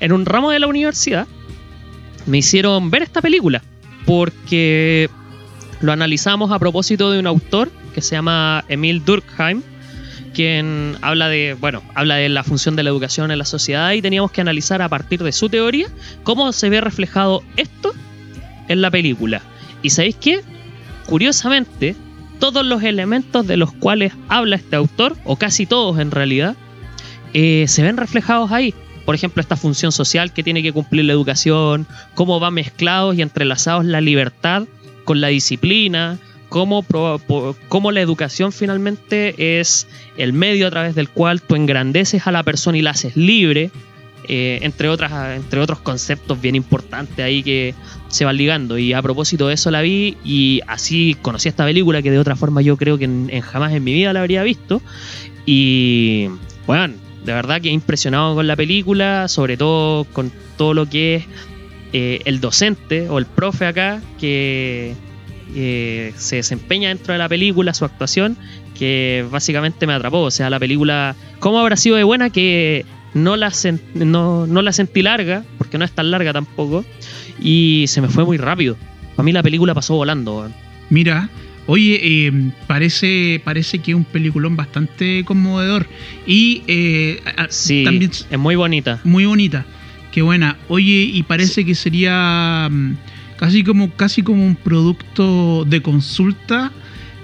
en 0.00 0.12
un 0.12 0.26
ramo 0.26 0.50
de 0.50 0.58
la 0.58 0.66
universidad 0.66 1.26
me 2.26 2.38
hicieron 2.38 2.90
ver 2.90 3.02
esta 3.02 3.20
película 3.20 3.62
porque 4.06 5.08
lo 5.80 5.92
analizamos 5.92 6.52
a 6.52 6.58
propósito 6.58 7.10
de 7.10 7.18
un 7.18 7.26
autor 7.26 7.70
que 7.94 8.00
se 8.00 8.14
llama 8.14 8.64
Emil 8.68 9.04
Durkheim 9.04 9.62
quien 10.34 10.96
habla 11.02 11.28
de 11.28 11.56
bueno 11.60 11.82
habla 11.94 12.16
de 12.16 12.28
la 12.28 12.44
función 12.44 12.76
de 12.76 12.82
la 12.82 12.90
educación 12.90 13.30
en 13.30 13.38
la 13.38 13.44
sociedad 13.44 13.92
y 13.92 14.02
teníamos 14.02 14.30
que 14.30 14.40
analizar 14.40 14.80
a 14.82 14.88
partir 14.88 15.22
de 15.22 15.32
su 15.32 15.48
teoría 15.48 15.88
cómo 16.22 16.52
se 16.52 16.70
ve 16.70 16.80
reflejado 16.80 17.42
esto 17.56 17.92
en 18.68 18.80
la 18.80 18.90
película. 18.90 19.42
Y 19.82 19.90
sabéis 19.90 20.16
qué 20.16 20.42
curiosamente 21.10 21.96
todos 22.38 22.64
los 22.64 22.84
elementos 22.84 23.44
de 23.44 23.56
los 23.56 23.72
cuales 23.72 24.12
habla 24.28 24.54
este 24.54 24.76
autor 24.76 25.16
o 25.24 25.34
casi 25.34 25.66
todos 25.66 25.98
en 25.98 26.12
realidad 26.12 26.54
eh, 27.34 27.66
se 27.68 27.82
ven 27.82 27.96
reflejados 27.96 28.52
ahí. 28.52 28.72
Por 29.04 29.16
ejemplo, 29.16 29.40
esta 29.40 29.56
función 29.56 29.90
social 29.90 30.32
que 30.32 30.44
tiene 30.44 30.62
que 30.62 30.72
cumplir 30.72 31.04
la 31.04 31.12
educación, 31.12 31.86
cómo 32.14 32.38
va 32.38 32.52
mezclados 32.52 33.18
y 33.18 33.22
entrelazados 33.22 33.84
la 33.84 34.00
libertad 34.00 34.68
con 35.04 35.20
la 35.20 35.28
disciplina, 35.28 36.18
cómo, 36.48 36.84
la 37.92 38.00
educación 38.00 38.52
finalmente 38.52 39.58
es 39.58 39.88
el 40.16 40.32
medio 40.32 40.68
a 40.68 40.70
través 40.70 40.94
del 40.94 41.08
cual 41.08 41.42
tú 41.42 41.56
engrandeces 41.56 42.26
a 42.28 42.32
la 42.32 42.44
persona 42.44 42.78
y 42.78 42.82
la 42.82 42.90
haces 42.90 43.16
libre, 43.16 43.72
eh, 44.24 44.58
entre, 44.62 44.88
otras, 44.88 45.36
entre 45.36 45.60
otros 45.60 45.80
conceptos 45.80 46.40
bien 46.40 46.54
importantes 46.54 47.24
ahí 47.24 47.42
que 47.42 47.74
se 48.08 48.24
van 48.24 48.36
ligando. 48.36 48.78
Y 48.78 48.92
a 48.92 49.02
propósito 49.02 49.48
de 49.48 49.54
eso 49.54 49.70
la 49.70 49.80
vi 49.80 50.16
y 50.24 50.60
así 50.66 51.16
conocí 51.22 51.48
esta 51.48 51.64
película 51.64 52.02
que 52.02 52.10
de 52.10 52.18
otra 52.18 52.36
forma 52.36 52.62
yo 52.62 52.76
creo 52.76 52.98
que 52.98 53.04
en, 53.04 53.40
jamás 53.40 53.72
en 53.72 53.82
mi 53.84 53.92
vida 53.92 54.12
la 54.12 54.20
habría 54.20 54.42
visto. 54.42 54.82
Y 55.46 56.28
bueno, 56.66 56.94
de 57.24 57.32
verdad 57.32 57.60
que 57.60 57.70
impresionado 57.70 58.34
con 58.34 58.46
la 58.46 58.56
película, 58.56 59.28
sobre 59.28 59.56
todo 59.56 60.04
con 60.04 60.30
todo 60.56 60.74
lo 60.74 60.86
que 60.86 61.16
es 61.16 61.24
eh, 61.92 62.20
el 62.24 62.40
docente 62.40 63.08
o 63.08 63.18
el 63.18 63.26
profe 63.26 63.66
acá 63.66 64.00
que 64.18 64.94
se 65.52 66.36
desempeña 66.36 66.90
dentro 66.90 67.12
de 67.12 67.18
la 67.18 67.28
película, 67.28 67.74
su 67.74 67.84
actuación, 67.84 68.36
que 68.78 69.26
básicamente 69.30 69.86
me 69.86 69.94
atrapó. 69.94 70.20
O 70.20 70.30
sea, 70.30 70.48
la 70.48 70.60
película, 70.60 71.16
¿cómo 71.40 71.58
habrá 71.58 71.76
sido 71.76 71.96
de 71.96 72.04
buena 72.04 72.30
que 72.30 72.86
no 73.14 73.36
la, 73.36 73.48
sen- 73.50 73.80
no, 73.94 74.46
no 74.46 74.62
la 74.62 74.72
sentí 74.72 75.02
larga, 75.02 75.44
porque 75.58 75.78
no 75.78 75.84
es 75.84 75.92
tan 75.92 76.10
larga 76.10 76.32
tampoco, 76.32 76.84
y 77.40 77.84
se 77.88 78.00
me 78.00 78.08
fue 78.08 78.24
muy 78.24 78.36
rápido. 78.38 78.76
Para 79.16 79.24
mí 79.24 79.32
la 79.32 79.42
película 79.42 79.74
pasó 79.74 79.94
volando. 79.96 80.50
Mira, 80.88 81.28
oye, 81.66 82.00
eh, 82.02 82.32
parece, 82.66 83.40
parece 83.44 83.78
que 83.80 83.90
es 83.92 83.96
un 83.96 84.04
peliculón 84.04 84.56
bastante 84.56 85.24
conmovedor. 85.24 85.86
Y 86.26 86.62
eh, 86.66 87.20
Sí, 87.48 87.82
también 87.84 88.10
es 88.30 88.38
muy 88.38 88.56
bonita. 88.56 89.00
muy 89.04 89.24
bonita. 89.26 89.64
Qué 90.12 90.22
buena. 90.22 90.56
Oye, 90.68 91.08
y 91.12 91.22
parece 91.22 91.64
que 91.64 91.74
sería 91.76 92.68
mm, 92.70 92.94
casi 93.36 93.62
como, 93.62 93.90
casi 93.92 94.22
como 94.22 94.44
un 94.44 94.56
producto 94.56 95.64
de 95.64 95.82
consulta 95.82 96.72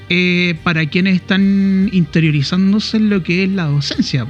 eh, 0.08 0.54
para 0.62 0.86
quienes 0.86 1.16
están 1.16 1.88
interiorizándose 1.92 2.98
en 2.98 3.10
lo 3.10 3.22
que 3.24 3.42
es 3.44 3.50
la 3.50 3.64
docencia. 3.66 4.26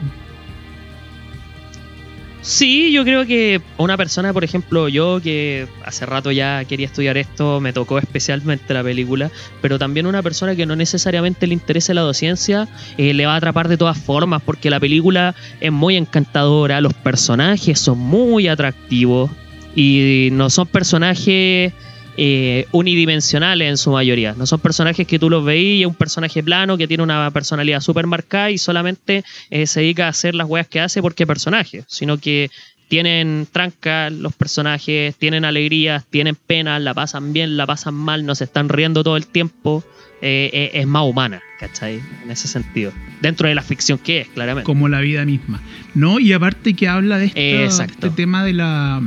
Sí, 2.47 2.93
yo 2.93 3.03
creo 3.03 3.27
que 3.27 3.61
una 3.77 3.97
persona, 3.97 4.33
por 4.33 4.45
ejemplo, 4.45 4.89
yo 4.89 5.21
que 5.21 5.67
hace 5.85 6.07
rato 6.07 6.31
ya 6.31 6.65
quería 6.65 6.87
estudiar 6.87 7.17
esto, 7.17 7.61
me 7.61 7.73
tocó 7.73 7.99
especialmente 7.99 8.73
la 8.73 8.85
película, 8.85 9.33
pero 9.61 9.81
también 9.81 10.07
una 10.07 10.23
persona 10.23 10.55
que 10.55 10.65
no 10.65 10.77
necesariamente 10.77 11.49
le 11.49 11.55
interese 11.55 11.93
la 11.93 12.03
docencia, 12.03 12.69
eh, 12.99 13.15
le 13.15 13.27
va 13.27 13.35
a 13.35 13.37
atrapar 13.39 13.67
de 13.67 13.77
todas 13.77 13.99
formas, 13.99 14.43
porque 14.43 14.71
la 14.71 14.79
película 14.79 15.35
es 15.61 15.73
muy 15.73 15.97
encantadora, 15.97 16.81
los 16.81 16.95
personajes 16.95 17.81
son 17.81 17.99
muy 17.99 18.47
atractivos 18.47 19.29
y 19.75 20.29
no 20.31 20.49
son 20.49 20.69
personajes 20.69 21.73
eh, 22.17 22.67
unidimensionales 22.73 23.69
en 23.69 23.77
su 23.77 23.91
mayoría. 23.91 24.35
No 24.37 24.47
son 24.47 24.61
personajes 24.61 25.07
que 25.07 25.19
tú 25.19 25.31
los 25.31 25.45
veís 25.45 25.81
y 25.81 25.83
es 25.83 25.87
un 25.87 25.95
personaje 25.95 26.43
plano 26.43 26.77
que 26.77 26.89
tiene 26.89 27.03
una 27.03 27.31
personalidad 27.31 27.81
súper 27.81 28.07
marcada 28.07 28.51
y 28.51 28.59
solamente 28.59 29.25
eh, 29.51 29.67
se 29.67 29.81
dedica 29.81 30.07
a 30.07 30.11
hacer 30.11 30.35
las 30.35 30.49
weas 30.49 30.67
que 30.67 30.81
hace 30.81 31.03
porque 31.03 31.27
personaje, 31.27 31.85
sino 31.87 32.19
que 32.19 32.51
tienen 32.89 33.47
tranca 33.51 34.11
los 34.11 34.35
personajes, 34.35 35.17
tienen 35.17 35.45
alegrías, 35.45 36.05
tienen 36.09 36.37
penas, 36.37 36.81
la 36.81 36.95
pasan 36.95 37.33
bien, 37.33 37.57
la 37.57 37.67
pasan 37.67 37.95
mal, 37.95 38.25
no 38.25 38.35
se 38.35 38.45
están 38.45 38.69
riendo 38.69 39.03
todo 39.03 39.17
el 39.17 39.27
tiempo. 39.27 39.85
eh, 40.23 40.49
eh, 40.53 40.71
es 40.73 40.87
más 40.87 41.03
humana, 41.03 41.43
¿cachai? 41.61 42.01
En 42.25 42.31
ese 42.31 42.49
sentido. 42.49 42.91
Dentro 43.21 43.49
de 43.49 43.55
la 43.55 43.61
ficción 43.61 43.99
que 43.99 44.23
es, 44.23 44.29
claramente. 44.29 44.65
como 44.65 44.89
la 44.89 45.01
vida 45.01 45.27
misma. 45.27 45.61
¿No? 45.95 46.19
Y 46.19 46.33
aparte 46.33 46.73
que 46.73 46.89
habla 46.89 47.19
de 47.19 47.33
este 47.35 48.11
tema 48.11 48.43
de 48.43 48.55
la 48.55 49.03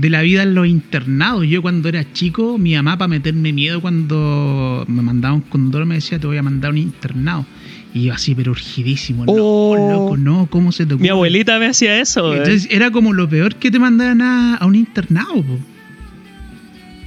de 0.00 0.10
la 0.10 0.22
vida 0.22 0.44
en 0.44 0.54
los 0.54 0.66
internados. 0.66 1.44
Yo 1.48 1.60
cuando 1.60 1.88
era 1.88 2.10
chico, 2.12 2.56
mi 2.56 2.74
mamá 2.76 2.96
para 2.96 3.08
meterme 3.08 3.52
miedo 3.52 3.80
cuando 3.80 4.84
me 4.86 5.02
mandaba 5.02 5.34
un 5.34 5.40
condor 5.40 5.86
me 5.86 5.96
decía 5.96 6.18
te 6.20 6.26
voy 6.28 6.36
a 6.36 6.42
mandar 6.42 6.68
a 6.68 6.72
un 6.72 6.78
internado. 6.78 7.44
Y 7.92 8.04
yo 8.04 8.12
así, 8.14 8.34
pero 8.34 8.52
urgidísimo. 8.52 9.24
No, 9.24 9.32
Oh. 9.32 9.76
loco, 9.76 10.16
no, 10.16 10.46
¿cómo 10.50 10.70
se 10.72 10.86
te 10.86 10.94
ocurre? 10.94 11.02
Mi 11.02 11.08
abuelita 11.08 11.58
me 11.58 11.66
hacía 11.66 11.98
eso. 12.00 12.32
eh. 12.32 12.36
Entonces 12.38 12.68
era 12.70 12.90
como 12.92 13.12
lo 13.12 13.28
peor 13.28 13.56
que 13.56 13.70
te 13.70 13.78
mandaran 13.80 14.22
a, 14.22 14.54
a 14.56 14.66
un 14.66 14.76
internado. 14.76 15.34
po. 15.42 15.58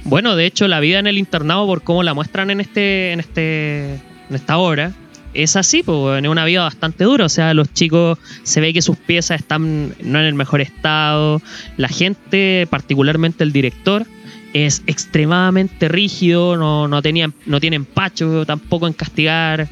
Bueno, 0.04 0.34
de 0.36 0.46
hecho, 0.46 0.66
la 0.68 0.80
vida 0.80 0.98
en 0.98 1.06
el 1.06 1.16
internado, 1.18 1.64
por 1.66 1.82
cómo 1.82 2.02
la 2.02 2.12
muestran 2.12 2.50
en 2.50 2.60
este, 2.60 3.12
en 3.12 3.20
este, 3.20 3.94
en 3.94 4.34
esta 4.34 4.58
obra, 4.58 4.92
es 5.34 5.56
así, 5.56 5.82
pues, 5.82 6.22
es 6.22 6.28
una 6.28 6.44
vida 6.44 6.62
bastante 6.62 7.04
dura. 7.04 7.24
O 7.26 7.28
sea, 7.28 7.54
los 7.54 7.72
chicos 7.72 8.18
se 8.42 8.60
ve 8.60 8.72
que 8.72 8.82
sus 8.82 8.96
piezas 8.96 9.40
están 9.40 9.94
no 10.02 10.20
en 10.20 10.26
el 10.26 10.34
mejor 10.34 10.60
estado. 10.60 11.40
La 11.76 11.88
gente, 11.88 12.66
particularmente 12.70 13.44
el 13.44 13.52
director, 13.52 14.06
es 14.52 14.82
extremadamente 14.86 15.88
rígido, 15.88 16.56
no, 16.56 16.88
no, 16.88 17.00
tenía, 17.02 17.30
no 17.46 17.60
tiene 17.60 17.76
empacho 17.76 18.44
tampoco 18.44 18.86
en 18.86 18.92
castigar, 18.92 19.68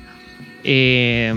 eh, 0.65 1.35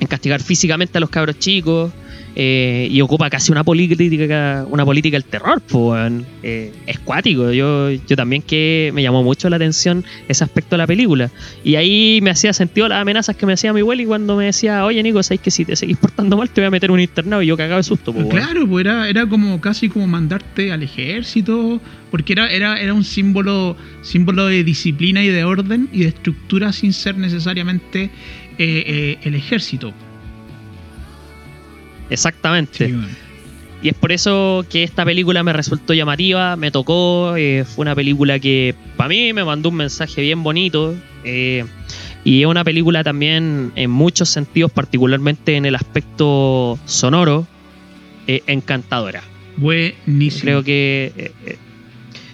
en 0.00 0.06
castigar 0.08 0.42
físicamente 0.42 0.98
a 0.98 1.00
los 1.00 1.10
cabros 1.10 1.38
chicos. 1.38 1.92
Eh, 2.36 2.88
y 2.90 3.00
ocupa 3.00 3.28
casi 3.30 3.52
una 3.52 3.64
política 3.64 4.66
una 4.68 4.84
política 4.84 5.16
del 5.16 5.24
terror 5.24 5.60
pues 5.60 6.12
eh, 6.42 6.72
es 6.86 6.98
yo, 7.34 7.90
yo 7.90 8.16
también 8.16 8.42
que 8.42 8.90
me 8.94 9.02
llamó 9.02 9.22
mucho 9.22 9.48
la 9.50 9.56
atención 9.56 10.04
ese 10.28 10.44
aspecto 10.44 10.76
de 10.76 10.78
la 10.78 10.86
película 10.86 11.30
y 11.64 11.74
ahí 11.74 12.20
me 12.22 12.30
hacía 12.30 12.52
sentido 12.52 12.88
las 12.88 13.00
amenazas 13.00 13.36
que 13.36 13.46
me 13.46 13.54
hacía 13.54 13.72
mi 13.72 13.80
y 13.80 14.04
cuando 14.06 14.36
me 14.36 14.46
decía 14.46 14.84
oye 14.84 15.02
Nico 15.02 15.22
sabes 15.22 15.40
que 15.40 15.50
si 15.50 15.64
te 15.64 15.74
seguís 15.74 15.96
portando 15.96 16.36
mal 16.36 16.48
te 16.50 16.60
voy 16.60 16.68
a 16.68 16.70
meter 16.70 16.90
un 16.90 17.00
internado 17.00 17.42
y 17.42 17.46
yo 17.46 17.56
cagaba 17.56 17.78
de 17.78 17.82
susto 17.82 18.12
pues. 18.12 18.26
Claro, 18.28 18.66
pues 18.66 18.84
era, 18.84 19.08
era 19.08 19.26
como 19.26 19.60
casi 19.60 19.88
como 19.88 20.06
mandarte 20.06 20.72
al 20.72 20.82
ejército, 20.82 21.80
porque 22.10 22.32
era, 22.32 22.48
era, 22.48 22.80
era 22.80 22.94
un 22.94 23.04
símbolo, 23.04 23.76
símbolo 24.02 24.46
de 24.46 24.64
disciplina 24.64 25.22
y 25.22 25.28
de 25.28 25.44
orden 25.44 25.88
y 25.92 26.00
de 26.00 26.08
estructura 26.08 26.72
sin 26.72 26.92
ser 26.92 27.16
necesariamente 27.16 28.04
eh, 28.04 28.10
eh, 28.58 29.18
el 29.22 29.34
ejército. 29.34 29.92
Exactamente 32.10 32.86
Sí, 32.86 32.92
bueno. 32.92 33.30
Y 33.82 33.88
es 33.88 33.94
por 33.94 34.12
eso 34.12 34.64
que 34.68 34.82
esta 34.82 35.06
película 35.06 35.42
me 35.42 35.54
resultó 35.54 35.94
llamativa, 35.94 36.54
me 36.56 36.70
tocó, 36.70 37.34
eh, 37.36 37.64
fue 37.64 37.82
una 37.82 37.94
película 37.94 38.38
que 38.38 38.74
para 38.98 39.08
mí 39.08 39.32
me 39.32 39.42
mandó 39.42 39.70
un 39.70 39.76
mensaje 39.76 40.20
bien 40.20 40.42
bonito. 40.42 40.94
eh, 41.24 41.64
y 42.22 42.42
es 42.42 42.46
una 42.46 42.62
película 42.62 43.02
también 43.02 43.72
en 43.76 43.90
muchos 43.90 44.28
sentidos, 44.28 44.70
particularmente 44.70 45.56
en 45.56 45.64
el 45.64 45.74
aspecto 45.74 46.78
sonoro, 46.84 47.46
eh, 48.26 48.42
encantadora. 48.46 49.22
Buenísimo. 49.56 50.42
Creo 50.42 50.62
que 50.62 51.32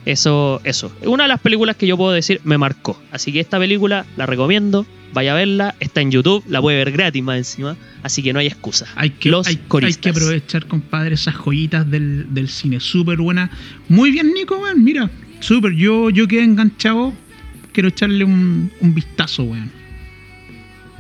eso, 0.05 0.61
eso. 0.65 0.91
Es 1.01 1.07
una 1.07 1.25
de 1.25 1.29
las 1.29 1.41
películas 1.41 1.77
que 1.77 1.87
yo 1.87 1.97
puedo 1.97 2.11
decir 2.11 2.41
me 2.43 2.59
marcó. 2.59 3.01
Así 3.13 3.33
que 3.33 3.39
esta 3.39 3.61
película 3.61 4.07
la 4.17 4.27
recomiendo. 4.27 4.85
Vaya 5.13 5.33
a 5.33 5.35
verla, 5.37 5.75
está 5.81 6.01
en 6.03 6.11
YouTube, 6.11 6.45
la 6.49 6.61
puede 6.61 6.77
ver 6.77 6.93
gratis 6.93 7.23
más 7.23 7.39
encima. 7.39 7.77
Así 8.03 8.23
que 8.23 8.33
no 8.33 8.39
hay 8.39 8.47
excusa. 8.47 8.87
Hay 8.97 9.11
que, 9.11 9.31
Los 9.31 9.47
hay, 9.47 9.55
hay 9.57 9.63
coristas. 9.69 10.03
que 10.03 10.09
aprovechar, 10.11 10.67
compadre, 10.67 11.15
esas 11.15 11.35
joyitas 11.35 11.91
del, 11.91 12.27
del 12.35 12.49
cine. 12.49 12.81
Súper 12.81 13.19
buena. 13.19 13.51
Muy 13.89 14.11
bien, 14.11 14.33
Nico, 14.35 14.59
weón. 14.59 14.85
Mira, 14.85 15.11
súper. 15.41 15.73
Yo, 15.73 16.11
yo 16.11 16.29
quedé 16.29 16.45
enganchado. 16.45 17.15
Quiero 17.73 17.89
echarle 17.89 18.25
un, 18.25 18.71
un 18.81 18.95
vistazo, 18.95 19.45
weón. 19.45 19.71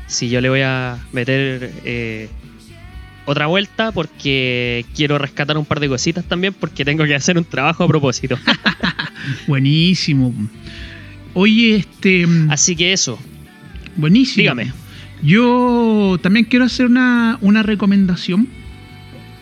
Sí, 0.06 0.28
yo 0.28 0.40
le 0.40 0.48
voy 0.48 0.60
a 0.62 0.98
meter 1.12 1.72
eh, 1.84 2.28
otra 3.24 3.46
vuelta 3.48 3.90
porque 3.92 4.86
quiero 4.94 5.18
rescatar 5.18 5.58
un 5.58 5.64
par 5.64 5.80
de 5.80 5.88
cositas 5.88 6.24
también 6.24 6.54
porque 6.54 6.84
tengo 6.84 7.04
que 7.04 7.14
hacer 7.14 7.36
un 7.36 7.44
trabajo 7.44 7.82
a 7.84 7.88
propósito. 7.88 8.38
Buenísimo. 9.48 10.32
Oye, 11.34 11.76
este. 11.76 12.26
Así 12.48 12.76
que 12.76 12.92
eso, 12.92 13.18
Buenísimo. 13.96 14.42
dígame. 14.42 14.72
Yo 15.22 16.18
también 16.22 16.44
quiero 16.44 16.64
hacer 16.66 16.86
una, 16.86 17.38
una 17.40 17.62
recomendación. 17.62 18.48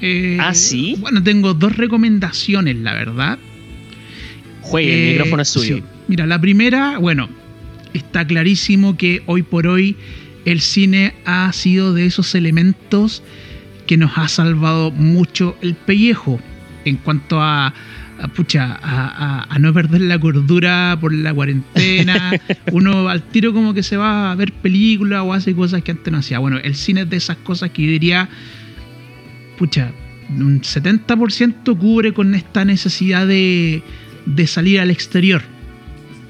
Eh, 0.00 0.36
¿Ah, 0.40 0.54
sí? 0.54 0.96
Bueno, 1.00 1.22
tengo 1.22 1.54
dos 1.54 1.76
recomendaciones, 1.76 2.76
la 2.76 2.94
verdad. 2.94 3.38
Juegue, 4.62 4.94
el 4.94 5.00
Eh, 5.08 5.12
micrófono 5.12 5.42
es 5.42 5.48
suyo. 5.48 5.76
sí. 5.78 5.82
Mira, 6.08 6.26
la 6.26 6.40
primera, 6.40 6.98
bueno, 6.98 7.28
está 7.94 8.26
clarísimo 8.26 8.96
que 8.96 9.22
hoy 9.26 9.42
por 9.42 9.66
hoy 9.66 9.96
el 10.44 10.60
cine 10.60 11.14
ha 11.24 11.50
sido 11.52 11.94
de 11.94 12.06
esos 12.06 12.34
elementos 12.34 13.22
que 13.86 13.96
nos 13.96 14.16
ha 14.16 14.28
salvado 14.28 14.90
mucho 14.90 15.56
el 15.62 15.74
pellejo 15.74 16.40
en 16.84 16.96
cuanto 16.96 17.40
a, 17.40 17.72
a, 18.20 18.28
pucha, 18.28 18.78
a, 18.82 19.08
a- 19.42 19.46
a 19.54 19.58
no 19.58 19.72
perder 19.72 20.02
la 20.02 20.18
cordura 20.18 20.96
por 21.00 21.12
la 21.12 21.32
cuarentena. 21.34 22.32
Uno 22.72 23.08
al 23.08 23.22
tiro 23.22 23.52
como 23.52 23.74
que 23.74 23.82
se 23.82 23.96
va 23.96 24.30
a 24.32 24.34
ver 24.34 24.52
películas 24.52 25.22
o 25.24 25.32
hace 25.32 25.54
cosas 25.54 25.82
que 25.82 25.90
antes 25.92 26.10
no 26.12 26.18
hacía. 26.18 26.38
Bueno, 26.38 26.58
el 26.58 26.74
cine 26.74 27.02
es 27.02 27.10
de 27.10 27.16
esas 27.16 27.36
cosas 27.38 27.70
que 27.70 27.82
yo 27.82 27.90
diría, 27.90 28.28
pucha, 29.58 29.92
un 30.30 30.60
70% 30.60 31.78
cubre 31.78 32.12
con 32.12 32.34
esta 32.34 32.64
necesidad 32.64 33.26
de, 33.26 33.82
de 34.26 34.46
salir 34.46 34.80
al 34.80 34.90
exterior, 34.90 35.42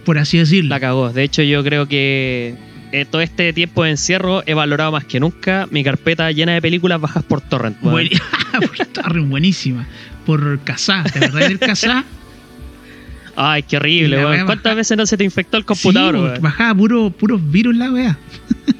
por 0.04 0.18
así 0.18 0.38
decirlo. 0.38 0.70
La 0.70 0.80
cagó. 0.80 1.12
De 1.12 1.22
hecho, 1.22 1.42
yo 1.42 1.62
creo 1.62 1.86
que 1.88 2.54
eh, 3.00 3.04
todo 3.10 3.22
este 3.22 3.52
tiempo 3.52 3.82
de 3.84 3.90
encierro 3.90 4.42
he 4.46 4.54
valorado 4.54 4.92
más 4.92 5.04
que 5.04 5.18
nunca 5.20 5.66
mi 5.70 5.82
carpeta 5.82 6.30
llena 6.30 6.52
de 6.52 6.62
películas 6.62 7.00
bajas 7.00 7.22
por 7.24 7.40
torrent. 7.40 7.76
Buen- 7.80 8.08
por 8.60 8.86
torrent, 8.86 9.28
buenísima. 9.28 9.86
Por 10.24 10.60
Casá, 10.60 11.02
¿te 11.12 11.18
acordás 11.18 11.48
del 11.48 11.58
Casá? 11.58 12.04
Ay, 13.36 13.64
qué 13.64 13.78
horrible, 13.78 14.24
weón. 14.24 14.46
¿Cuántas 14.46 14.76
veces 14.76 14.96
no 14.96 15.06
se 15.06 15.16
te 15.16 15.24
infectó 15.24 15.56
el 15.56 15.64
computador, 15.64 16.14
Sí, 16.14 16.20
weón? 16.22 16.40
bajaba 16.42 16.74
puro, 16.74 17.10
puros 17.10 17.40
virus 17.50 17.74
la 17.76 17.90
wea. 17.90 18.16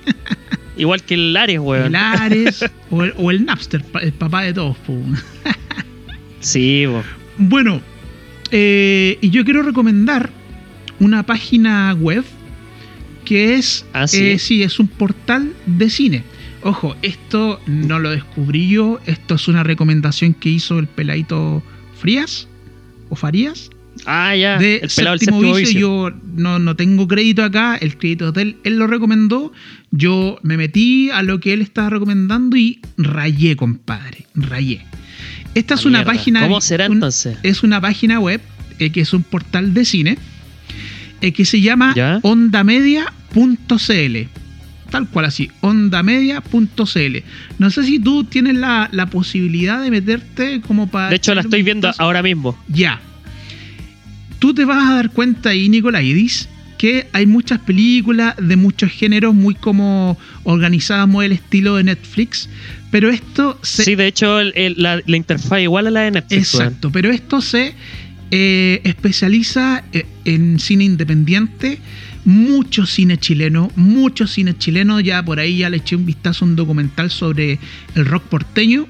Igual 0.76 1.02
que 1.02 1.14
el 1.14 1.36
Ares, 1.36 1.58
weón. 1.58 1.86
El 1.86 1.96
Ares 1.96 2.64
o, 2.90 3.02
el, 3.02 3.14
o 3.16 3.30
el 3.32 3.44
Napster, 3.44 3.84
el 4.00 4.12
papá 4.12 4.42
de 4.42 4.52
todos. 4.54 4.76
Sí, 6.40 6.86
weón. 6.86 7.02
Bueno, 7.36 7.80
eh, 8.52 9.18
y 9.20 9.30
yo 9.30 9.44
quiero 9.44 9.62
recomendar 9.62 10.30
una 11.00 11.24
página 11.24 11.92
web 11.94 12.24
que 13.24 13.54
es, 13.56 13.84
Ah, 13.92 14.06
¿sí? 14.06 14.24
eh, 14.32 14.38
sí, 14.38 14.62
es 14.62 14.78
un 14.78 14.88
portal 14.88 15.52
de 15.66 15.90
cine. 15.90 16.24
Ojo, 16.62 16.96
esto 17.02 17.60
no 17.66 17.98
lo 17.98 18.10
descubrí 18.10 18.68
yo, 18.68 19.00
esto 19.06 19.34
es 19.34 19.48
una 19.48 19.62
recomendación 19.62 20.32
que 20.34 20.48
hizo 20.50 20.78
el 20.78 20.86
peladito 20.86 21.62
Frías 22.00 22.48
o 23.10 23.16
Farías 23.16 23.70
Ah, 24.06 24.34
ya. 24.34 24.58
de 24.58 24.76
el 24.76 24.88
pelado 24.94 25.18
séptimo 25.18 25.40
séptimo 25.40 25.56
vicio. 25.56 25.66
vicio. 25.68 25.80
Yo 25.80 26.16
no, 26.36 26.58
no 26.58 26.74
tengo 26.74 27.06
crédito 27.06 27.42
acá, 27.44 27.76
el 27.76 27.96
crédito 27.98 28.32
de 28.32 28.42
él, 28.42 28.56
él 28.64 28.76
lo 28.78 28.86
recomendó. 28.86 29.52
Yo 29.90 30.38
me 30.42 30.56
metí 30.56 31.10
a 31.10 31.22
lo 31.22 31.38
que 31.38 31.52
él 31.52 31.60
estaba 31.62 31.90
recomendando 31.90 32.56
y 32.56 32.80
rayé, 32.96 33.56
compadre, 33.56 34.26
rayé. 34.34 34.82
Esta 35.54 35.74
es 35.74 35.84
Ah, 35.84 35.88
una 35.88 35.98
mierda. 35.98 36.12
página. 36.12 36.40
¿Cómo 36.42 36.60
será 36.60 36.86
un- 36.86 36.94
entonces? 36.94 37.36
Es 37.42 37.62
una 37.62 37.80
página 37.80 38.18
web 38.20 38.40
eh, 38.80 38.90
que 38.90 39.02
es 39.02 39.12
un 39.12 39.22
portal 39.22 39.72
de 39.74 39.84
cine 39.84 40.18
eh, 41.26 41.32
que 41.32 41.44
se 41.44 41.60
llama 41.60 41.92
¿Ya? 41.96 42.18
ondamedia.cl. 42.22 44.16
Tal 44.90 45.08
cual 45.08 45.24
así, 45.24 45.50
ondamedia.cl. 45.60 47.16
No 47.58 47.70
sé 47.70 47.82
si 47.84 47.98
tú 47.98 48.24
tienes 48.24 48.54
la, 48.54 48.88
la 48.92 49.06
posibilidad 49.06 49.82
de 49.82 49.90
meterte 49.90 50.60
como 50.60 50.88
para. 50.88 51.10
De 51.10 51.16
hecho, 51.16 51.34
la 51.34 51.40
estoy 51.40 51.62
viendo 51.62 51.90
ahora 51.98 52.22
mismo. 52.22 52.56
Ya. 52.68 53.00
Tú 54.38 54.54
te 54.54 54.64
vas 54.64 54.88
a 54.88 54.94
dar 54.96 55.10
cuenta 55.10 55.50
ahí, 55.50 55.68
Nicolaidis, 55.68 56.48
que 56.78 57.08
hay 57.12 57.26
muchas 57.26 57.58
películas 57.60 58.34
de 58.36 58.56
muchos 58.56 58.90
géneros 58.92 59.34
muy 59.34 59.54
como 59.54 60.18
organizadas 60.44 61.08
muy 61.08 61.26
el 61.26 61.32
estilo 61.32 61.76
de 61.76 61.84
Netflix, 61.84 62.48
pero 62.90 63.08
esto 63.10 63.58
se... 63.62 63.84
Sí, 63.84 63.94
de 63.94 64.06
hecho, 64.06 64.38
el- 64.40 64.52
el- 64.54 64.74
la, 64.78 65.00
la 65.06 65.16
interfaz 65.16 65.60
igual 65.60 65.86
a 65.86 65.90
la 65.90 66.00
de 66.02 66.10
Netflix. 66.10 66.54
Exacto, 66.54 66.92
pero 66.92 67.10
esto 67.10 67.40
se 67.40 67.74
eh, 68.36 68.80
especializa 68.82 69.84
eh, 69.92 70.06
en 70.24 70.58
cine 70.58 70.82
independiente, 70.82 71.78
mucho 72.24 72.84
cine 72.84 73.16
chileno, 73.16 73.70
mucho 73.76 74.26
cine 74.26 74.58
chileno, 74.58 74.98
ya 74.98 75.24
por 75.24 75.38
ahí 75.38 75.58
ya 75.58 75.70
le 75.70 75.76
eché 75.76 75.94
un 75.94 76.04
vistazo 76.04 76.44
a 76.44 76.48
un 76.48 76.56
documental 76.56 77.12
sobre 77.12 77.60
el 77.94 78.04
rock 78.06 78.24
porteño, 78.24 78.88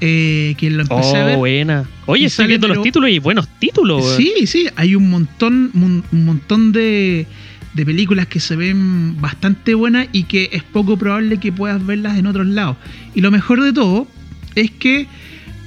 eh, 0.00 0.54
que 0.56 0.70
lo 0.70 0.80
empecé 0.80 1.16
a 1.18 1.24
Oh, 1.24 1.26
ver. 1.26 1.36
buena. 1.36 1.84
Oye, 2.06 2.24
estoy 2.24 2.46
viendo 2.46 2.66
pero- 2.66 2.76
los 2.76 2.84
títulos 2.84 3.10
y 3.10 3.18
buenos 3.18 3.46
títulos. 3.58 4.16
Sí, 4.16 4.32
sí, 4.46 4.66
hay 4.76 4.94
un 4.94 5.10
montón, 5.10 5.70
un, 5.74 6.02
un 6.10 6.24
montón 6.24 6.72
de, 6.72 7.26
de 7.74 7.84
películas 7.84 8.28
que 8.28 8.40
se 8.40 8.56
ven 8.56 9.20
bastante 9.20 9.74
buenas 9.74 10.08
y 10.12 10.22
que 10.22 10.48
es 10.52 10.62
poco 10.62 10.96
probable 10.96 11.36
que 11.38 11.52
puedas 11.52 11.84
verlas 11.84 12.16
en 12.16 12.24
otros 12.26 12.46
lados. 12.46 12.78
Y 13.14 13.20
lo 13.20 13.30
mejor 13.30 13.62
de 13.62 13.74
todo 13.74 14.08
es 14.54 14.70
que 14.70 15.06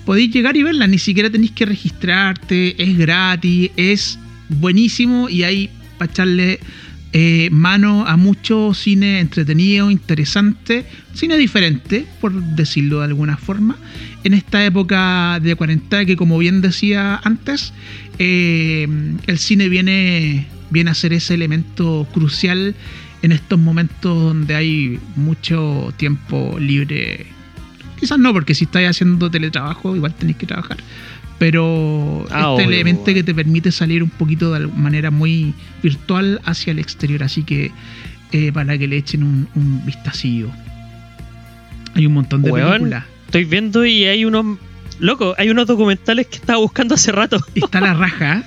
podéis 0.07 0.31
llegar 0.31 0.55
y 0.55 0.63
verlas, 0.63 0.87
ni 0.87 0.99
siquiera 0.99 1.29
tenéis 1.29 1.51
que 1.51 1.65
registrarte, 1.65 2.81
es 2.81 2.97
gratis, 2.97 3.71
es 3.75 4.17
buenísimo 4.47 5.27
y 5.27 5.43
hay 5.43 5.69
para 5.97 6.09
echarle 6.09 6.61
eh, 7.11 7.49
mano 7.51 8.07
a 8.07 8.15
mucho 8.15 8.73
cine 8.73 9.19
entretenido, 9.19 9.91
interesante, 9.91 10.85
cine 11.13 11.35
diferente, 11.35 12.05
por 12.21 12.31
decirlo 12.31 12.99
de 12.99 13.05
alguna 13.07 13.35
forma, 13.35 13.75
en 14.23 14.33
esta 14.33 14.63
época 14.63 15.41
de 15.41 15.55
cuarentena 15.55 16.05
que 16.05 16.15
como 16.15 16.37
bien 16.37 16.61
decía 16.61 17.19
antes, 17.25 17.73
eh, 18.17 18.87
el 19.27 19.37
cine 19.37 19.67
viene, 19.67 20.47
viene 20.69 20.89
a 20.89 20.93
ser 20.93 21.11
ese 21.11 21.33
elemento 21.33 22.07
crucial 22.13 22.75
en 23.23 23.33
estos 23.33 23.59
momentos 23.59 24.23
donde 24.23 24.55
hay 24.55 24.99
mucho 25.17 25.93
tiempo 25.97 26.55
libre. 26.57 27.36
Quizás 27.99 28.17
no, 28.19 28.31
porque 28.33 28.53
si 28.55 28.65
estáis 28.65 28.89
haciendo 28.89 29.29
teletrabajo, 29.31 29.95
igual 29.95 30.13
tenéis 30.13 30.37
que 30.37 30.45
trabajar. 30.45 30.77
Pero 31.39 32.25
Ah, 32.31 32.39
este 32.39 32.45
obvio, 32.65 32.65
elemento 32.65 33.01
bueno. 33.03 33.15
que 33.15 33.23
te 33.23 33.33
permite 33.35 33.71
salir 33.71 34.01
un 34.03 34.09
poquito 34.09 34.51
de 34.53 34.67
manera 34.67 35.11
muy 35.11 35.53
virtual 35.83 36.41
hacia 36.45 36.71
el 36.71 36.79
exterior. 36.79 37.23
Así 37.23 37.43
que 37.43 37.71
eh, 38.31 38.51
para 38.51 38.77
que 38.77 38.87
le 38.87 38.97
echen 38.97 39.23
un, 39.23 39.47
un 39.55 39.85
vistacillo. 39.85 40.49
Hay 41.93 42.05
un 42.05 42.13
montón 42.13 42.41
de 42.43 42.51
Weón. 42.51 42.71
películas. 42.71 43.05
Estoy 43.25 43.45
viendo 43.45 43.85
y 43.85 44.05
hay 44.05 44.25
unos. 44.25 44.57
Loco, 44.99 45.35
hay 45.37 45.49
unos 45.49 45.67
documentales 45.67 46.25
que 46.27 46.37
estaba 46.37 46.59
buscando 46.59 46.95
hace 46.95 47.11
rato. 47.11 47.39
Está 47.55 47.81
la 47.81 47.93
raja. 47.93 48.43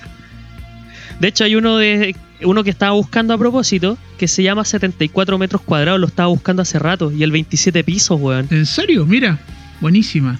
De 1.20 1.28
hecho, 1.28 1.44
hay 1.44 1.55
uno 1.55 1.76
de 1.76 2.16
uno 2.45 2.64
que 2.64 2.70
estaba 2.70 2.93
buscando 2.93 3.34
a 3.34 3.38
propósito 3.38 3.97
que 4.18 4.28
se 4.28 4.43
llama 4.43 4.64
74 4.64 5.38
metros 5.38 5.62
cuadrados. 5.62 6.01
Lo 6.01 6.07
estaba 6.07 6.28
buscando 6.28 6.62
hace 6.62 6.78
rato. 6.78 7.11
Y 7.12 7.22
el 7.22 7.30
27 7.32 7.84
pisos, 7.84 8.20
weón. 8.20 8.47
¿En 8.51 8.66
serio? 8.66 9.07
Mira, 9.07 9.38
buenísima. 9.80 10.38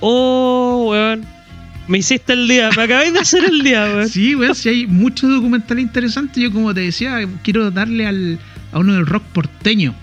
Oh, 0.00 0.88
weón. 0.90 1.24
Me 1.88 1.98
hiciste 1.98 2.32
el 2.34 2.46
día. 2.48 2.70
Me 2.76 2.82
acabáis 2.82 3.12
de 3.12 3.18
hacer 3.20 3.44
el 3.44 3.62
día, 3.62 3.84
weón. 3.84 4.08
Sí, 4.10 4.34
weón, 4.34 4.54
si 4.54 4.68
hay 4.68 4.86
muchos 4.86 5.30
documentales 5.30 5.82
interesantes. 5.82 6.42
Yo, 6.42 6.52
como 6.52 6.72
te 6.74 6.80
decía, 6.80 7.18
quiero 7.42 7.70
darle 7.70 8.06
al, 8.06 8.38
a 8.72 8.78
uno 8.78 8.94
del 8.94 9.06
rock 9.06 9.24
porteño. 9.32 9.94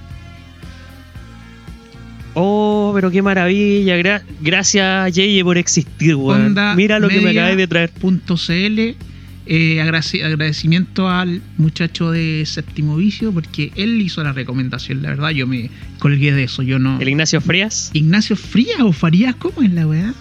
Oh, 2.34 2.92
pero 2.94 3.10
qué 3.10 3.22
maravilla. 3.22 3.98
Gra- 3.98 4.22
gracias, 4.42 5.14
Yeye, 5.16 5.44
por 5.44 5.58
existir, 5.58 6.16
weón. 6.16 6.56
Mira 6.76 7.00
lo 7.00 7.10
que 7.10 7.20
me 7.22 7.32
acabáis 7.32 7.58
de 7.58 7.68
traer. 7.68 7.90
Punto 7.90 8.36
.cl 8.38 8.96
eh, 9.48 9.82
agradecimiento 9.82 11.10
al 11.10 11.42
muchacho 11.58 12.12
de 12.12 12.44
séptimo 12.46 12.98
vicio 12.98 13.32
porque 13.32 13.72
él 13.76 14.02
hizo 14.02 14.24
la 14.24 14.34
recomendación, 14.34 15.02
la 15.02 15.10
verdad 15.10 15.30
yo 15.30 15.48
me 15.48 15.70
colgué 16.00 16.34
de 16.34 16.44
eso, 16.44 16.64
yo 16.64 16.80
no... 16.80 17.00
El 17.00 17.10
Ignacio 17.10 17.42
Frías. 17.42 17.92
Ignacio 17.94 18.36
Frías 18.36 18.82
o 18.82 18.92
Farías, 18.92 19.36
¿cómo 19.36 19.62
es 19.62 19.72
la 19.72 19.88
weá? 19.88 20.14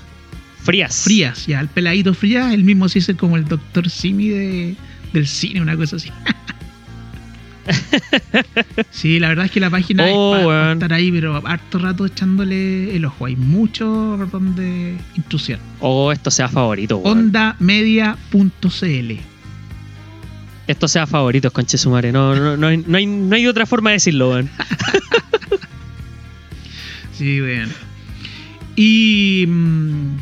Frías. 0.62 1.02
Frías, 1.02 1.46
ya, 1.46 1.60
el 1.60 1.68
peladito 1.68 2.14
Frías, 2.14 2.52
él 2.52 2.64
mismo 2.64 2.88
se 2.88 3.00
dice 3.00 3.14
como 3.14 3.36
el 3.36 3.44
doctor 3.44 3.88
Simi 3.90 4.28
de, 4.28 4.74
del 5.12 5.26
cine, 5.26 5.60
una 5.60 5.76
cosa 5.76 5.96
así. 5.96 6.10
sí, 8.90 9.18
la 9.18 9.28
verdad 9.28 9.46
es 9.46 9.50
que 9.50 9.60
la 9.60 9.70
página 9.70 10.04
Oh, 10.06 10.36
es 10.36 10.44
para 10.44 10.72
estar 10.72 10.92
ahí, 10.92 11.10
pero 11.10 11.42
harto 11.46 11.78
rato 11.78 12.06
echándole 12.06 12.94
el 12.94 13.04
ojo. 13.04 13.26
Hay 13.26 13.36
mucho 13.36 13.86
donde 14.30 14.96
intrusión. 15.16 15.60
Oh, 15.80 16.12
esto 16.12 16.30
sea 16.30 16.48
favorito, 16.48 16.98
weón. 16.98 17.18
Ondamedia.cl 17.18 19.12
Esto 20.66 20.88
sea 20.88 21.06
favorito, 21.06 21.50
conche 21.52 21.78
su 21.78 21.90
madre. 21.90 22.12
No, 22.12 22.34
no, 22.34 22.56
no, 22.56 22.66
hay, 22.68 22.78
no, 22.78 22.96
hay, 22.96 23.06
no 23.06 23.34
hay 23.34 23.46
otra 23.46 23.66
forma 23.66 23.90
de 23.90 23.94
decirlo, 23.94 24.30
weón. 24.30 24.50
Sí, 27.12 27.40
weón. 27.40 27.70
Y 28.76 29.46
mm, 29.48 30.16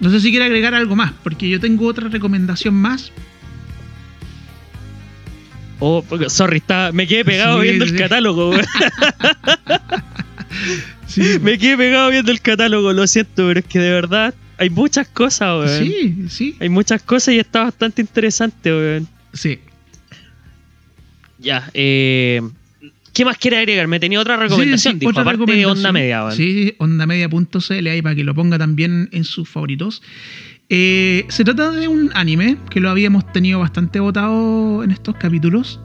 no 0.00 0.10
sé 0.10 0.20
si 0.20 0.30
quiere 0.30 0.46
agregar 0.46 0.74
algo 0.74 0.96
más, 0.96 1.12
porque 1.22 1.46
yo 1.48 1.60
tengo 1.60 1.86
otra 1.86 2.08
recomendación 2.08 2.74
más. 2.74 3.12
Oh, 5.80 6.04
sorry, 6.28 6.58
está, 6.58 6.90
me 6.92 7.06
quedé 7.06 7.24
pegado 7.24 7.58
Sí, 7.60 7.62
viendo 7.68 7.86
sí. 7.86 7.92
el 7.92 7.98
catálogo. 7.98 8.52
Sí, 11.06 11.22
Me 11.40 11.56
quedé 11.58 11.76
pegado 11.76 12.10
viendo 12.10 12.30
el 12.32 12.40
catálogo, 12.40 12.92
lo 12.92 13.06
siento, 13.06 13.46
pero 13.48 13.60
es 13.60 13.66
que 13.66 13.78
de 13.78 13.90
verdad 13.90 14.34
hay 14.58 14.68
muchas 14.70 15.08
cosas, 15.08 15.64
weón. 15.66 15.84
sí, 15.86 16.24
sí, 16.28 16.56
Hay 16.60 16.68
muchas 16.68 17.02
cosas 17.02 17.34
y 17.34 17.38
está 17.38 17.64
bastante 17.64 18.02
interesante, 18.02 18.70
weón. 18.72 19.08
sí. 19.32 19.58
Ya, 21.40 21.70
eh. 21.72 22.42
¿Qué 23.14 23.24
más 23.24 23.38
quiere 23.38 23.58
agregar? 23.58 23.86
Me 23.88 23.98
tenía 24.00 24.20
otra 24.20 24.36
recomendación, 24.36 24.94
Sí, 24.94 25.00
sí, 25.00 25.06
otra 25.06 25.22
aparte 25.22 25.38
de 25.38 25.46
recomendación. 25.46 25.76
Onda 25.78 25.92
Media, 25.92 26.24
weón. 26.24 26.36
Sí, 26.36 26.64
sí, 26.68 26.74
ondamedia.cl 26.78 27.86
ahí 27.86 28.02
para 28.02 28.14
que 28.16 28.24
lo 28.24 28.34
ponga 28.34 28.58
también 28.58 29.08
en 29.12 29.24
sus 29.24 29.48
favoritos. 29.48 30.02
Eh, 30.70 31.24
se 31.30 31.44
trata 31.44 31.70
de 31.70 31.88
un 31.88 32.10
anime 32.14 32.58
que 32.68 32.80
lo 32.80 32.90
habíamos 32.90 33.30
tenido 33.32 33.60
bastante 33.60 34.00
votado 34.00 34.84
en 34.84 34.90
estos 34.90 35.16
capítulos. 35.16 35.80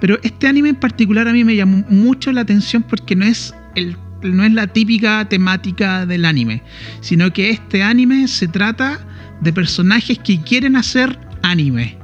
Pero 0.00 0.18
este 0.22 0.48
anime 0.48 0.70
en 0.70 0.76
particular 0.76 1.28
a 1.28 1.32
mí 1.32 1.44
me 1.44 1.54
llamó 1.54 1.84
mucho 1.88 2.32
la 2.32 2.40
atención 2.40 2.82
porque 2.82 3.14
no 3.14 3.24
es, 3.24 3.54
el, 3.76 3.96
no 4.22 4.44
es 4.44 4.52
la 4.52 4.66
típica 4.66 5.28
temática 5.28 6.04
del 6.04 6.24
anime, 6.24 6.62
sino 7.00 7.32
que 7.32 7.50
este 7.50 7.82
anime 7.82 8.26
se 8.26 8.48
trata 8.48 9.00
de 9.40 9.52
personajes 9.52 10.18
que 10.18 10.40
quieren 10.40 10.76
hacer 10.76 11.18
anime. 11.42 11.96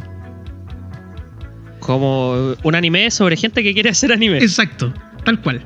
Como 1.81 2.55
un 2.62 2.74
anime 2.74 3.11
sobre 3.11 3.37
gente 3.37 3.62
que 3.62 3.74
quiere 3.74 3.91
hacer 3.91 4.12
anime. 4.12 4.39
Exacto, 4.39 4.95
tal 5.24 5.41
cual. 5.41 5.62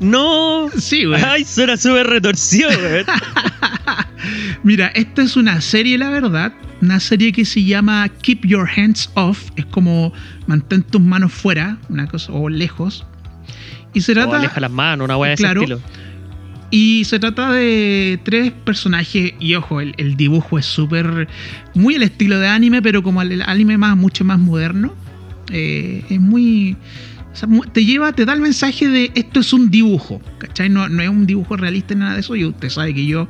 No. 0.00 0.68
Sí, 0.78 1.04
güey. 1.04 1.22
Ay, 1.22 1.44
suena 1.44 1.76
súper 1.76 2.06
retorcido, 2.06 2.68
weón. 2.70 3.04
Mira, 4.62 4.88
esta 4.94 5.22
es 5.22 5.36
una 5.36 5.60
serie, 5.60 5.98
la 5.98 6.10
verdad. 6.10 6.52
Una 6.80 7.00
serie 7.00 7.32
que 7.32 7.44
se 7.44 7.64
llama 7.64 8.08
Keep 8.22 8.46
Your 8.46 8.68
Hands 8.76 9.10
Off. 9.14 9.50
Es 9.56 9.66
como 9.66 10.12
mantén 10.46 10.82
tus 10.82 11.00
manos 11.00 11.32
fuera, 11.32 11.78
una 11.88 12.06
cosa, 12.06 12.32
o 12.32 12.48
lejos. 12.48 13.06
Y 13.94 14.00
se 14.02 14.12
O 14.12 14.14
trata. 14.14 14.36
aleja 14.38 14.60
las 14.60 14.70
manos, 14.70 15.04
una 15.06 15.16
weá 15.16 15.30
de 15.30 15.36
Claro. 15.36 15.62
ese 15.62 15.74
estilo. 15.74 15.98
Y 16.70 17.04
se 17.06 17.18
trata 17.18 17.52
de 17.52 18.20
tres 18.24 18.52
personajes. 18.52 19.32
Y 19.40 19.54
ojo, 19.54 19.80
el, 19.80 19.94
el 19.96 20.16
dibujo 20.16 20.58
es 20.58 20.66
súper. 20.66 21.26
Muy 21.74 21.94
el 21.94 22.02
estilo 22.02 22.38
de 22.38 22.48
anime, 22.48 22.82
pero 22.82 23.02
como 23.02 23.22
el 23.22 23.42
anime 23.42 23.78
más, 23.78 23.96
mucho 23.96 24.24
más 24.24 24.38
moderno. 24.38 24.94
Eh, 25.50 26.04
es 26.10 26.20
muy. 26.20 26.76
Te 27.72 27.84
lleva, 27.84 28.12
te 28.12 28.24
da 28.24 28.32
el 28.32 28.40
mensaje 28.40 28.88
de 28.88 29.10
esto 29.14 29.40
es 29.40 29.52
un 29.52 29.70
dibujo. 29.70 30.20
¿Cachai? 30.38 30.68
No, 30.68 30.88
no 30.88 31.02
es 31.02 31.08
un 31.08 31.26
dibujo 31.26 31.56
realista 31.56 31.94
ni 31.94 32.00
nada 32.00 32.14
de 32.14 32.20
eso. 32.20 32.34
Y 32.36 32.44
usted 32.44 32.68
sabe 32.70 32.94
que 32.94 33.06
yo 33.06 33.28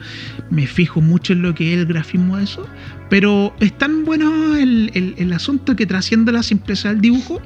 me 0.50 0.66
fijo 0.66 1.00
mucho 1.00 1.32
en 1.32 1.42
lo 1.42 1.54
que 1.54 1.72
es 1.74 1.78
el 1.80 1.86
grafismo 1.86 2.36
de 2.38 2.44
eso. 2.44 2.66
Pero 3.11 3.54
es 3.61 3.76
tan 3.76 4.04
bueno 4.04 4.56
el, 4.56 4.90
el- 4.94 5.14
el 5.18 5.32
asunto 5.32 5.74
que 5.76 5.86
trasciende 5.86 6.32
la 6.32 6.42
simpleza 6.42 6.88
del 6.90 7.00
dibujo. 7.00 7.40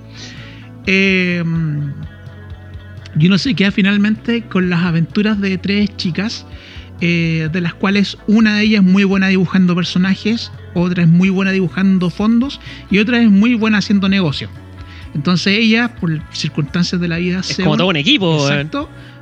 Eh, 0.86 1.42
y 3.18 3.26
uno 3.26 3.38
se 3.38 3.54
queda 3.54 3.70
finalmente 3.70 4.42
con 4.42 4.70
las 4.70 4.82
aventuras 4.84 5.40
de 5.40 5.58
tres 5.58 5.94
chicas, 5.96 6.46
eh, 7.00 7.48
de 7.52 7.60
las 7.60 7.74
cuales 7.74 8.16
una 8.26 8.56
de 8.56 8.64
ellas 8.64 8.84
es 8.84 8.90
muy 8.90 9.04
buena 9.04 9.28
dibujando 9.28 9.74
personajes, 9.74 10.50
otra 10.74 11.02
es 11.02 11.08
muy 11.08 11.28
buena 11.28 11.50
dibujando 11.50 12.08
fondos 12.08 12.58
y 12.90 12.98
otra 12.98 13.20
es 13.20 13.30
muy 13.30 13.54
buena 13.54 13.78
haciendo 13.78 14.08
negocios. 14.08 14.50
Entonces 15.14 15.58
ellas, 15.58 15.90
por 16.00 16.20
circunstancias 16.32 17.00
de 17.00 17.08
la 17.08 17.18
vida, 17.18 17.40
Es 17.40 17.46
se 17.46 17.62
como 17.62 17.74
unen- 17.74 17.78
todo 17.78 17.88
un 17.88 17.96
equipo. 17.96 18.48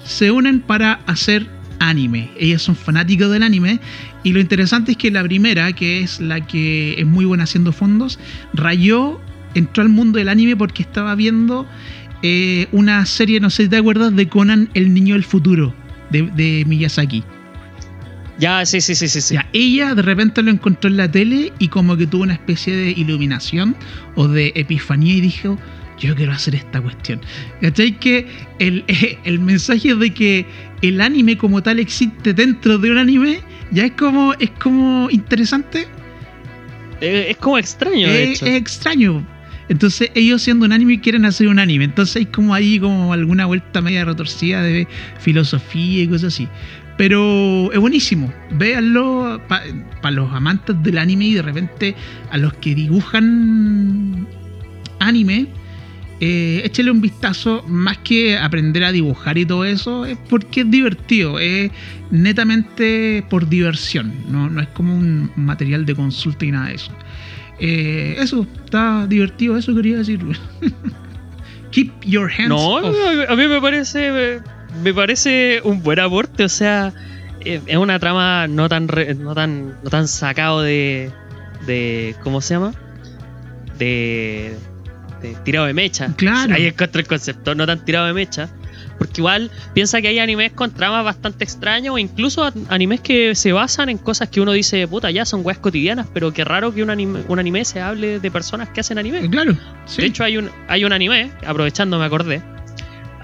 Se 0.05 0.30
unen 0.30 0.61
para 0.61 1.01
hacer 1.07 1.47
anime. 1.78 2.30
Ellas 2.38 2.62
son 2.62 2.76
fanáticos 2.76 3.30
del 3.30 3.43
anime. 3.43 3.80
Y 4.22 4.32
lo 4.32 4.41
interesante 4.41 4.93
es 4.93 4.97
que 4.99 5.11
la 5.11 5.22
primera, 5.22 5.72
que 5.72 6.03
es 6.03 6.20
la 6.20 6.47
que 6.47 6.95
es 6.99 7.07
muy 7.07 7.24
buena 7.24 7.45
haciendo 7.45 7.72
fondos, 7.72 8.18
rayó, 8.53 9.20
entró 9.55 9.82
al 9.82 9.88
mundo 9.88 10.18
del 10.18 10.28
anime 10.28 10.57
porque 10.57 10.82
estaba 10.82 11.14
viendo 11.14 11.66
eh, 12.22 12.68
una 12.72 13.05
serie, 13.07 13.41
no 13.41 13.49
sé 13.51 13.64
si 13.64 13.68
te 13.70 13.76
acuerdas, 13.78 14.14
de 14.14 14.28
Conan, 14.28 14.68
el 14.74 14.93
niño 14.95 15.14
del 15.14 15.24
futuro, 15.24 15.74
de, 16.11 16.22
de 16.36 16.64
Miyazaki. 16.66 17.24
Ya, 18.38 18.64
sí, 18.64 18.80
sí, 18.80 18.95
sí, 18.95 19.09
sí. 19.09 19.20
sí. 19.20 19.34
Ya, 19.34 19.47
ella 19.53 19.95
de 19.95 20.03
repente 20.03 20.43
lo 20.43 20.51
encontró 20.51 20.88
en 20.88 20.97
la 20.97 21.11
tele 21.11 21.53
y 21.59 21.68
como 21.68 21.97
que 21.97 22.07
tuvo 22.07 22.22
una 22.22 22.32
especie 22.34 22.74
de 22.74 22.91
iluminación 22.93 23.76
o 24.16 24.28
de 24.28 24.53
epifanía 24.55 25.14
y 25.14 25.20
dijo, 25.20 25.59
yo 26.01 26.15
quiero 26.17 26.33
hacer 26.33 26.55
esta 26.55 26.81
cuestión. 26.81 27.21
¿Cachai? 27.61 27.99
Que 27.99 28.27
el, 28.59 28.85
el 29.25 29.39
mensaje 29.39 29.95
de 29.95 30.11
que 30.13 30.47
el 30.83 31.01
anime 31.01 31.37
como 31.37 31.63
tal 31.63 31.79
existe 31.79 32.33
dentro 32.35 32.79
de 32.79 32.91
un 32.91 32.99
anime 32.99 33.41
ya 33.71 33.85
es 33.85 33.93
como, 33.93 34.33
es 34.41 34.51
como 34.53 35.09
interesante, 35.11 35.87
Eh, 37.01 37.29
Es 37.31 37.37
como 37.39 37.57
extraño, 37.59 38.09
de 38.09 38.25
es, 38.25 38.43
hecho. 38.43 38.47
es 38.47 38.57
extraño. 38.57 39.27
Entonces 39.69 40.11
ellos 40.15 40.43
siendo 40.43 40.67
un 40.67 40.73
anime 40.73 41.01
quieren 41.01 41.25
hacer 41.25 41.47
un 41.49 41.59
anime. 41.61 41.85
Entonces 41.85 42.17
hay 42.17 42.27
como 42.27 42.53
ahí 42.55 42.79
como 42.81 43.13
alguna 43.13 43.47
vuelta 43.47 43.81
media 43.81 44.05
retorcida 44.05 44.63
de 44.63 44.89
filosofía 45.21 46.03
y 46.03 46.09
cosas 46.09 46.35
así. 46.35 46.49
Pero 46.97 47.71
es 47.73 47.79
buenísimo. 47.79 48.33
Véanlo 48.51 49.41
para 49.49 50.11
los 50.11 50.31
amantes 50.35 50.75
del 50.83 50.99
anime 50.99 51.27
y 51.27 51.35
de 51.35 51.43
repente 51.43 51.95
a 52.31 52.37
los 52.37 52.53
que 52.55 52.75
dibujan 52.75 54.27
anime. 54.99 55.47
Eh, 56.23 56.61
échale 56.64 56.91
un 56.91 57.01
vistazo 57.01 57.64
más 57.66 57.97
que 57.99 58.37
aprender 58.37 58.85
a 58.85 58.93
dibujar 58.93 59.39
y 59.39 59.47
todo 59.47 59.64
eso, 59.64 60.05
es 60.05 60.18
porque 60.29 60.61
es 60.61 60.71
divertido, 60.71 61.39
es 61.39 61.71
netamente 62.11 63.25
por 63.31 63.49
diversión, 63.49 64.12
no, 64.29 64.51
no 64.51 64.61
es 64.61 64.68
como 64.68 64.95
un 64.95 65.31
material 65.37 65.87
de 65.87 65.95
consulta 65.95 66.45
y 66.45 66.51
nada 66.53 66.68
de 66.68 66.75
eso. 66.75 66.93
Eh, 67.59 68.16
eso, 68.18 68.47
está 68.64 69.07
divertido, 69.07 69.57
eso 69.57 69.75
quería 69.75 69.97
decir. 69.99 70.21
Keep 71.71 71.93
your 72.05 72.31
hands 72.31 72.49
No, 72.49 72.57
off. 72.77 72.97
a 73.29 73.37
mí 73.37 73.47
me 73.47 73.61
parece 73.61 74.41
me 74.83 74.93
parece 74.93 75.61
un 75.64 75.83
buen 75.83 76.01
aporte, 76.01 76.45
o 76.45 76.49
sea, 76.49 76.93
eh, 77.45 77.61
es 77.66 77.77
una 77.77 77.99
trama 77.99 78.47
no 78.49 78.68
tan 78.68 78.89
re- 78.89 79.14
no 79.14 79.35
tan 79.35 79.68
no 79.83 79.89
tan 79.91 80.07
sacado 80.09 80.62
de 80.62 81.11
de 81.66 82.14
¿cómo 82.25 82.41
se 82.41 82.55
llama? 82.55 82.73
De, 83.79 84.55
de 85.21 85.35
tirado 85.45 85.66
de 85.66 85.75
mecha. 85.75 86.14
Claro. 86.16 86.55
Ahí 86.55 86.66
encuentro 86.66 87.01
el 87.01 87.07
concepto, 87.07 87.55
no 87.55 87.66
tan 87.66 87.85
tirado 87.85 88.07
de 88.07 88.12
mecha. 88.12 88.49
Porque 88.99 89.21
igual 89.23 89.51
piensa 89.73 90.03
que 90.03 90.09
hay 90.09 90.18
animes 90.18 90.53
con 90.53 90.73
tramas 90.73 91.05
bastante 91.05 91.43
extrañas 91.43 91.93
o 91.93 91.99
incluso 91.99 92.53
animes 92.68 93.01
que 93.01 93.35
se 93.35 93.53
basan 93.53 93.89
en 93.89 93.97
cosas 93.97 94.29
que 94.29 94.41
uno 94.43 94.53
dice, 94.53 94.87
puta, 94.87 95.11
ya 95.11 95.25
son 95.25 95.41
weas 95.43 95.59
cotidianas, 95.59 96.07
pero 96.12 96.33
qué 96.33 96.45
raro 96.45 96.75
que 96.75 96.83
un 96.83 96.91
anime, 96.91 97.21
un 97.29 97.39
anime 97.39 97.64
se 97.64 97.81
hable 97.81 98.21
de 98.21 98.31
personas 98.31 98.68
que 98.68 98.81
hacen 98.81 98.99
anime. 98.99 99.29
Claro, 99.31 99.57
sí. 99.87 100.03
De 100.03 100.09
hecho, 100.09 100.23
hay 100.23 100.37
un, 100.37 100.51
hay 100.68 100.85
un 100.85 100.93
anime, 100.93 101.31
aprovechando 101.47 101.99
me 101.99 102.05
acordé, 102.05 102.43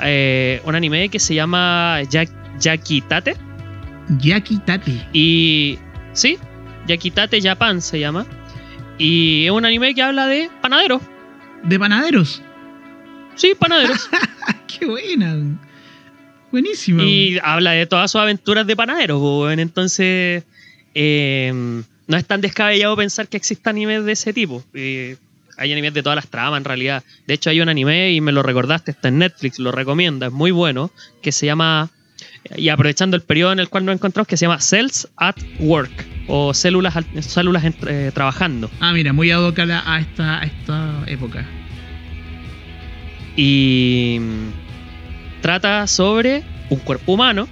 eh, 0.00 0.62
un 0.64 0.74
anime 0.74 1.08
que 1.10 1.18
se 1.18 1.34
llama 1.34 2.00
Jak 2.10 2.30
Yakitate. 2.58 3.36
Yaki 4.20 4.58
Tate. 4.58 5.08
Y. 5.12 5.78
Sí, 6.12 6.38
Yakitate 6.86 7.40
Japan 7.40 7.80
se 7.80 7.98
llama. 7.98 8.26
Y 8.98 9.44
es 9.46 9.50
un 9.50 9.64
anime 9.64 9.94
que 9.94 10.02
habla 10.02 10.26
de 10.26 10.50
panaderos. 10.62 11.02
De 11.64 11.78
panaderos. 11.78 12.42
Sí, 13.34 13.54
panaderos. 13.58 14.08
Qué 14.66 14.86
buena. 14.86 15.58
Buenísimo. 16.50 17.02
y 17.02 17.38
habla 17.42 17.72
de 17.72 17.86
todas 17.86 18.10
sus 18.10 18.20
aventuras 18.20 18.66
de 18.66 18.76
panaderos, 18.76 19.20
weón. 19.20 19.58
Entonces, 19.58 20.44
eh, 20.94 21.82
no 22.06 22.16
es 22.16 22.24
tan 22.24 22.40
descabellado 22.40 22.96
pensar 22.96 23.28
que 23.28 23.36
existen 23.36 23.70
animes 23.70 24.04
de 24.04 24.12
ese 24.12 24.32
tipo. 24.32 24.62
Eh, 24.74 25.16
hay 25.56 25.72
animes 25.72 25.94
de 25.94 26.02
todas 26.02 26.16
las 26.16 26.28
tramas, 26.28 26.58
en 26.58 26.64
realidad. 26.64 27.02
De 27.26 27.34
hecho, 27.34 27.50
hay 27.50 27.60
un 27.60 27.68
anime, 27.68 28.12
y 28.12 28.20
me 28.20 28.32
lo 28.32 28.42
recordaste, 28.42 28.90
está 28.92 29.08
en 29.08 29.18
Netflix, 29.18 29.58
lo 29.58 29.72
recomienda, 29.72 30.26
es 30.26 30.32
muy 30.32 30.50
bueno, 30.50 30.90
que 31.22 31.32
se 31.32 31.46
llama, 31.46 31.90
y 32.56 32.68
aprovechando 32.68 33.16
el 33.16 33.22
periodo 33.22 33.52
en 33.52 33.60
el 33.60 33.68
cual 33.68 33.84
nos 33.84 33.94
encontramos, 33.94 34.28
que 34.28 34.36
se 34.36 34.46
llama 34.46 34.60
Cells 34.60 35.08
at 35.16 35.36
Work, 35.58 36.06
o 36.28 36.54
células, 36.54 36.94
células 37.20 37.64
eh, 37.64 38.10
trabajando. 38.14 38.70
Ah, 38.80 38.92
mira, 38.92 39.12
muy 39.12 39.30
ad 39.30 39.42
hoc 39.42 39.58
a 39.58 40.00
esta, 40.00 40.40
a 40.40 40.44
esta 40.44 41.04
época. 41.06 41.46
Y 43.36 44.18
mm, 44.20 45.42
trata 45.42 45.86
sobre 45.86 46.42
un 46.70 46.78
cuerpo 46.80 47.12
humano 47.12 47.48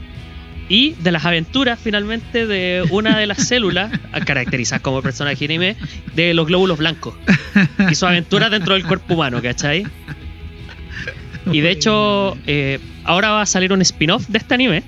y 0.68 0.94
de 0.94 1.12
las 1.12 1.24
aventuras 1.24 1.78
finalmente 1.78 2.46
de 2.46 2.86
una 2.90 3.18
de 3.18 3.26
las 3.26 3.46
células 3.46 3.92
caracterizadas 4.26 4.82
como 4.82 5.02
personaje 5.02 5.44
anime 5.44 5.76
de 6.14 6.32
los 6.32 6.46
glóbulos 6.46 6.78
blancos 6.78 7.14
y 7.90 7.94
sus 7.94 8.04
aventuras 8.04 8.50
dentro 8.50 8.74
del 8.74 8.84
cuerpo 8.84 9.14
humano, 9.14 9.42
¿cachai? 9.42 9.86
Y 11.52 11.60
de 11.60 11.70
hecho, 11.70 12.36
eh, 12.46 12.78
ahora 13.04 13.30
va 13.30 13.42
a 13.42 13.46
salir 13.46 13.72
un 13.72 13.82
spin-off 13.82 14.28
de 14.28 14.38
este 14.38 14.54
anime, 14.54 14.82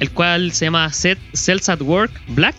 el 0.00 0.10
cual 0.10 0.52
se 0.52 0.66
llama 0.66 0.90
Cells 0.92 1.68
at 1.68 1.80
Work 1.80 2.12
Black. 2.28 2.56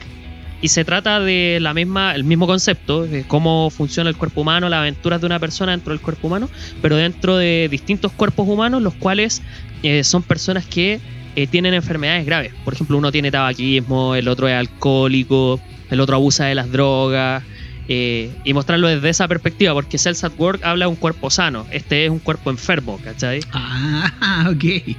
Y 0.62 0.70
se 0.70 0.84
trata 0.84 1.20
de 1.20 1.60
la 1.62 1.74
misma, 1.74 2.16
el 2.16 2.24
mismo 2.24 2.48
concepto, 2.48 3.08
cómo 3.28 3.70
funciona 3.70 4.10
el 4.10 4.16
cuerpo 4.16 4.42
humano, 4.42 4.68
las 4.68 4.80
aventuras 4.80 5.22
de 5.22 5.28
una 5.28 5.38
persona 5.38 5.74
dentro 5.74 5.94
del 5.94 6.02
cuerpo 6.02 6.28
humano, 6.28 6.50
pero 6.82 6.96
dentro 6.96 7.38
de 7.38 7.68
distintos 7.70 8.12
cuerpos 8.14 8.48
humanos, 8.48 8.82
los 8.82 8.96
cuales 8.96 9.44
eh, 9.84 10.04
son 10.04 10.24
personas 10.24 10.66
que 10.66 11.00
eh, 11.36 11.48
tienen 11.48 11.74
enfermedades 11.74 12.26
graves. 12.26 12.54
Por 12.64 12.74
ejemplo, 12.74 12.98
uno 12.98 13.12
tiene 13.12 13.30
tabaquismo, 13.30 14.16
el 14.16 14.28
otro 14.28 14.48
es 14.48 14.56
alcohólico, 14.56 15.60
el 15.92 16.00
otro 16.00 16.16
abusa 16.16 16.46
de 16.46 16.56
las 16.56 16.72
drogas. 16.72 17.44
Eh, 17.88 18.32
y 18.44 18.54
mostrarlo 18.54 18.88
desde 18.88 19.10
esa 19.10 19.28
perspectiva, 19.28 19.74
porque 19.74 19.98
Cells 19.98 20.24
at 20.24 20.34
Work 20.38 20.64
habla 20.64 20.86
de 20.86 20.90
un 20.90 20.96
cuerpo 20.96 21.30
sano, 21.30 21.66
este 21.72 22.06
es 22.06 22.12
un 22.12 22.20
cuerpo 22.20 22.50
enfermo, 22.50 23.00
¿cachai? 23.04 23.42
Ah, 23.54 24.50
ok. 24.52 24.96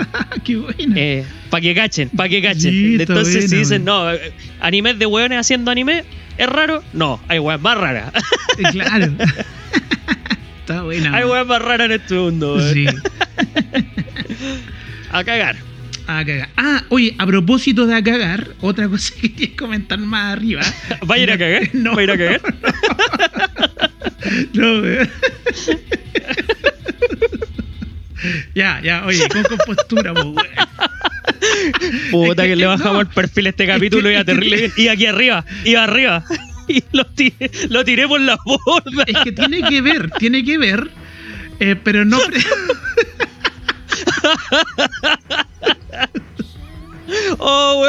Qué 0.44 0.56
buena. 0.56 0.94
Eh, 0.96 1.24
para 1.50 1.60
que 1.60 1.74
cachen, 1.74 2.08
para 2.10 2.28
que 2.28 2.42
cachen. 2.42 3.00
Entonces, 3.00 3.44
si 3.44 3.48
bueno, 3.48 3.58
dicen, 3.58 3.84
no, 3.84 4.12
eh, 4.12 4.32
animes 4.60 4.98
de 4.98 5.06
hueones 5.06 5.38
haciendo 5.38 5.70
anime, 5.70 6.04
¿es 6.38 6.48
raro? 6.48 6.82
No, 6.92 7.20
hay 7.28 7.38
weas 7.38 7.60
más 7.60 7.76
raras. 7.76 8.12
Eh, 8.58 8.62
claro. 8.72 9.06
Está 10.60 10.82
buena. 10.82 11.16
hay 11.16 11.24
weas 11.24 11.46
más 11.46 11.60
raras 11.60 11.86
en 11.86 11.92
este 11.92 12.14
mundo. 12.14 12.60
Sí. 12.72 12.86
A 15.12 15.24
cagar. 15.24 15.56
A 16.18 16.24
cagar. 16.24 16.48
Ah, 16.56 16.82
oye, 16.88 17.14
a 17.18 17.24
propósito 17.26 17.86
de 17.86 17.94
a 17.94 18.02
cagar, 18.02 18.48
otra 18.60 18.88
cosa 18.88 19.14
que 19.20 19.32
quería 19.32 19.56
comentar 19.56 19.98
más 20.00 20.32
arriba. 20.36 20.60
¿Va 21.08 21.14
a 21.14 21.18
ir 21.18 21.30
a 21.30 21.38
cagar? 21.38 21.70
No. 21.72 21.94
¿Va 21.94 22.00
a 22.00 22.04
ir 22.04 22.10
a 22.10 22.18
cagar? 22.18 22.40
No, 24.52 24.80
weón. 24.80 25.08
Ya, 28.54 28.80
ya, 28.82 29.06
oye, 29.06 29.26
con 29.28 29.42
compostura, 29.44 30.12
po, 30.12 30.20
weón. 30.30 30.46
Puta 32.10 32.42
Es 32.42 32.48
que, 32.48 32.52
que- 32.54 32.56
le 32.56 32.66
bajamos 32.66 32.94
no. 32.94 33.00
el 33.02 33.06
perfil 33.06 33.46
a 33.46 33.50
este 33.50 33.66
capítulo 33.66 34.10
y 34.10 34.14
a 34.16 34.24
terrible. 34.24 34.70
Y 34.76 34.88
aquí 34.88 35.06
arriba, 35.06 35.44
y 35.64 35.74
arriba. 35.76 36.24
Y 36.68 36.84
lo 36.92 37.04
tiré, 37.06 37.50
lo 37.70 37.84
tiré 37.84 38.06
por 38.06 38.20
la 38.20 38.36
borda. 38.44 39.04
Es 39.06 39.16
que 39.24 39.32
tiene 39.32 39.62
que 39.62 39.80
ver, 39.80 40.10
tiene 40.18 40.44
que 40.44 40.58
ver, 40.58 40.90
eh, 41.60 41.76
pero 41.82 42.04
no. 42.04 42.18
Oh, 47.38 47.86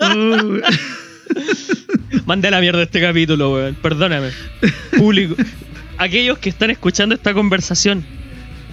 weón. 0.00 0.30
Weón. 0.40 0.62
Mandé 2.26 2.48
a 2.48 2.50
la 2.52 2.60
mierda 2.60 2.82
este 2.82 3.00
capítulo, 3.00 3.52
weón. 3.52 3.74
Perdóname. 3.76 4.30
Público. 4.96 5.34
Aquellos 5.98 6.38
que 6.38 6.48
están 6.48 6.70
escuchando 6.70 7.14
esta 7.14 7.34
conversación, 7.34 8.04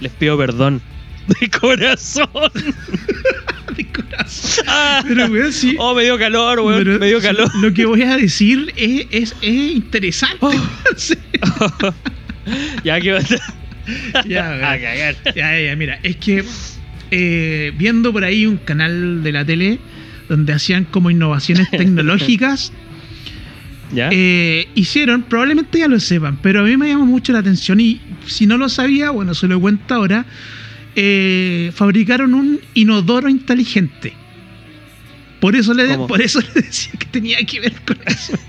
les 0.00 0.12
pido 0.12 0.36
perdón. 0.38 0.80
De 1.40 1.48
corazón. 1.50 2.28
de 3.76 3.86
corazón. 3.92 4.64
Ah. 4.66 5.04
Pero, 5.06 5.26
weón, 5.26 5.52
sí. 5.52 5.76
Oh, 5.78 5.94
me 5.94 6.02
dio 6.04 6.18
calor, 6.18 6.60
weón. 6.60 6.78
pero 6.84 6.98
me 6.98 7.06
dio 7.06 7.20
calor. 7.20 7.48
Lo 7.56 7.72
que 7.72 7.84
voy 7.86 8.02
a 8.02 8.16
decir 8.16 8.72
es, 8.76 9.06
es, 9.10 9.36
es 9.40 9.72
interesante. 9.72 10.38
Oh. 10.40 10.52
Sí. 10.96 11.14
ya 12.84 13.00
que 13.00 13.18
Ya, 14.26 14.46
a 14.46 14.50
weón. 14.50 14.60
cagar. 14.60 15.16
Ya, 15.34 15.60
ya, 15.60 15.76
mira, 15.76 15.98
es 16.02 16.16
que 16.16 16.44
eh, 17.14 17.72
viendo 17.76 18.10
por 18.12 18.24
ahí 18.24 18.46
un 18.46 18.56
canal 18.56 19.22
de 19.22 19.32
la 19.32 19.44
tele 19.44 19.78
donde 20.28 20.52
hacían 20.54 20.84
como 20.84 21.10
innovaciones 21.10 21.70
tecnológicas, 21.70 22.72
¿Ya? 23.94 24.08
eh, 24.10 24.66
hicieron, 24.74 25.22
probablemente 25.24 25.78
ya 25.78 25.88
lo 25.88 26.00
sepan, 26.00 26.38
pero 26.42 26.60
a 26.60 26.62
mí 26.64 26.74
me 26.78 26.88
llamó 26.88 27.04
mucho 27.04 27.32
la 27.34 27.40
atención 27.40 27.78
y 27.80 28.00
si 28.26 28.46
no 28.46 28.56
lo 28.56 28.68
sabía, 28.70 29.10
bueno, 29.10 29.34
se 29.34 29.46
lo 29.46 29.60
cuento 29.60 29.94
ahora, 29.94 30.24
eh, 30.96 31.70
fabricaron 31.74 32.32
un 32.32 32.60
inodoro 32.72 33.28
inteligente. 33.28 34.14
Por 35.38 35.54
eso, 35.54 35.74
le, 35.74 35.88
¿Cómo? 35.88 36.06
por 36.06 36.22
eso 36.22 36.40
le 36.40 36.62
decía 36.62 36.92
que 36.98 37.06
tenía 37.06 37.44
que 37.44 37.60
ver 37.60 37.74
con 37.86 37.98
eso. 38.06 38.32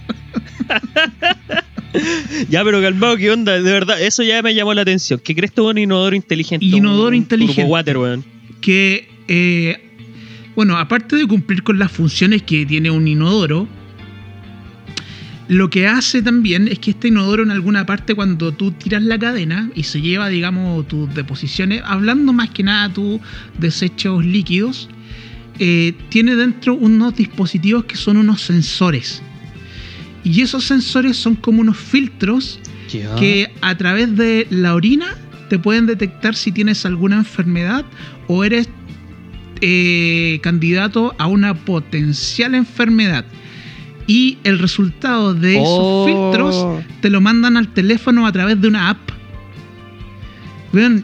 Ya, 2.49 2.63
pero 2.63 2.81
calmado, 2.81 3.17
¿qué 3.17 3.29
onda? 3.29 3.61
De 3.61 3.71
verdad, 3.71 4.01
eso 4.01 4.23
ya 4.23 4.41
me 4.41 4.55
llamó 4.55 4.73
la 4.73 4.81
atención. 4.81 5.21
¿Qué 5.23 5.35
crees 5.35 5.53
tú 5.53 5.69
un 5.69 5.77
inodoro 5.77 6.15
inteligente? 6.15 6.65
Inodoro 6.65 7.09
Un 7.09 7.15
inteligente. 7.15 7.61
turbo 7.61 7.71
water, 7.73 7.97
weón. 7.97 8.25
Que, 8.63 9.09
eh, 9.27 9.77
bueno, 10.55 10.77
aparte 10.77 11.17
de 11.17 11.27
cumplir 11.27 11.63
con 11.63 11.77
las 11.77 11.91
funciones 11.91 12.41
que 12.43 12.65
tiene 12.65 12.89
un 12.89 13.07
inodoro, 13.07 13.67
lo 15.49 15.69
que 15.69 15.85
hace 15.85 16.21
también 16.21 16.69
es 16.69 16.79
que 16.79 16.91
este 16.91 17.09
inodoro 17.09 17.43
en 17.43 17.51
alguna 17.51 17.85
parte 17.85 18.15
cuando 18.15 18.53
tú 18.53 18.71
tiras 18.71 19.03
la 19.03 19.19
cadena 19.19 19.69
y 19.75 19.83
se 19.83 20.01
lleva, 20.01 20.29
digamos, 20.29 20.87
tus 20.87 21.13
deposiciones, 21.13 21.81
hablando 21.85 22.31
más 22.31 22.49
que 22.51 22.63
nada 22.63 22.91
tus 22.93 23.19
desechos 23.59 24.25
líquidos, 24.25 24.89
eh, 25.59 25.93
tiene 26.07 26.35
dentro 26.35 26.73
unos 26.73 27.15
dispositivos 27.15 27.83
que 27.83 27.97
son 27.97 28.15
unos 28.15 28.41
sensores. 28.41 29.21
Y 30.23 30.41
esos 30.41 30.63
sensores 30.63 31.17
son 31.17 31.35
como 31.35 31.59
unos 31.59 31.77
filtros 31.77 32.59
que 33.19 33.51
a 33.61 33.75
través 33.75 34.15
de 34.15 34.47
la 34.49 34.75
orina 34.75 35.17
te 35.53 35.59
pueden 35.59 35.85
detectar 35.85 36.33
si 36.33 36.51
tienes 36.51 36.83
alguna 36.83 37.15
enfermedad 37.17 37.85
o 38.27 38.43
eres 38.43 38.67
eh, 39.61 40.39
candidato 40.41 41.13
a 41.19 41.27
una 41.27 41.53
potencial 41.53 42.55
enfermedad. 42.55 43.23
Y 44.07 44.39
el 44.43 44.57
resultado 44.57 45.35
de 45.35 45.53
esos 45.57 45.67
Oh. 45.79 46.05
filtros 46.07 46.83
te 47.01 47.11
lo 47.11 47.21
mandan 47.21 47.55
al 47.55 47.67
teléfono 47.71 48.25
a 48.25 48.31
través 48.31 48.59
de 48.59 48.67
una 48.67 48.89
app. 48.89 48.97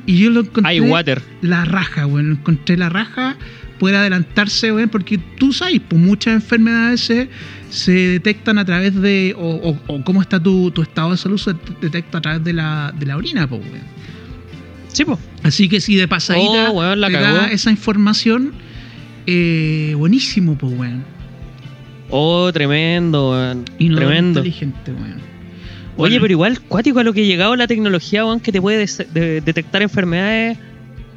Y 0.08 0.18
yo 0.18 0.32
lo 0.32 0.40
encontré 0.42 0.82
water. 0.82 1.22
la 1.42 1.64
raja, 1.66 2.08
weón. 2.08 2.32
Encontré 2.32 2.76
la 2.76 2.90
raja, 2.90 3.38
puede 3.78 3.98
adelantarse, 3.98 4.72
weón, 4.74 4.90
porque 4.90 5.20
tú 5.38 5.54
sabes, 5.54 5.80
pues 5.88 6.02
muchas 6.02 6.34
enfermedades 6.34 7.02
se, 7.02 7.30
se 7.70 7.92
detectan 7.92 8.58
a 8.58 8.66
través 8.66 8.96
de, 9.00 9.36
o, 9.38 9.48
o- 9.70 9.80
o 9.86 10.04
cómo 10.04 10.24
está 10.24 10.42
tu, 10.42 10.72
tu 10.72 10.82
estado 10.82 11.12
de 11.12 11.18
salud, 11.18 11.38
se 11.38 11.54
detecta 11.82 12.18
a 12.18 12.22
través 12.22 12.44
de 12.44 12.54
la, 12.54 12.92
de 12.98 13.06
la 13.06 13.16
orina, 13.16 13.48
pues. 13.48 13.62
Sí, 15.00 15.06
po. 15.06 15.18
Así 15.44 15.70
que 15.70 15.80
si 15.80 15.96
de 15.96 16.10
pasadita 16.10 16.72
Oh, 16.72 16.74
weón, 16.74 17.00
la 17.00 17.08
te 17.08 17.14
cagó. 17.14 17.38
da 17.38 17.48
esa 17.52 17.72
información, 17.72 18.52
eh, 19.26 19.94
buenísimo, 19.98 20.58
pues, 20.58 20.78
weón. 20.78 21.06
Oh, 22.10 22.52
tremendo, 22.52 23.32
weón. 23.32 23.64
Inodoro 23.78 24.08
Tremendo. 24.08 24.40
inteligente, 24.42 24.92
weón. 24.92 25.14
Oye, 25.14 25.20
Bueno. 25.96 26.18
pero 26.22 26.32
igual, 26.34 26.60
cuático 26.60 27.00
a 27.00 27.04
lo 27.06 27.14
que 27.14 27.22
ha 27.22 27.24
llegado 27.24 27.56
la 27.56 27.66
tecnología, 27.66 28.26
weón, 28.26 28.42
que 28.42 28.52
te 28.52 28.60
puede 28.60 28.86
de- 29.14 29.40
detectar 29.40 29.82
enfermedades 29.82 30.58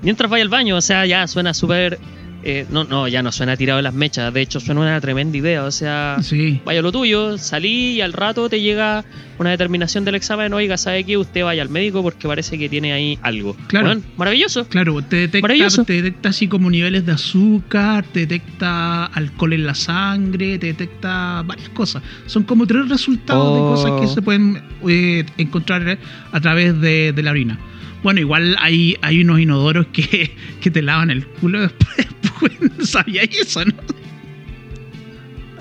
mientras 0.01 0.31
vaya 0.31 0.45
al 0.45 0.49
baño. 0.49 0.77
O 0.77 0.81
sea, 0.81 1.05
ya 1.05 1.27
suena 1.27 1.53
súper. 1.53 1.99
Eh, 2.45 2.67
no, 2.71 2.85
no, 2.85 3.07
ya 3.09 3.23
no 3.23 3.31
suena 3.33 3.57
tirado 3.57 3.77
de 3.79 3.83
las 3.85 3.95
mechas. 3.95 4.33
De 4.35 4.41
hecho, 4.41 4.59
suena 4.61 4.81
una 4.81 5.01
tremenda 5.01 5.37
idea. 5.39 5.65
O 5.65 5.71
sea, 5.71 6.17
Sí. 6.23 6.61
vaya 6.65 6.83
lo 6.83 6.91
tuyo, 6.93 7.39
salí 7.39 7.93
y 7.93 8.01
al 8.01 8.13
rato 8.13 8.49
te 8.49 8.61
llega 8.61 9.05
una 9.39 9.51
determinación 9.51 10.05
del 10.05 10.15
examen. 10.17 10.53
Oiga, 10.53 10.77
¿sabe 10.77 11.05
qué? 11.05 11.17
Usted 11.17 11.43
vaya 11.45 11.63
al 11.63 11.69
médico 11.69 12.03
porque 12.03 12.27
parece 12.29 12.59
que 12.59 12.69
tiene 12.69 12.93
ahí 12.93 13.19
algo. 13.23 13.57
Claro. 13.69 14.01
Maravilloso. 14.17 14.67
Claro, 14.69 15.01
te 15.03 15.17
detecta, 15.17 15.43
Maravilloso. 15.43 15.85
te 15.85 15.95
detecta 16.03 16.29
así 16.31 16.49
como 16.49 16.71
niveles 16.71 17.07
de 17.07 17.13
azúcar, 17.13 18.05
te 18.13 18.21
detecta 18.27 19.07
alcohol 19.07 19.53
en 19.55 19.67
la 19.67 19.75
sangre, 19.75 20.59
te 20.59 20.67
detecta 20.67 21.43
varias 21.47 21.69
cosas. 21.71 22.03
Son 22.27 22.43
como 22.45 22.67
tres 22.67 22.89
resultados 22.89 23.43
Oh. 23.45 23.55
de 23.55 23.61
cosas 23.61 24.01
que 24.01 24.15
se 24.15 24.23
pueden 24.23 24.63
eh, 24.89 25.25
encontrar 25.39 25.99
a 26.33 26.41
través 26.41 26.81
de, 26.81 27.13
de 27.13 27.23
la 27.23 27.31
orina. 27.31 27.59
Bueno, 28.03 28.21
igual 28.21 28.57
hay, 28.59 28.97
hay 29.03 29.21
unos 29.21 29.39
inodoros 29.41 29.87
que, 29.93 30.33
que 30.61 30.71
te 30.71 30.83
lavan 30.83 31.11
el 31.11 31.27
culo 31.27 31.61
después. 31.63 32.07
pues, 32.41 32.53
no 32.79 32.85
sabía 32.87 33.23
eso, 33.23 33.65
¿no? 33.65 33.73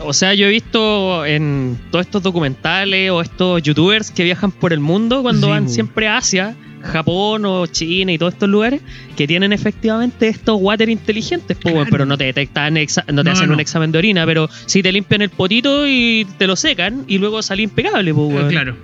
O 0.03 0.13
sea, 0.13 0.33
yo 0.33 0.47
he 0.47 0.49
visto 0.49 1.25
en 1.27 1.77
todos 1.91 2.05
estos 2.07 2.23
documentales 2.23 3.11
o 3.11 3.21
estos 3.21 3.61
youtubers 3.61 4.09
que 4.09 4.23
viajan 4.23 4.51
por 4.51 4.73
el 4.73 4.79
mundo 4.79 5.21
cuando 5.21 5.45
Sí, 5.47 5.51
van 5.51 5.69
siempre 5.69 6.07
a 6.07 6.17
Asia, 6.17 6.55
Japón 6.81 7.45
o 7.45 7.67
China 7.67 8.11
y 8.11 8.17
todos 8.17 8.33
estos 8.33 8.49
lugares 8.49 8.81
que 9.15 9.27
tienen 9.27 9.53
efectivamente 9.53 10.27
estos 10.27 10.57
water 10.59 10.89
inteligentes, 10.89 11.55
Claro. 11.57 11.85
pero 11.91 12.07
no 12.07 12.17
te 12.17 12.23
detectan, 12.23 12.73
no 12.73 13.23
te 13.23 13.29
No, 13.29 13.31
hacen 13.31 13.49
no. 13.49 13.53
un 13.53 13.59
examen 13.59 13.91
de 13.91 13.99
orina, 13.99 14.25
pero 14.25 14.49
sí 14.65 14.81
te 14.81 14.91
limpian 14.91 15.21
el 15.21 15.29
potito 15.29 15.85
y 15.85 16.25
te 16.39 16.47
lo 16.47 16.55
secan 16.55 17.03
y 17.07 17.19
luego 17.19 17.43
sale 17.43 17.61
impecable, 17.61 18.11
weón. 18.11 18.49
claro. 18.49 18.75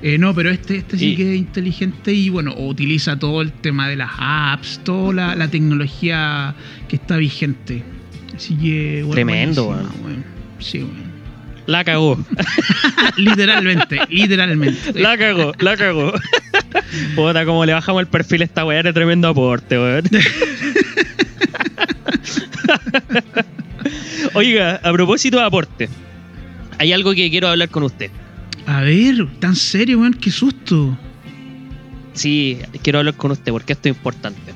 Eh, 0.00 0.16
no, 0.18 0.32
pero 0.34 0.50
este, 0.50 0.76
este 0.76 0.96
sí 0.96 1.06
Y- 1.12 1.16
que 1.16 1.32
es 1.34 1.38
inteligente 1.38 2.12
y 2.12 2.28
bueno, 2.30 2.54
utiliza 2.56 3.18
todo 3.18 3.42
el 3.42 3.50
tema 3.52 3.88
de 3.88 3.96
las 3.96 4.10
apps, 4.18 4.80
toda 4.84 5.12
la, 5.12 5.34
la 5.34 5.48
tecnología 5.48 6.54
que 6.88 6.96
está 6.96 7.16
vigente. 7.16 7.82
Así 8.36 8.54
que, 8.56 8.98
bueno, 9.02 9.14
Tremendo, 9.14 9.64
weón. 9.68 10.24
Sí, 10.60 10.78
weón. 10.78 11.08
La 11.66 11.84
cagó, 11.84 12.16
literalmente, 13.18 13.98
literalmente. 14.08 14.92
la 14.98 15.18
cagó, 15.18 15.52
la 15.58 15.76
cagó. 15.76 16.12
Puta, 17.14 17.44
como 17.44 17.66
le 17.66 17.74
bajamos 17.74 18.00
el 18.00 18.06
perfil 18.06 18.40
a 18.42 18.44
esta 18.46 18.64
weá, 18.64 18.78
era 18.78 18.92
tremendo 18.92 19.28
aporte, 19.28 19.76
weón. 19.78 20.04
Oiga, 24.34 24.80
a 24.82 24.92
propósito 24.92 25.38
de 25.38 25.44
aporte, 25.44 25.88
hay 26.78 26.92
algo 26.92 27.14
que 27.14 27.28
quiero 27.30 27.48
hablar 27.48 27.68
con 27.68 27.82
usted. 27.82 28.10
A 28.68 28.82
ver, 28.82 29.26
tan 29.40 29.56
serio, 29.56 29.98
weón, 30.00 30.12
qué 30.12 30.30
susto. 30.30 30.96
Sí, 32.12 32.58
quiero 32.82 32.98
hablar 32.98 33.14
con 33.14 33.30
usted 33.30 33.50
porque 33.50 33.72
esto 33.72 33.88
es 33.88 33.96
importante. 33.96 34.52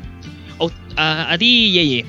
A, 0.97 1.03
a- 1.03 1.33
a 1.33 1.39
ti, 1.39 1.73
Yeye, 1.73 2.05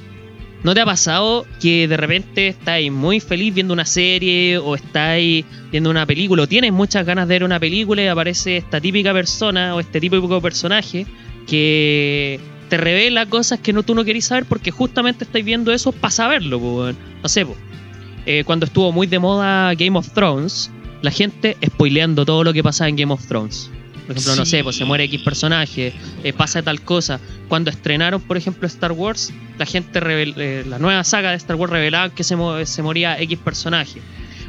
¿no 0.64 0.74
te 0.74 0.82
ha 0.82 0.86
pasado 0.86 1.46
que 1.62 1.88
de 1.88 1.96
repente 1.96 2.48
estáis 2.50 2.92
muy 2.92 3.20
feliz 3.22 3.54
viendo 3.54 3.74
una 3.74 3.86
serie 3.86 4.58
o 4.58 4.76
estáis 4.76 5.46
viendo 5.72 5.90
una 5.90 6.06
película 6.06 6.44
o 6.44 6.48
tienes 6.48 6.74
muchas 6.74 7.06
ganas 7.06 7.28
de 7.30 7.36
ver 7.36 7.44
una 7.46 7.60
película 7.60 8.04
y 8.04 8.08
aparece 8.08 8.58
esta 8.58 8.82
típica 8.82 9.14
persona 9.14 9.74
o 9.76 9.80
este 9.80 10.02
típico 10.02 10.42
personaje 10.42 11.06
que 11.48 12.40
te 12.70 12.76
revela 12.78 13.26
cosas 13.28 13.60
que 13.60 13.72
no, 13.72 13.84
tú 13.84 13.96
no 13.96 14.04
querís 14.04 14.26
saber 14.26 14.46
porque 14.46 14.72
justamente 14.72 15.24
estáis 15.24 15.46
viendo 15.46 15.72
eso 15.72 15.92
para 15.94 16.12
saberlo? 16.12 16.60
po? 16.60 16.90
No 17.22 17.30
sé, 17.30 17.46
po. 17.46 17.56
Eh, 18.26 18.44
cuando 18.46 18.66
estuvo 18.66 18.92
muy 18.92 19.08
de 19.08 19.20
moda 19.20 19.74
Game 19.76 19.98
of 19.98 20.10
Thrones, 20.14 20.70
la 21.04 21.12
gente 21.12 21.56
spoileando 21.64 22.26
todo 22.26 22.44
lo 22.44 22.52
que 22.54 22.64
pasaba 22.64 22.90
en 22.90 22.96
Game 22.96 23.14
of 23.14 23.24
Thrones. 23.28 23.70
Por 24.08 24.18
ejemplo, 24.18 24.36
no 24.36 24.46
sé, 24.46 24.64
pues 24.64 24.76
se 24.76 24.84
muere 24.84 25.04
X 25.06 25.22
personaje, 25.22 25.94
eh, 26.24 26.34
pasa 26.34 26.62
tal 26.62 26.82
cosa. 26.82 27.20
Cuando 27.48 27.70
estrenaron, 27.70 28.20
por 28.20 28.36
ejemplo, 28.36 28.68
Star 28.68 28.92
Wars, 28.92 29.32
la 29.58 29.66
gente, 29.66 30.00
eh, 30.04 30.66
la 30.68 30.78
nueva 30.80 31.04
saga 31.06 31.30
de 31.32 31.38
Star 31.38 31.56
Wars 31.56 31.72
revelaban 31.72 32.12
que 32.12 32.24
se, 32.26 32.36
mo- 32.36 32.66
se 32.66 32.82
moría 32.82 33.18
X 33.22 33.38
personaje. 33.38 34.02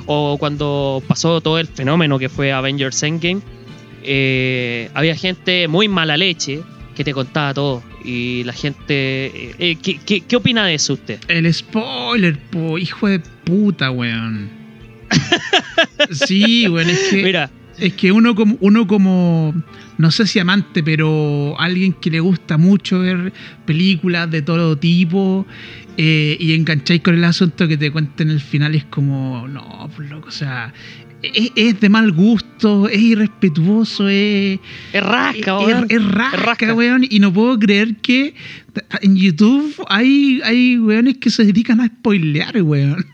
O 0.06 0.36
cuando 0.38 1.02
pasó 1.06 1.40
todo 1.40 1.58
el 1.58 1.68
fenómeno 1.68 2.18
que 2.18 2.28
fue 2.28 2.52
Avengers 2.52 3.00
Endgame, 3.04 3.42
eh, 4.02 4.90
había 4.94 5.14
gente 5.14 5.68
muy 5.68 5.88
mala 5.88 6.16
leche 6.16 6.60
que 6.96 7.04
te 7.04 7.12
contaba 7.12 7.54
todo. 7.54 7.82
Y 8.04 8.42
la 8.44 8.52
gente... 8.52 9.26
eh, 9.26 9.54
eh, 9.58 9.76
¿qué, 9.82 9.98
qué, 10.04 10.20
qué 10.20 10.36
opina 10.36 10.66
de 10.66 10.74
eso 10.74 10.94
usted? 10.94 11.20
El 11.28 11.52
spoiler, 11.54 12.38
po, 12.50 12.76
hijo 12.76 13.06
de 13.08 13.20
puta, 13.20 13.90
weón. 13.90 14.50
Sí, 16.10 16.68
weón, 16.68 16.90
es 16.90 17.08
que. 17.10 17.22
Mira, 17.22 17.50
Es 17.78 17.94
que 17.94 18.12
uno 18.12 18.34
como, 18.34 18.56
uno 18.60 18.86
como, 18.86 19.52
no 19.98 20.10
sé 20.10 20.26
si 20.26 20.38
amante, 20.38 20.82
pero 20.82 21.56
alguien 21.58 21.92
que 21.92 22.10
le 22.10 22.20
gusta 22.20 22.56
mucho 22.56 23.00
ver 23.00 23.32
películas 23.66 24.30
de 24.30 24.42
todo 24.42 24.78
tipo 24.78 25.44
eh, 25.96 26.36
y 26.38 26.54
engancháis 26.54 27.00
con 27.02 27.14
el 27.16 27.24
asunto 27.24 27.66
que 27.66 27.76
te 27.76 27.90
cuenten 27.90 28.30
el 28.30 28.40
final 28.40 28.74
es 28.76 28.84
como, 28.84 29.48
no, 29.48 29.90
pues 29.96 30.08
loco, 30.08 30.28
o 30.28 30.32
sea, 30.32 30.72
es, 31.22 31.50
es 31.56 31.80
de 31.80 31.88
mal 31.88 32.12
gusto, 32.12 32.88
es 32.88 33.00
irrespetuoso, 33.00 34.08
es, 34.08 34.60
es 34.92 35.02
rasca, 35.02 35.58
weón. 35.58 35.86
es 35.88 36.04
rasca, 36.04 36.36
Es 36.36 36.42
rasca. 36.44 36.74
weón, 36.74 37.04
y 37.08 37.18
no 37.18 37.32
puedo 37.32 37.58
creer 37.58 37.96
que 37.96 38.34
en 39.02 39.16
YouTube 39.16 39.74
hay, 39.88 40.40
hay 40.44 40.78
weones 40.78 41.16
que 41.18 41.30
se 41.30 41.44
dedican 41.44 41.80
a 41.80 41.86
spoilear, 41.86 42.62
weón. 42.62 43.04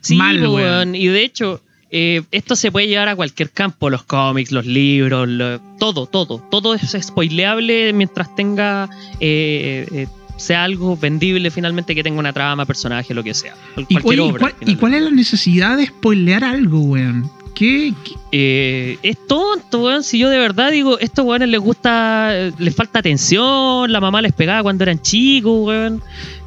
Sí, 0.00 0.16
Mal, 0.16 0.42
po, 0.42 0.54
weón. 0.54 0.94
Y 0.94 1.06
de 1.08 1.22
hecho, 1.22 1.62
eh, 1.90 2.22
esto 2.30 2.56
se 2.56 2.70
puede 2.70 2.86
llevar 2.88 3.08
a 3.08 3.16
cualquier 3.16 3.50
campo, 3.50 3.90
los 3.90 4.02
cómics, 4.04 4.52
los 4.52 4.66
libros, 4.66 5.28
lo- 5.28 5.60
todo, 5.78 6.06
todo. 6.06 6.38
Todo 6.50 6.74
es 6.74 6.96
spoileable 7.00 7.92
mientras 7.92 8.34
tenga, 8.36 8.88
eh, 9.20 9.86
eh, 9.92 10.06
sea 10.36 10.64
algo 10.64 10.96
vendible 10.96 11.50
finalmente, 11.50 11.94
que 11.94 12.02
tenga 12.02 12.18
una 12.18 12.32
trama, 12.32 12.64
personaje, 12.64 13.12
lo 13.14 13.22
que 13.22 13.34
sea. 13.34 13.54
Cual- 13.74 13.86
¿Y, 13.88 13.94
Cualquier 13.94 14.16
¿y 14.18 14.20
obra. 14.20 14.38
cuál, 14.40 14.54
y 14.68 14.76
cuál 14.76 14.94
es 14.94 15.02
la 15.02 15.10
necesidad 15.10 15.76
de 15.76 15.86
spoilear 15.86 16.44
algo, 16.44 16.80
weón? 16.80 17.30
¿Qué, 17.54 17.92
qué- 18.04 18.14
Eh, 18.32 18.98
es 19.02 19.16
tonto, 19.26 19.82
weón. 19.84 20.02
Si 20.04 20.18
yo 20.18 20.30
de 20.30 20.38
verdad 20.38 20.70
digo, 20.70 20.98
estos 20.98 21.24
weones 21.24 21.48
les 21.48 21.60
gusta, 21.60 22.30
eh, 22.32 22.52
les 22.58 22.74
falta 22.74 23.00
atención, 23.00 23.90
la 23.92 24.00
mamá 24.00 24.22
les 24.22 24.32
pegaba 24.32 24.62
cuando 24.62 24.84
eran 24.84 25.00
chicos, 25.02 25.66
weón. 25.66 25.96
Eh, 25.96 26.00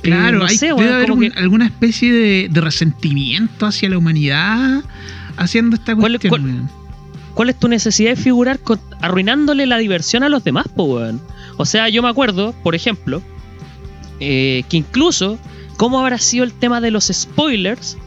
Claro, 0.03 0.39
no 0.39 0.45
hay, 0.45 0.57
sé, 0.57 0.67
debe 0.67 0.79
weón, 0.79 0.93
haber 0.93 1.09
como 1.09 1.21
un- 1.21 1.31
que- 1.31 1.39
alguna 1.39 1.65
especie 1.65 2.11
de, 2.13 2.47
de 2.49 2.61
resentimiento 2.61 3.65
hacia 3.65 3.89
la 3.89 3.97
humanidad 3.97 4.81
haciendo 5.37 5.75
esta 5.75 5.95
¿Cuál- 5.95 6.13
cuestión. 6.13 6.29
cuál- 6.29 6.41
weón. 6.45 6.69
¿Cuál 7.33 7.49
es 7.49 7.59
tu 7.59 7.67
necesidad 7.67 8.11
de 8.11 8.15
figurar 8.15 8.59
con- 8.59 8.79
arruinándole 9.01 9.65
la 9.65 9.77
diversión 9.79 10.23
a 10.23 10.29
los 10.29 10.43
demás, 10.43 10.67
po, 10.73 10.83
weón? 10.83 11.19
O 11.57 11.65
sea, 11.65 11.89
yo 11.89 12.01
me 12.03 12.09
acuerdo, 12.09 12.53
por 12.63 12.75
ejemplo, 12.75 13.21
eh, 14.19 14.63
que 14.69 14.77
incluso, 14.77 15.37
¿cómo 15.77 15.99
habrá 15.99 16.17
sido 16.19 16.43
el 16.43 16.53
tema 16.53 16.79
de 16.81 16.91
los 16.91 17.05
spoilers? 17.11 17.97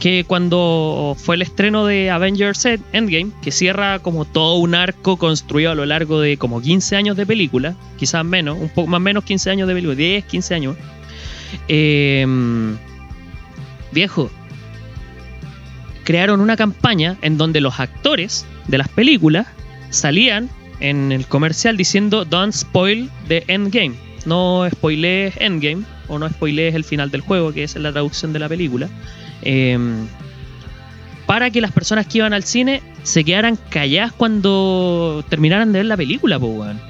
Que 0.00 0.24
cuando 0.24 1.16
fue 1.18 1.36
el 1.36 1.42
estreno 1.42 1.86
de 1.86 2.10
Avengers 2.10 2.64
End- 2.66 2.82
Endgame, 2.92 3.30
que 3.42 3.50
cierra 3.50 4.00
como 4.00 4.24
todo 4.24 4.56
un 4.56 4.74
arco 4.74 5.16
construido 5.16 5.70
a 5.70 5.74
lo 5.74 5.86
largo 5.86 6.20
de 6.20 6.36
como 6.36 6.60
15 6.60 6.96
años 6.96 7.16
de 7.16 7.24
película, 7.24 7.74
quizás 7.96 8.24
menos, 8.24 8.58
un 8.58 8.68
poco 8.68 8.88
más 8.88 9.00
menos 9.00 9.24
15 9.24 9.50
años 9.50 9.68
de 9.68 9.74
película, 9.74 9.94
10, 9.96 10.24
15 10.24 10.54
años. 10.54 10.76
Eh, 11.68 12.26
viejo, 13.92 14.30
crearon 16.04 16.40
una 16.40 16.56
campaña 16.56 17.16
en 17.22 17.38
donde 17.38 17.60
los 17.60 17.80
actores 17.80 18.44
de 18.68 18.78
las 18.78 18.88
películas 18.88 19.46
salían 19.90 20.50
en 20.80 21.12
el 21.12 21.26
comercial 21.26 21.76
diciendo 21.76 22.24
Don't 22.24 22.52
spoil 22.52 23.08
the 23.28 23.44
endgame. 23.46 23.94
No 24.26 24.66
spoilees 24.70 25.34
endgame 25.38 25.84
o 26.08 26.18
no 26.18 26.28
spoilees 26.28 26.74
el 26.74 26.84
final 26.84 27.10
del 27.10 27.20
juego, 27.20 27.52
que 27.52 27.62
es 27.64 27.76
la 27.76 27.92
traducción 27.92 28.32
de 28.32 28.38
la 28.38 28.48
película. 28.48 28.88
Eh, 29.44 29.78
para 31.26 31.50
que 31.50 31.60
las 31.60 31.72
personas 31.72 32.06
que 32.06 32.18
iban 32.18 32.32
al 32.32 32.42
cine 32.44 32.82
se 33.02 33.24
quedaran 33.24 33.56
calladas 33.70 34.12
cuando 34.12 35.24
terminaran 35.28 35.72
de 35.72 35.78
ver 35.80 35.86
la 35.86 35.96
película, 35.96 36.38
pues, 36.38 36.52
weón. 36.52 36.80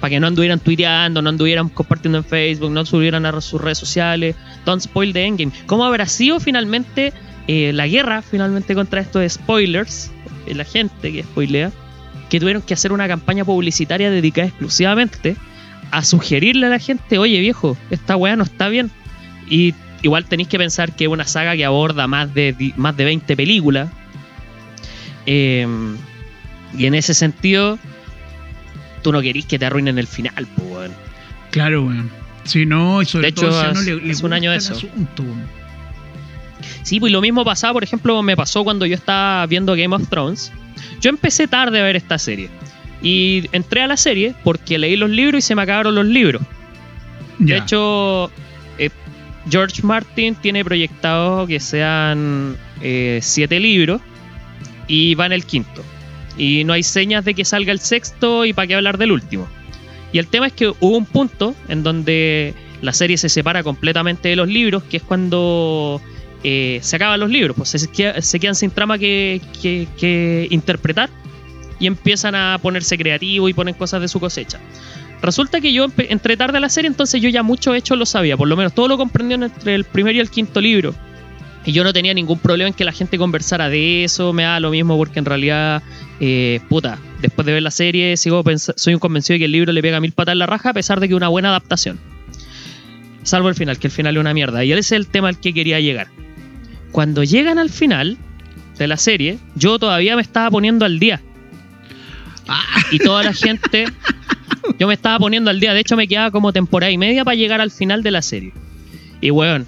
Para 0.00 0.10
que 0.10 0.20
no 0.20 0.26
anduvieran 0.26 0.60
tuiteando, 0.60 1.20
no 1.20 1.28
anduvieran 1.28 1.68
compartiendo 1.68 2.18
en 2.18 2.24
Facebook, 2.24 2.70
no 2.70 2.86
subieran 2.86 3.26
a 3.26 3.40
sus 3.40 3.60
redes 3.60 3.78
sociales. 3.78 4.34
Don't 4.64 4.82
spoil 4.82 5.12
the 5.12 5.24
endgame. 5.24 5.52
¿Cómo 5.66 5.84
habrá 5.84 6.06
sido 6.06 6.40
finalmente 6.40 7.12
eh, 7.46 7.72
la 7.74 7.86
guerra 7.86 8.22
finalmente 8.22 8.74
contra 8.74 9.02
estos 9.02 9.30
spoilers? 9.30 10.10
eh, 10.46 10.54
la 10.54 10.64
gente 10.64 11.12
que 11.12 11.22
spoilea. 11.22 11.72
Que 12.28 12.38
tuvieron 12.38 12.62
que 12.62 12.74
hacer 12.74 12.92
una 12.92 13.08
campaña 13.08 13.44
publicitaria 13.44 14.10
dedicada 14.10 14.48
exclusivamente 14.48 15.36
a 15.90 16.04
sugerirle 16.04 16.66
a 16.66 16.70
la 16.70 16.78
gente, 16.78 17.18
oye 17.18 17.40
viejo, 17.40 17.76
esta 17.90 18.16
weá 18.16 18.36
no 18.36 18.44
está 18.44 18.68
bien. 18.68 18.90
Y 19.48 19.74
igual 20.02 20.24
tenéis 20.26 20.48
que 20.48 20.58
pensar 20.58 20.94
que 20.94 21.04
es 21.04 21.10
una 21.10 21.26
saga 21.26 21.56
que 21.56 21.64
aborda 21.64 22.06
más 22.06 22.32
de, 22.34 22.72
más 22.76 22.96
de 22.96 23.04
20 23.04 23.36
películas. 23.36 23.90
Eh, 25.26 25.66
y 26.76 26.86
en 26.86 26.94
ese 26.94 27.14
sentido, 27.14 27.78
tú 29.02 29.12
no 29.12 29.20
querís 29.20 29.46
que 29.46 29.58
te 29.58 29.66
arruinen 29.66 29.98
el 29.98 30.06
final, 30.06 30.46
pues, 30.56 30.68
weón. 30.70 30.92
Claro, 31.50 31.84
weón. 31.84 32.10
Si 32.44 32.64
no, 32.66 33.02
y 33.02 33.04
sobre 33.04 33.24
De 33.24 33.28
hecho, 33.30 33.48
todo 33.48 33.60
si 33.60 33.66
a 33.66 33.70
uno 33.70 33.80
le, 33.82 33.96
le 34.06 34.12
hace 34.12 34.26
un 34.26 34.32
año 34.32 34.50
de 34.50 34.56
eso. 34.56 34.72
asunto. 34.74 35.24
Sí, 36.82 36.98
pues 37.00 37.12
lo 37.12 37.20
mismo 37.20 37.44
pasaba, 37.44 37.74
por 37.74 37.84
ejemplo, 37.84 38.22
me 38.22 38.36
pasó 38.36 38.64
cuando 38.64 38.86
yo 38.86 38.94
estaba 38.94 39.46
viendo 39.46 39.74
Game 39.76 39.94
of 39.94 40.08
Thrones. 40.08 40.52
Yo 41.00 41.10
empecé 41.10 41.46
tarde 41.46 41.80
a 41.80 41.82
ver 41.82 41.96
esta 41.96 42.18
serie. 42.18 42.48
Y 43.02 43.48
entré 43.52 43.82
a 43.82 43.86
la 43.86 43.96
serie 43.96 44.34
porque 44.44 44.78
leí 44.78 44.96
los 44.96 45.10
libros 45.10 45.38
y 45.38 45.42
se 45.42 45.54
me 45.54 45.62
acabaron 45.62 45.94
los 45.94 46.06
libros. 46.06 46.42
De 47.38 47.56
hecho, 47.56 48.30
George 49.50 49.82
Martin 49.82 50.34
tiene 50.36 50.64
proyectado 50.64 51.46
que 51.46 51.60
sean 51.60 52.56
eh, 52.80 53.18
siete 53.22 53.58
libros 53.60 54.00
y 54.86 55.14
va 55.14 55.26
en 55.26 55.32
el 55.32 55.44
quinto. 55.44 55.82
Y 56.38 56.64
no 56.64 56.72
hay 56.72 56.82
señas 56.82 57.24
de 57.24 57.34
que 57.34 57.44
salga 57.44 57.72
el 57.72 57.80
sexto 57.80 58.44
y 58.44 58.52
para 58.52 58.66
qué 58.68 58.74
hablar 58.76 58.96
del 58.98 59.12
último. 59.12 59.48
Y 60.12 60.18
el 60.18 60.26
tema 60.26 60.46
es 60.46 60.52
que 60.52 60.68
hubo 60.68 60.96
un 60.96 61.06
punto 61.06 61.54
en 61.68 61.82
donde 61.82 62.54
la 62.82 62.92
serie 62.92 63.16
se 63.16 63.28
separa 63.28 63.62
completamente 63.62 64.28
de 64.30 64.36
los 64.36 64.48
libros, 64.48 64.82
que 64.84 64.96
es 64.98 65.02
cuando 65.02 66.00
eh, 66.42 66.78
se 66.82 66.96
acaban 66.96 67.20
los 67.20 67.30
libros, 67.30 67.56
pues 67.56 67.68
se, 67.70 67.88
queda- 67.90 68.20
se 68.22 68.40
quedan 68.40 68.54
sin 68.54 68.70
trama 68.70 68.98
que, 68.98 69.40
que- 69.62 69.86
que 69.98 70.46
interpretar 70.50 71.10
y 71.78 71.86
empiezan 71.86 72.34
a 72.34 72.58
ponerse 72.62 72.96
creativos 72.98 73.50
y 73.50 73.54
ponen 73.54 73.74
cosas 73.74 74.00
de 74.00 74.08
su 74.08 74.18
cosecha. 74.20 74.58
Resulta 75.22 75.60
que 75.60 75.72
yo 75.72 75.86
entré 75.98 76.36
tarde 76.36 76.58
a 76.58 76.60
la 76.60 76.68
serie, 76.68 76.88
entonces 76.88 77.20
yo 77.20 77.28
ya 77.28 77.42
mucho 77.42 77.74
hecho 77.74 77.96
lo 77.96 78.06
sabía, 78.06 78.36
por 78.36 78.48
lo 78.48 78.56
menos 78.56 78.74
todo 78.74 78.88
lo 78.88 78.96
comprendí 78.96 79.34
entre 79.34 79.74
el 79.74 79.84
primer 79.84 80.14
y 80.14 80.20
el 80.20 80.30
quinto 80.30 80.60
libro. 80.60 80.94
Y 81.64 81.72
yo 81.72 81.84
no 81.84 81.92
tenía 81.92 82.14
ningún 82.14 82.38
problema 82.38 82.68
en 82.68 82.74
que 82.74 82.84
la 82.84 82.92
gente 82.92 83.18
conversara 83.18 83.68
de 83.68 84.04
eso, 84.04 84.32
me 84.32 84.44
da 84.44 84.60
lo 84.60 84.70
mismo 84.70 84.96
porque 84.96 85.18
en 85.18 85.26
realidad, 85.26 85.82
eh, 86.18 86.60
puta, 86.70 86.98
después 87.20 87.44
de 87.44 87.52
ver 87.52 87.62
la 87.62 87.70
serie 87.70 88.16
sigo 88.16 88.42
soy 88.56 88.94
un 88.94 89.00
convencido 89.00 89.34
de 89.34 89.40
que 89.40 89.44
el 89.44 89.52
libro 89.52 89.72
le 89.72 89.82
pega 89.82 90.00
mil 90.00 90.12
patas 90.12 90.32
en 90.32 90.38
la 90.38 90.46
raja 90.46 90.70
a 90.70 90.72
pesar 90.72 91.00
de 91.00 91.08
que 91.08 91.12
es 91.14 91.16
una 91.16 91.28
buena 91.28 91.50
adaptación. 91.50 92.00
Salvo 93.22 93.50
el 93.50 93.54
final, 93.54 93.78
que 93.78 93.88
el 93.88 93.92
final 93.92 94.16
es 94.16 94.20
una 94.20 94.32
mierda. 94.32 94.64
Y 94.64 94.72
ese 94.72 94.80
es 94.80 94.92
el 94.92 95.06
tema 95.06 95.28
al 95.28 95.38
que 95.38 95.52
quería 95.52 95.80
llegar. 95.80 96.08
Cuando 96.92 97.22
llegan 97.22 97.58
al 97.58 97.68
final 97.68 98.16
de 98.78 98.86
la 98.86 98.96
serie, 98.96 99.38
yo 99.54 99.78
todavía 99.78 100.16
me 100.16 100.22
estaba 100.22 100.50
poniendo 100.50 100.86
al 100.86 100.98
día. 100.98 101.20
Ah, 102.48 102.64
Y 102.90 102.98
toda 102.98 103.22
la 103.22 103.34
gente, 103.34 103.84
yo 104.78 104.86
me 104.86 104.94
estaba 104.94 105.18
poniendo 105.18 105.50
al 105.50 105.60
día. 105.60 105.74
De 105.74 105.80
hecho, 105.80 105.96
me 105.96 106.08
quedaba 106.08 106.30
como 106.30 106.52
temporada 106.52 106.90
y 106.90 106.98
media 106.98 107.24
para 107.24 107.34
llegar 107.34 107.60
al 107.60 107.70
final 107.70 108.02
de 108.02 108.10
la 108.10 108.22
serie. 108.22 108.52
Y 109.20 109.30
weón, 109.30 109.66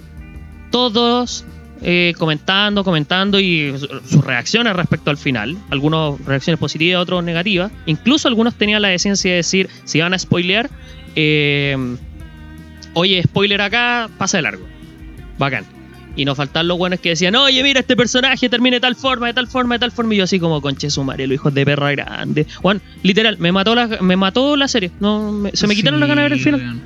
todos 0.70 1.44
eh, 1.82 2.14
comentando, 2.18 2.84
comentando 2.84 3.40
y 3.40 3.74
su- 3.78 3.88
sus 4.08 4.24
reacciones 4.24 4.74
respecto 4.76 5.10
al 5.10 5.16
final. 5.18 5.56
Algunos 5.70 6.24
reacciones 6.24 6.58
positivas, 6.60 7.02
otros 7.02 7.22
negativas. 7.24 7.72
Incluso 7.86 8.28
algunos 8.28 8.54
tenían 8.54 8.82
la 8.82 8.88
decencia 8.88 9.30
de 9.30 9.38
decir, 9.38 9.68
si 9.84 10.00
van 10.00 10.14
a 10.14 10.18
spoilear, 10.18 10.70
eh, 11.16 11.76
oye, 12.94 13.22
spoiler 13.22 13.60
acá, 13.60 14.08
pasa 14.16 14.38
de 14.38 14.42
largo. 14.42 14.66
Bacán. 15.38 15.64
Y 16.14 16.24
nos 16.24 16.36
faltan 16.36 16.68
los 16.68 16.76
buenos 16.76 17.00
que 17.00 17.10
decían, 17.10 17.34
oye, 17.36 17.62
mira, 17.62 17.80
este 17.80 17.96
personaje 17.96 18.48
termina 18.48 18.76
de 18.76 18.80
tal 18.80 18.94
forma, 18.96 19.28
de 19.28 19.32
tal 19.34 19.46
forma, 19.46 19.76
de 19.76 19.78
tal 19.78 19.92
forma. 19.92 20.14
Y 20.14 20.18
yo 20.18 20.24
así 20.24 20.38
como, 20.38 20.60
conche 20.60 20.90
su 20.90 21.02
madre, 21.04 21.26
los 21.26 21.34
hijos 21.36 21.54
de 21.54 21.64
perra 21.64 21.90
grande. 21.92 22.46
Juan, 22.60 22.82
literal, 23.02 23.38
me 23.38 23.50
mató 23.52 23.74
la, 23.74 23.86
me 24.02 24.16
mató 24.16 24.56
la 24.56 24.68
serie. 24.68 24.90
No, 25.00 25.32
me- 25.32 25.52
se 25.52 25.66
me 25.66 25.74
quitaron 25.74 26.00
las 26.00 26.08
ganas 26.08 26.24
de 26.24 26.28
ver 26.28 26.38
el 26.38 26.44
final. 26.44 26.80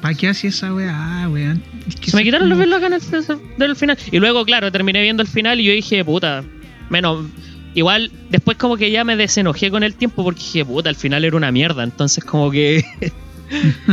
¿Para 0.00 0.14
qué 0.14 0.28
hacía 0.28 0.50
esa 0.50 0.72
weá, 0.74 1.28
weón? 1.30 1.62
Es 1.88 1.96
que 1.96 2.10
Se 2.10 2.16
me 2.16 2.22
quitaron 2.24 2.50
es 2.52 2.58
las 2.58 2.68
como- 2.68 2.80
ganas 2.80 3.10
de 3.10 3.36
ver 3.58 3.70
el 3.70 3.76
final. 3.76 3.98
Y 4.12 4.18
luego, 4.18 4.44
claro, 4.44 4.70
terminé 4.72 5.02
viendo 5.02 5.22
el 5.22 5.28
final 5.28 5.60
y 5.60 5.64
yo 5.64 5.72
dije, 5.72 6.04
puta, 6.04 6.42
menos. 6.90 7.26
Igual, 7.74 8.12
después 8.30 8.56
como 8.56 8.76
que 8.76 8.90
ya 8.90 9.02
me 9.04 9.16
desenojé 9.16 9.70
con 9.70 9.82
el 9.82 9.94
tiempo 9.94 10.22
porque 10.22 10.40
dije, 10.40 10.64
puta, 10.64 10.88
al 10.88 10.94
final 10.96 11.24
era 11.24 11.36
una 11.36 11.50
mierda. 11.52 11.82
Entonces, 11.84 12.22
como 12.24 12.50
que. 12.50 12.84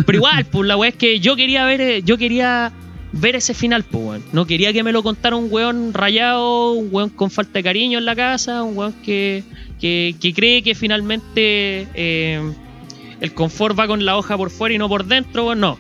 Pero 0.06 0.18
igual, 0.18 0.46
pues 0.46 0.68
la 0.68 0.78
weá 0.78 0.90
es 0.90 0.96
que 0.96 1.20
yo 1.20 1.36
quería 1.36 1.66
ver, 1.66 1.82
eh, 1.82 2.02
yo 2.04 2.18
quería 2.18 2.72
ver 3.14 3.36
ese 3.36 3.54
final, 3.54 3.84
pues 3.84 4.04
weón. 4.04 4.24
No 4.34 4.46
quería 4.46 4.74
que 4.74 4.84
me 4.84 4.92
lo 4.92 5.04
contara 5.04 5.36
un 5.36 5.48
weón 5.50 5.94
rayado, 5.94 6.74
un 6.74 6.90
weón 6.92 7.10
con 7.10 7.30
falta 7.30 7.54
de 7.54 7.64
cariño 7.64 8.00
en 8.00 8.06
la 8.06 8.16
casa, 8.16 8.64
un 8.64 8.78
weón 8.78 8.94
que, 9.04 9.44
que, 9.80 10.16
que 10.20 10.34
cree 10.34 10.64
que 10.64 10.76
finalmente 10.76 11.88
eh, 11.94 12.42
el 13.20 13.34
confort 13.34 13.78
va 13.78 13.88
con 13.88 14.06
la 14.06 14.18
hoja 14.18 14.38
por 14.38 14.50
fuera 14.50 14.76
y 14.76 14.78
no 14.78 14.88
por 14.88 15.06
dentro, 15.06 15.48
weón. 15.48 15.60
No. 15.60 15.78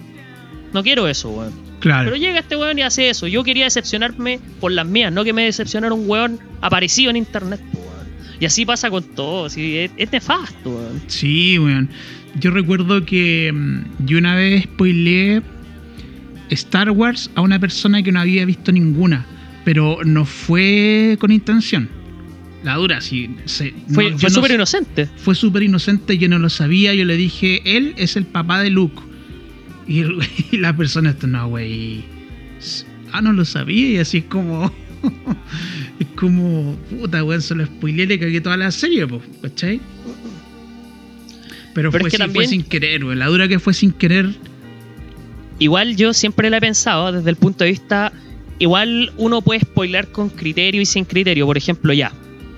No 0.74 0.84
quiero 0.84 1.08
eso, 1.08 1.30
weón. 1.30 1.54
Claro. 1.80 2.12
Pero 2.12 2.16
llega 2.16 2.40
este 2.40 2.56
weón 2.56 2.78
y 2.78 2.84
hace 2.84 3.10
eso. 3.10 3.28
Yo 3.28 3.44
quería 3.44 3.66
decepcionarme 3.66 4.40
por 4.60 4.72
las 4.72 4.86
mías, 4.86 5.12
no 5.12 5.24
que 5.24 5.34
me 5.34 5.46
decepcionara 5.46 5.94
un 5.94 6.08
weón 6.10 6.40
aparecido 6.62 7.10
en 7.10 7.18
internet, 7.18 7.62
weón. 7.74 7.92
Y 8.40 8.46
así 8.46 8.66
pasa 8.66 8.90
con 8.90 9.04
todo, 9.04 9.48
es, 9.48 9.58
es 9.58 10.12
nefasto, 10.12 10.70
weón. 10.70 11.02
Sí, 11.08 11.58
weón. 11.58 11.90
Yo 12.40 12.52
recuerdo 12.52 13.06
que 13.06 13.52
mm, 13.54 14.06
yo 14.06 14.18
una 14.18 14.36
vez 14.36 14.64
spoileé 14.64 15.42
Star 16.52 16.92
Wars 16.92 17.30
a 17.36 17.42
una 17.42 17.60
persona 17.60 18.04
que 18.04 18.12
no 18.12 18.20
había 18.20 18.46
visto 18.46 18.72
ninguna, 18.72 19.26
pero 19.66 20.00
no 20.06 20.26
fue 20.26 21.18
con 21.20 21.32
intención. 21.32 21.90
La 22.64 22.76
dura, 22.76 23.02
sí. 23.02 23.36
se- 23.46 23.74
Fue, 23.90 24.12
no, 24.12 24.20
fue 24.20 24.30
súper 24.30 24.52
inocente. 24.52 25.08
fue 25.18 25.34
súper 25.34 25.64
inocente, 25.64 26.18
yo 26.20 26.30
no 26.30 26.38
lo 26.38 26.50
sabía, 26.50 26.94
yo 26.94 27.06
le 27.06 27.18
dije, 27.18 27.62
él 27.66 27.94
es 27.98 28.16
el 28.16 28.26
papá 28.26 28.62
de 28.62 28.70
Luke. 28.70 29.02
Y, 29.88 30.02
el- 30.02 30.20
y 30.52 30.58
la 30.58 30.76
persona, 30.78 31.10
esto 31.10 31.26
no, 31.28 31.48
güey. 31.48 32.04
Ah, 33.12 33.22
no 33.22 33.34
lo 33.34 33.46
sabía, 33.46 33.90
y 33.90 33.98
así 33.98 34.20
es 34.20 34.24
como. 34.26 34.72
es 36.00 36.08
como, 36.16 36.76
puta, 36.92 37.24
weón, 37.24 37.42
se 37.42 37.56
lo 37.56 37.66
spoileé, 37.66 38.06
le 38.06 38.20
cagué 38.20 38.40
toda 38.42 38.58
la 38.58 38.70
serie, 38.72 39.08
pues, 39.08 39.24
¿cachai? 39.42 39.82
Pero, 41.74 41.90
Pero 41.90 41.92
fue, 41.92 42.00
es 42.00 42.04
que 42.06 42.10
sí, 42.12 42.18
fue 42.18 42.26
también- 42.28 42.50
sin 42.50 42.64
querer, 42.64 43.04
weón. 43.06 43.18
La 43.20 43.28
dura 43.28 43.48
que 43.48 43.58
fue 43.60 43.74
sin 43.74 43.92
querer. 43.92 44.30
Igual 45.62 45.96
yo 45.96 46.12
siempre 46.12 46.50
la 46.50 46.58
he 46.58 46.60
pensado 46.60 47.12
desde 47.12 47.30
el 47.30 47.36
punto 47.36 47.64
de 47.64 47.70
vista. 47.70 48.12
Igual 48.58 49.14
uno 49.18 49.44
puede 49.44 49.60
spoiler 49.60 50.08
con 50.08 50.30
criterio 50.30 50.82
y 50.82 50.88
sin 50.88 51.06
criterio. 51.06 51.46
Por 51.46 51.56
ejemplo, 51.56 51.94
ya. 51.94 52.12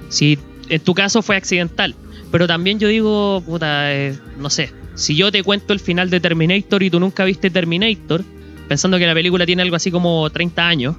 Si 0.07 0.39
en 0.69 0.79
tu 0.79 0.93
caso 0.93 1.21
fue 1.21 1.35
accidental. 1.35 1.95
Pero 2.31 2.47
también 2.47 2.79
yo 2.79 2.87
digo, 2.87 3.43
puta, 3.45 3.93
eh, 3.93 4.17
no 4.39 4.49
sé. 4.49 4.71
Si 4.95 5.15
yo 5.15 5.33
te 5.33 5.43
cuento 5.43 5.73
el 5.73 5.81
final 5.81 6.09
de 6.09 6.21
Terminator 6.21 6.81
y 6.81 6.89
tú 6.89 7.01
nunca 7.01 7.25
viste 7.25 7.49
Terminator, 7.49 8.23
pensando 8.69 8.97
que 8.97 9.05
la 9.05 9.13
película 9.13 9.45
tiene 9.45 9.63
algo 9.63 9.75
así 9.75 9.91
como 9.91 10.29
30 10.29 10.65
años, 10.65 10.95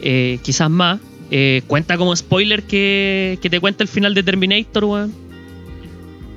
eh, 0.00 0.38
quizás 0.42 0.70
más, 0.70 1.00
eh, 1.30 1.60
cuenta 1.66 1.98
como 1.98 2.16
spoiler 2.16 2.62
que, 2.62 3.38
que 3.42 3.50
te 3.50 3.60
cuenta 3.60 3.82
el 3.84 3.88
final 3.88 4.14
de 4.14 4.22
Terminator, 4.22 4.84
weón. 4.84 5.12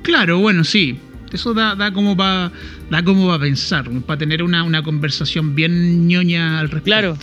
Claro, 0.02 0.40
bueno, 0.40 0.62
sí. 0.62 0.98
Eso 1.32 1.54
da, 1.54 1.74
da 1.74 1.92
como 1.92 2.16
para 2.16 2.50
da 2.90 3.02
como 3.02 3.26
para 3.26 3.40
pensar, 3.40 3.90
para 4.06 4.18
tener 4.18 4.42
una, 4.42 4.62
una 4.62 4.82
conversación 4.82 5.54
bien 5.54 6.08
ñoña 6.08 6.60
al 6.60 6.70
respecto. 6.70 6.84
Claro. 6.84 7.18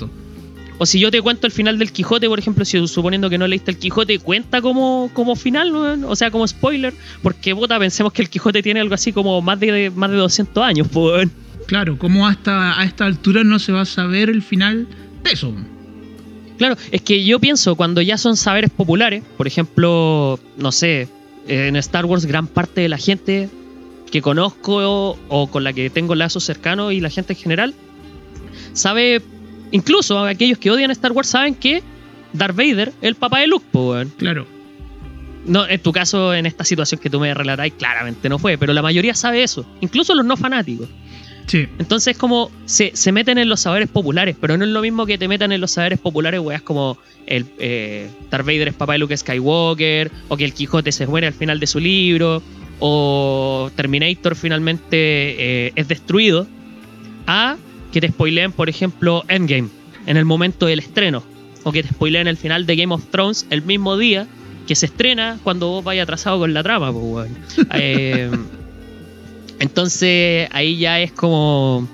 O 0.77 0.85
si 0.85 0.99
yo 0.99 1.09
te 1.09 1.21
cuento 1.21 1.47
el 1.47 1.53
final 1.53 1.79
del 1.79 1.91
Quijote, 1.91 2.27
por 2.27 2.37
ejemplo, 2.37 2.65
si 2.65 2.85
suponiendo 2.87 3.29
que 3.29 3.37
no 3.37 3.47
leíste 3.47 3.71
el 3.71 3.77
Quijote, 3.77 4.19
cuenta 4.19 4.61
como, 4.61 5.09
como 5.13 5.35
final, 5.35 5.73
weón? 5.73 6.03
o 6.03 6.15
sea, 6.15 6.31
como 6.31 6.45
spoiler, 6.47 6.93
porque 7.21 7.55
puta, 7.55 7.79
pensemos 7.79 8.11
que 8.11 8.21
el 8.21 8.29
Quijote 8.29 8.61
tiene 8.61 8.81
algo 8.81 8.93
así 8.93 9.13
como 9.13 9.41
más 9.41 9.59
de, 9.59 9.91
más 9.95 10.11
de 10.11 10.17
200 10.17 10.63
años, 10.63 10.87
pues. 10.91 11.29
Claro, 11.67 11.97
como 11.97 12.27
hasta 12.27 12.79
a 12.79 12.83
esta 12.83 13.05
altura 13.05 13.43
no 13.43 13.57
se 13.57 13.71
va 13.71 13.81
a 13.81 13.85
saber 13.85 14.29
el 14.29 14.41
final 14.41 14.87
de 15.23 15.31
eso. 15.31 15.53
Claro, 16.57 16.77
es 16.91 17.01
que 17.01 17.23
yo 17.23 17.39
pienso, 17.39 17.75
cuando 17.75 18.01
ya 18.01 18.17
son 18.17 18.35
saberes 18.35 18.69
populares, 18.69 19.23
por 19.37 19.47
ejemplo, 19.47 20.39
no 20.57 20.71
sé, 20.71 21.07
en 21.47 21.75
Star 21.77 22.05
Wars 22.05 22.25
gran 22.25 22.47
parte 22.47 22.81
de 22.81 22.89
la 22.89 22.97
gente 22.97 23.49
que 24.11 24.21
conozco 24.21 25.17
o, 25.27 25.47
con 25.47 25.63
la 25.63 25.73
que 25.73 25.89
tengo 25.89 26.15
lazos 26.15 26.43
cercanos 26.43 26.93
y 26.93 27.01
la 27.01 27.09
gente 27.09 27.33
en 27.33 27.39
general, 27.39 27.73
sabe, 28.73 29.21
incluso 29.71 30.23
aquellos 30.23 30.57
que 30.57 30.71
odian 30.71 30.91
Star 30.91 31.11
Wars 31.11 31.29
saben 31.29 31.55
que 31.55 31.83
Darth 32.33 32.55
Vader 32.55 32.89
es 33.01 33.07
el 33.09 33.15
papá 33.15 33.39
de 33.39 33.47
Luke, 33.47 33.65
pues. 33.71 34.07
Claro. 34.17 34.45
No, 35.45 35.67
en 35.67 35.79
tu 35.79 35.91
caso, 35.91 36.33
en 36.33 36.45
esta 36.45 36.63
situación 36.63 36.99
que 36.99 37.09
tú 37.09 37.19
me 37.19 37.33
relatáis, 37.33 37.73
claramente 37.73 38.29
no 38.29 38.39
fue, 38.39 38.57
pero 38.57 38.73
la 38.73 38.81
mayoría 38.81 39.13
sabe 39.13 39.43
eso, 39.43 39.65
incluso 39.81 40.15
los 40.15 40.25
no 40.25 40.37
fanáticos. 40.37 40.89
Sí. 41.45 41.67
Entonces, 41.77 42.17
como 42.17 42.49
se, 42.65 42.91
se 42.95 43.11
meten 43.11 43.37
en 43.37 43.47
los 43.47 43.59
saberes 43.61 43.87
populares, 43.87 44.35
pero 44.39 44.57
no 44.57 44.65
es 44.65 44.71
lo 44.71 44.81
mismo 44.81 45.05
que 45.05 45.19
te 45.19 45.27
metan 45.27 45.51
en 45.51 45.61
los 45.61 45.71
saberes 45.71 45.99
populares, 45.99 46.39
weas, 46.39 46.63
como 46.63 46.97
el 47.27 47.45
eh, 47.59 48.09
Darth 48.31 48.45
Vader 48.45 48.69
es 48.69 48.73
papá 48.73 48.93
de 48.93 48.99
Luke 48.99 49.15
Skywalker, 49.15 50.11
o 50.27 50.37
que 50.37 50.45
el 50.45 50.53
Quijote 50.53 50.91
se 50.91 51.05
muere 51.05 51.27
al 51.27 51.33
final 51.33 51.59
de 51.59 51.67
su 51.67 51.79
libro, 51.79 52.41
o 52.79 53.71
Terminator 53.75 54.35
finalmente 54.35 54.87
eh, 54.97 55.71
es 55.75 55.87
destruido, 55.87 56.47
a 57.27 57.57
que 57.91 58.01
te 58.01 58.09
spoileen, 58.09 58.51
por 58.51 58.69
ejemplo, 58.69 59.23
Endgame, 59.27 59.69
en 60.05 60.17
el 60.17 60.25
momento 60.25 60.65
del 60.65 60.79
estreno, 60.79 61.23
o 61.63 61.71
que 61.71 61.83
te 61.83 61.89
spoileen 61.89 62.27
el 62.27 62.37
final 62.37 62.65
de 62.65 62.75
Game 62.75 62.93
of 62.93 63.05
Thrones 63.09 63.47
el 63.49 63.61
mismo 63.61 63.97
día 63.97 64.27
que 64.67 64.75
se 64.75 64.87
estrena 64.87 65.39
cuando 65.43 65.67
vos 65.69 65.83
vayas 65.83 66.03
atrasado 66.03 66.39
con 66.39 66.53
la 66.53 66.63
trama, 66.63 66.91
pues. 66.91 67.31
Eh, 67.73 68.29
entonces 69.59 70.49
ahí 70.51 70.77
ya 70.77 70.99
es 70.99 71.11
como. 71.11 71.87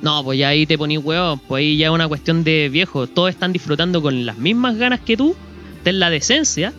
No, 0.00 0.24
pues 0.24 0.38
ya 0.38 0.48
ahí 0.48 0.66
te 0.66 0.76
ponís 0.76 0.98
huevón, 0.98 1.40
pues 1.46 1.60
ahí 1.60 1.76
ya 1.76 1.86
es 1.86 1.92
una 1.92 2.08
cuestión 2.08 2.44
de 2.44 2.68
viejo. 2.68 3.06
Todos 3.06 3.30
están 3.30 3.52
disfrutando 3.52 4.02
con 4.02 4.26
las 4.26 4.36
mismas 4.38 4.76
ganas 4.76 5.00
que 5.00 5.16
tú, 5.16 5.36
ten 5.84 6.00
la 6.00 6.10
decencia 6.10 6.72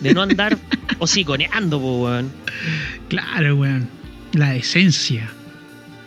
de 0.00 0.14
no 0.14 0.22
andar 0.22 0.58
hociconeando, 0.98 1.80
pues 1.80 2.00
weón. 2.00 2.32
Claro, 3.08 3.56
weón. 3.56 3.88
La 4.32 4.54
esencia. 4.54 5.30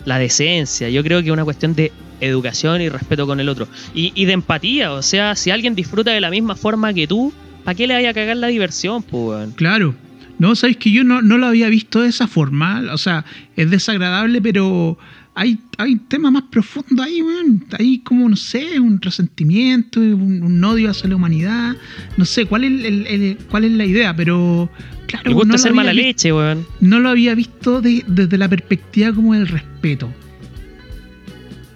La 0.06 0.20
decencia, 0.20 0.90
yo 0.90 1.04
creo 1.04 1.22
que 1.22 1.28
es 1.28 1.34
una 1.34 1.44
cuestión 1.44 1.74
de 1.74 1.92
educación 2.22 2.82
y 2.82 2.90
respeto 2.90 3.26
con 3.26 3.40
el 3.40 3.50
otro. 3.50 3.68
Y, 3.94 4.12
y 4.16 4.26
de 4.26 4.34
empatía, 4.34 4.94
o 4.94 5.02
sea, 5.02 5.36
si 5.36 5.52
alguien 5.52 5.76
disfruta 5.76 6.12
de 6.12 6.22
la 6.22 6.30
misma 6.30 6.56
forma 6.56 6.94
que 6.94 7.08
tú, 7.08 7.34
¿para 7.64 7.76
qué 7.76 7.88
le 7.88 7.96
vaya 7.96 8.12
a 8.12 8.14
cagar 8.14 8.38
la 8.38 8.48
diversión, 8.48 9.04
pues 9.04 9.24
weón? 9.24 9.52
Claro. 9.52 9.96
No, 10.38 10.56
sabes 10.56 10.78
que 10.78 10.92
yo 10.92 11.04
no, 11.04 11.22
no 11.22 11.38
lo 11.38 11.48
había 11.48 11.70
visto 11.70 12.02
de 12.02 12.10
esa 12.10 12.28
forma. 12.28 12.84
O 12.92 12.98
sea, 12.98 13.26
es 13.56 13.70
desagradable, 13.72 14.42
pero 14.42 14.98
hay, 15.36 15.60
hay 15.78 15.98
temas 15.98 16.32
más 16.32 16.44
profundos 16.50 17.06
ahí, 17.06 17.22
weón. 17.22 17.66
Hay 17.78 18.00
como, 18.00 18.28
no 18.30 18.36
sé, 18.38 18.80
un 18.80 19.02
resentimiento, 19.02 20.00
un, 20.00 20.42
un 20.44 20.64
odio 20.64 20.90
hacia 20.90 21.10
la 21.10 21.16
humanidad. 21.18 21.76
No 22.18 22.24
sé 22.26 22.46
cuál 22.46 22.64
es, 22.64 22.86
el- 22.86 23.06
el- 23.08 23.38
cuál 23.50 23.66
es 23.66 23.72
la 23.74 23.86
idea, 23.86 24.16
pero 24.16 24.70
claro, 25.08 25.30
Me 25.30 25.34
gusta 25.36 25.56
no 25.58 25.62
había 25.62 25.74
mala 25.74 25.94
leche, 25.94 26.32
weón. 26.34 26.66
No 26.80 27.00
lo 27.00 27.10
había 27.10 27.36
visto 27.36 27.82
de- 27.82 28.04
desde 28.08 28.38
la 28.38 28.48
perspectiva 28.50 29.14
como 29.14 29.34
del 29.34 29.48
respeto. 29.48 30.10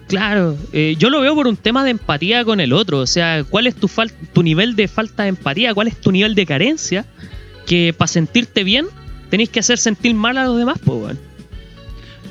Claro, 0.08 0.56
eh, 0.72 0.96
yo 0.98 1.08
lo 1.08 1.20
veo 1.20 1.34
por 1.36 1.46
un 1.46 1.56
tema 1.56 1.84
de 1.84 1.90
empatía 1.90 2.44
con 2.44 2.58
el 2.60 2.72
otro. 2.72 2.98
O 2.98 3.06
sea, 3.06 3.44
¿cuál 3.44 3.66
es 3.68 3.76
tu, 3.76 3.86
fal- 3.86 4.10
tu 4.32 4.42
nivel 4.42 4.74
de 4.74 4.88
falta 4.88 5.22
de 5.22 5.28
empatía? 5.28 5.72
¿Cuál 5.72 5.86
es 5.86 6.00
tu 6.00 6.10
nivel 6.10 6.34
de 6.34 6.46
carencia? 6.46 7.06
Que 7.66 7.94
para 7.96 8.08
sentirte 8.08 8.64
bien 8.64 8.86
tenéis 9.28 9.50
que 9.50 9.60
hacer 9.60 9.78
sentir 9.78 10.14
mal 10.14 10.36
a 10.38 10.46
los 10.46 10.56
demás, 10.58 10.78
pues, 10.84 10.98
weón. 11.00 11.18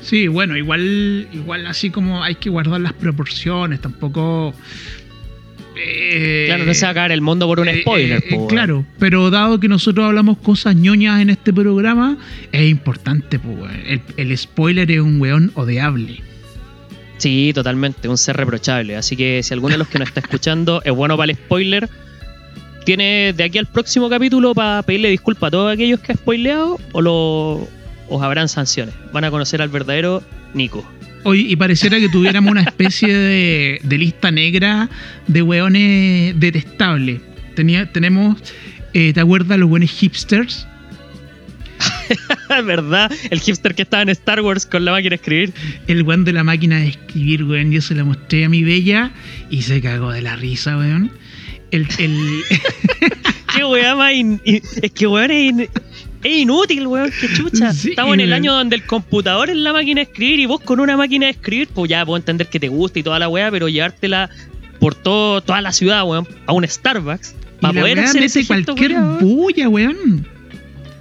Sí, 0.02 0.28
bueno, 0.28 0.56
igual, 0.56 1.28
igual 1.32 1.66
así 1.66 1.90
como 1.90 2.22
hay 2.22 2.34
que 2.36 2.50
guardar 2.50 2.80
las 2.80 2.92
proporciones, 2.94 3.80
tampoco 3.80 4.54
Eh, 5.76 6.44
Claro, 6.46 6.64
no 6.64 6.74
se 6.74 6.84
va 6.84 6.90
a 6.90 6.94
cagar 6.94 7.12
el 7.12 7.20
mundo 7.20 7.46
por 7.46 7.60
un 7.60 7.68
eh, 7.68 7.80
spoiler, 7.80 8.22
eh, 8.24 8.36
po, 8.36 8.46
claro, 8.48 8.84
pero 8.98 9.30
dado 9.30 9.60
que 9.60 9.68
nosotros 9.68 10.04
hablamos 10.04 10.38
cosas 10.38 10.74
ñoñas 10.74 11.20
en 11.22 11.30
este 11.30 11.52
programa, 11.52 12.18
es 12.52 12.68
importante, 12.68 13.38
po, 13.38 13.66
el 14.16 14.36
spoiler 14.38 14.90
es 14.90 15.00
un 15.00 15.20
weón 15.20 15.52
odiable. 15.54 16.22
Sí, 17.18 17.52
totalmente, 17.54 18.08
un 18.08 18.16
ser 18.16 18.36
reprochable. 18.38 18.96
Así 18.96 19.14
que 19.14 19.42
si 19.42 19.52
alguno 19.52 19.72
de 19.72 19.78
los 19.78 19.88
que 19.88 19.98
nos 19.98 20.08
está 20.08 20.20
escuchando 20.20 20.80
es 20.84 20.92
bueno 20.92 21.18
para 21.18 21.30
el 21.30 21.36
spoiler, 21.36 21.88
tiene 22.86 23.34
de 23.34 23.44
aquí 23.44 23.58
al 23.58 23.66
próximo 23.66 24.08
capítulo 24.08 24.54
para 24.54 24.82
pedirle 24.82 25.10
disculpas 25.10 25.48
a 25.48 25.50
todos 25.50 25.72
aquellos 25.72 26.00
que 26.00 26.12
ha 26.12 26.14
spoileado 26.14 26.78
o 26.92 27.00
lo, 27.02 27.68
os 28.10 28.22
habrán 28.22 28.48
sanciones. 28.48 28.94
Van 29.12 29.24
a 29.24 29.30
conocer 29.30 29.62
al 29.62 29.68
verdadero 29.70 30.22
Nico. 30.54 30.86
Hoy, 31.24 31.50
y 31.52 31.56
pareciera 31.56 31.98
que 31.98 32.08
tuviéramos 32.08 32.50
una 32.50 32.62
especie 32.62 33.12
de, 33.12 33.80
de 33.82 33.98
lista 33.98 34.30
negra 34.30 34.88
de 35.26 35.42
weones 35.42 36.38
detestables. 36.40 37.20
Tenía, 37.54 37.90
tenemos, 37.92 38.36
eh, 38.94 39.12
¿te 39.12 39.20
acuerdas 39.20 39.58
los 39.58 39.68
buenos 39.68 39.90
hipsters? 39.90 40.66
¿Verdad? 42.64 43.10
El 43.30 43.40
hipster 43.40 43.74
que 43.74 43.82
estaba 43.82 44.02
en 44.02 44.08
Star 44.10 44.40
Wars 44.40 44.66
con 44.66 44.84
la 44.84 44.92
máquina 44.92 45.10
de 45.10 45.16
escribir. 45.16 45.52
El 45.86 46.02
weón 46.02 46.24
de 46.24 46.32
la 46.32 46.44
máquina 46.44 46.78
de 46.78 46.88
escribir, 46.88 47.44
weón. 47.44 47.70
Yo 47.70 47.80
se 47.80 47.94
la 47.94 48.04
mostré 48.04 48.44
a 48.44 48.48
mi 48.48 48.64
bella 48.64 49.10
y 49.50 49.62
se 49.62 49.80
cagó 49.80 50.10
de 50.12 50.22
la 50.22 50.36
risa, 50.36 50.76
weón. 50.76 51.10
El, 51.70 51.86
el, 51.98 52.16
Qué 53.54 53.64
weá 53.64 53.94
más. 53.94 54.12
in- 54.14 54.40
es 54.44 54.90
que 54.94 55.06
weón 55.06 55.30
es, 55.30 55.50
in- 55.52 55.68
es 56.22 56.36
inútil, 56.38 56.86
weón. 56.86 57.10
Qué 57.20 57.32
chucha. 57.32 57.72
Sí, 57.72 57.90
Estamos 57.90 58.14
en 58.14 58.20
el 58.20 58.32
año 58.32 58.52
donde 58.52 58.76
el 58.76 58.86
computador 58.86 59.50
es 59.50 59.56
la 59.56 59.72
máquina 59.72 60.00
de 60.00 60.02
escribir 60.02 60.40
y 60.40 60.46
vos 60.46 60.60
con 60.60 60.80
una 60.80 60.96
máquina 60.96 61.26
de 61.26 61.32
escribir, 61.32 61.68
pues 61.68 61.88
ya 61.90 62.04
puedo 62.04 62.16
entender 62.16 62.48
que 62.48 62.60
te 62.60 62.68
gusta 62.68 62.98
y 62.98 63.02
toda 63.02 63.18
la 63.18 63.28
weá, 63.28 63.50
pero 63.50 63.68
llevártela 63.68 64.28
por 64.78 64.94
todo, 64.94 65.40
toda 65.40 65.60
la 65.60 65.72
ciudad, 65.72 66.04
weón, 66.04 66.26
a 66.46 66.52
un 66.52 66.66
Starbucks. 66.66 67.34
Para 67.60 67.80
poder 67.80 67.98
weá 67.98 68.06
hacer 68.06 68.22
ese 68.22 68.46
cualquier 68.46 68.98
bulla, 69.20 69.68
weón. 69.68 70.26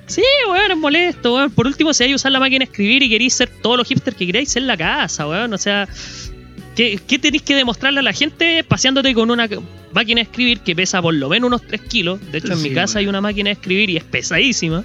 Sí, 0.07 0.23
weón, 0.49 0.71
es 0.71 0.77
molesto, 0.77 1.35
weón. 1.35 1.51
Por 1.51 1.67
último, 1.67 1.93
si 1.93 2.03
hay 2.03 2.09
que 2.09 2.15
usar 2.15 2.31
la 2.31 2.39
máquina 2.39 2.59
de 2.59 2.71
escribir 2.71 3.03
y 3.03 3.09
queréis 3.09 3.33
ser 3.33 3.49
todos 3.49 3.77
los 3.77 3.87
hipsters 3.87 4.17
que 4.17 4.25
queráis 4.25 4.55
en 4.55 4.67
la 4.67 4.77
casa, 4.77 5.27
weón. 5.27 5.53
O 5.53 5.57
sea, 5.57 5.87
¿qué, 6.75 6.99
qué 7.07 7.19
tenéis 7.19 7.43
que 7.43 7.55
demostrarle 7.55 7.99
a 7.99 8.03
la 8.03 8.13
gente 8.13 8.63
paseándote 8.63 9.13
con 9.13 9.31
una 9.31 9.47
máquina 9.93 10.19
de 10.19 10.23
escribir 10.23 10.59
que 10.61 10.75
pesa 10.75 11.01
por 11.01 11.13
lo 11.13 11.29
menos 11.29 11.47
unos 11.47 11.61
3 11.67 11.81
kilos? 11.81 12.19
De 12.31 12.37
hecho, 12.39 12.53
en 12.53 12.61
mi 12.61 12.71
casa 12.71 12.99
hay 12.99 13.07
una 13.07 13.21
máquina 13.21 13.49
de 13.49 13.53
escribir 13.53 13.89
y 13.89 13.97
es 13.97 14.03
pesadísima. 14.03 14.83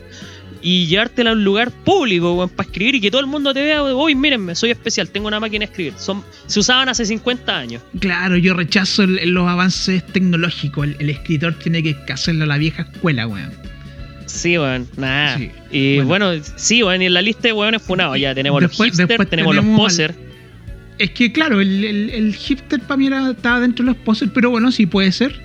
Y 0.66 0.86
llevártela 0.86 1.30
a 1.30 1.32
un 1.34 1.44
lugar 1.44 1.70
público, 1.70 2.32
weón, 2.34 2.48
para 2.48 2.66
escribir 2.66 2.94
y 2.94 3.00
que 3.02 3.10
todo 3.10 3.20
el 3.20 3.26
mundo 3.26 3.52
te 3.52 3.62
vea, 3.62 3.82
uy, 3.82 4.14
mírenme, 4.14 4.54
soy 4.54 4.70
especial, 4.70 5.10
tengo 5.10 5.28
una 5.28 5.38
máquina 5.38 5.66
de 5.66 5.70
escribir. 5.70 5.92
Son, 5.98 6.24
se 6.46 6.58
usaban 6.58 6.88
hace 6.88 7.04
50 7.04 7.54
años. 7.54 7.82
Claro, 8.00 8.38
yo 8.38 8.54
rechazo 8.54 9.02
el- 9.02 9.28
los 9.30 9.46
avances 9.46 10.02
tecnológicos. 10.06 10.84
El, 10.86 10.96
el 11.00 11.10
escritor 11.10 11.52
tiene 11.58 11.82
que 11.82 11.94
hacerlo 12.10 12.44
a 12.44 12.46
la 12.46 12.56
vieja 12.56 12.88
escuela, 12.90 13.26
weón. 13.26 13.50
Sí, 14.24 14.56
weón, 14.56 14.88
nada. 14.96 15.36
Sí. 15.36 15.50
Y 15.70 15.96
Bueno. 15.96 16.28
bueno, 16.30 16.44
sí, 16.56 16.82
weón, 16.82 17.02
y 17.02 17.06
en 17.06 17.14
la 17.14 17.20
lista 17.20 17.42
de 17.48 17.52
weones 17.52 17.82
funados 17.82 18.18
ya 18.18 18.34
tenemos 18.34 18.58
Después- 18.62 18.88
los 18.88 18.98
hipsters, 19.00 19.28
tenemos, 19.28 19.54
los 19.54 19.62
tenemos 19.64 19.80
al- 19.80 19.84
posers. 19.86 20.14
Es 20.98 21.10
que, 21.10 21.32
claro, 21.32 21.60
el, 21.60 21.84
el- 21.84 22.10
el 22.10 22.34
hipster 22.34 22.80
para 22.80 22.96
mí 22.96 23.06
era- 23.08 23.30
estaba 23.30 23.60
dentro 23.60 23.84
de 23.84 23.92
los 23.92 24.00
posers, 24.00 24.30
pero 24.34 24.50
bueno, 24.50 24.70
sí 24.72 24.86
puede 24.86 25.10
ser. 25.12 25.40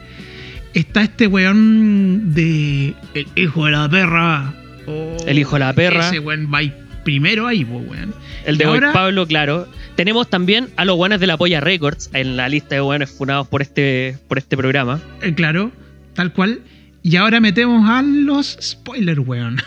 Está 0.74 1.02
este 1.02 1.26
weón 1.28 2.34
de. 2.34 2.94
El 3.16 3.26
hijo 3.36 3.66
de 3.66 3.72
la 3.72 3.90
perra. 3.90 4.54
Oh, 4.86 5.18
El 5.26 5.40
hijo 5.40 5.56
de 5.56 5.60
la 5.60 5.74
perra. 5.74 6.08
Ese 6.08 6.20
weón 6.20 6.48
va 6.54 6.60
primero 7.04 7.48
ahí, 7.48 7.64
weón. 7.64 8.14
El 8.46 8.58
de 8.58 8.66
hoy 8.68 8.76
ahora- 8.76 8.94
Pablo, 8.94 9.26
claro. 9.26 9.68
Tenemos 9.96 10.30
también 10.30 10.70
a 10.78 10.86
los 10.86 10.96
buenos 10.96 11.20
de 11.20 11.28
la 11.28 11.36
Polla 11.38 11.60
Records 11.60 12.10
en 12.14 12.38
la 12.38 12.48
lista 12.48 12.76
de 12.76 12.82
buenos 12.82 13.10
funados 13.10 13.48
por 13.48 13.62
este, 13.62 14.18
por 14.28 14.38
este 14.38 14.56
programa. 14.56 15.02
Eh, 15.22 15.34
claro, 15.34 15.72
tal 16.14 16.32
cual. 16.32 16.62
Y 17.02 17.16
ahora 17.16 17.40
metemos 17.40 17.90
a 17.90 18.02
los 18.04 18.58
spoilers, 18.62 19.20
weón. 19.26 19.58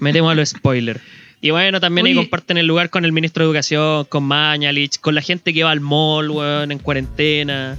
Metemos 0.00 0.30
a 0.32 0.34
los 0.34 0.50
spoilers. 0.50 1.00
Y 1.44 1.50
bueno, 1.50 1.78
también 1.78 2.06
ahí 2.06 2.12
Oye. 2.12 2.22
comparten 2.22 2.56
el 2.56 2.66
lugar 2.66 2.88
con 2.88 3.04
el 3.04 3.12
ministro 3.12 3.44
de 3.44 3.48
Educación, 3.50 4.06
con 4.08 4.24
Mañalich, 4.24 4.98
con 4.98 5.14
la 5.14 5.20
gente 5.20 5.52
que 5.52 5.62
va 5.62 5.72
al 5.72 5.80
mall, 5.80 6.30
weón, 6.30 6.72
en 6.72 6.78
cuarentena. 6.78 7.76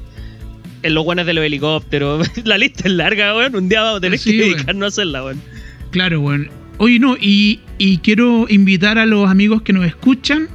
En 0.83 0.93
los 0.93 1.03
buenos 1.03 1.25
de 1.25 1.33
los 1.33 1.43
helicópteros. 1.43 2.29
la 2.45 2.59
lista 2.59 2.83
es 2.85 2.91
larga, 2.93 3.35
weón. 3.35 3.55
Un 3.55 3.67
día 3.67 3.81
vamos 3.81 3.97
a 3.97 4.01
tener 4.01 4.19
Sí, 4.19 4.33
que 4.33 4.37
weón. 4.37 4.51
dedicarnos 4.51 4.83
a 4.83 4.87
hacerla, 4.89 5.23
weón. 5.23 5.41
Claro, 5.89 6.21
weón. 6.21 6.47
Oye, 6.77 6.99
no, 6.99 7.17
y, 7.19 7.59
y 7.79 7.97
quiero 7.97 8.45
invitar 8.49 8.99
a 8.99 9.07
los 9.07 9.27
amigos 9.27 9.63
que 9.63 9.73
nos 9.73 9.83
escuchan 9.87 10.47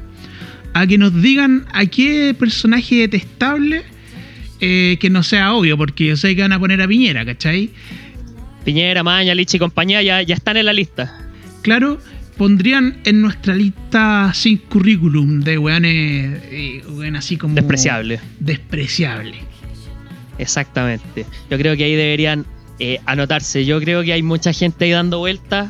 a 0.73 0.87
que 0.87 0.97
nos 0.97 1.21
digan 1.21 1.67
a 1.73 1.87
qué 1.87 2.33
personaje 2.39 2.95
detestable 2.95 3.83
eh, 4.61 4.99
que 5.01 5.11
no 5.11 5.25
sea 5.25 5.53
obvio, 5.55 5.77
porque 5.77 6.07
yo 6.07 6.17
sé 6.17 6.37
que 6.37 6.43
van 6.43 6.53
a 6.53 6.61
poner 6.61 6.81
a 6.81 6.87
Piñera, 6.87 7.25
¿cachai? 7.27 7.71
Piñera, 8.65 9.03
Mañalich 9.03 9.53
y 9.53 9.59
compañía 9.59 10.01
ya, 10.01 10.23
ya 10.23 10.37
están 10.37 10.57
en 10.59 10.67
la 10.67 10.73
lista. 10.73 11.13
Claro, 11.63 11.99
pondrían 12.41 12.97
en 13.05 13.21
nuestra 13.21 13.55
lista 13.55 14.33
sin 14.33 14.57
currículum 14.57 15.41
de 15.41 15.59
weones, 15.59 16.41
eh, 16.51 16.83
weón 16.89 17.15
así 17.15 17.37
como... 17.37 17.55
Despreciable. 17.55 18.19
Despreciable. 18.39 19.35
Exactamente. 20.39 21.27
Yo 21.51 21.59
creo 21.59 21.77
que 21.77 21.85
ahí 21.85 21.95
deberían 21.95 22.47
eh, 22.79 22.99
anotarse. 23.05 23.67
Yo 23.67 23.79
creo 23.79 24.03
que 24.03 24.15
hay 24.15 24.23
mucha 24.23 24.55
gente 24.55 24.87
ahí 24.87 24.93
dando 24.93 25.19
vueltas. 25.19 25.69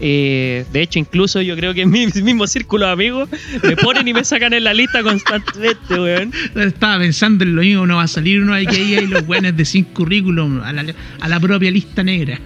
Eh, 0.00 0.64
de 0.72 0.82
hecho, 0.82 0.98
incluso 0.98 1.40
yo 1.40 1.56
creo 1.56 1.72
que 1.74 1.82
en 1.82 1.90
mi 1.90 2.06
mismo 2.22 2.46
círculo 2.46 2.86
de 2.86 2.92
amigos 2.92 3.28
me 3.62 3.76
ponen 3.76 4.06
y 4.06 4.12
me 4.12 4.24
sacan 4.24 4.52
en 4.52 4.64
la 4.64 4.74
lista 4.74 5.02
constantemente, 5.02 5.94
weón. 5.94 6.32
Estaba 6.54 6.98
pensando 6.98 7.44
en 7.44 7.56
lo 7.56 7.62
mismo, 7.62 7.86
no 7.86 7.96
va 7.96 8.02
a 8.02 8.08
salir 8.08 8.42
uno 8.42 8.52
ahí 8.52 8.66
que 8.66 8.76
ahí 8.76 8.94
hay 8.94 9.06
los 9.06 9.26
weones 9.26 9.56
de 9.56 9.64
sin 9.64 9.84
currículum 9.84 10.60
a 10.60 10.72
la, 10.72 10.84
a 11.20 11.28
la 11.28 11.40
propia 11.40 11.70
lista 11.70 12.02
negra. 12.02 12.38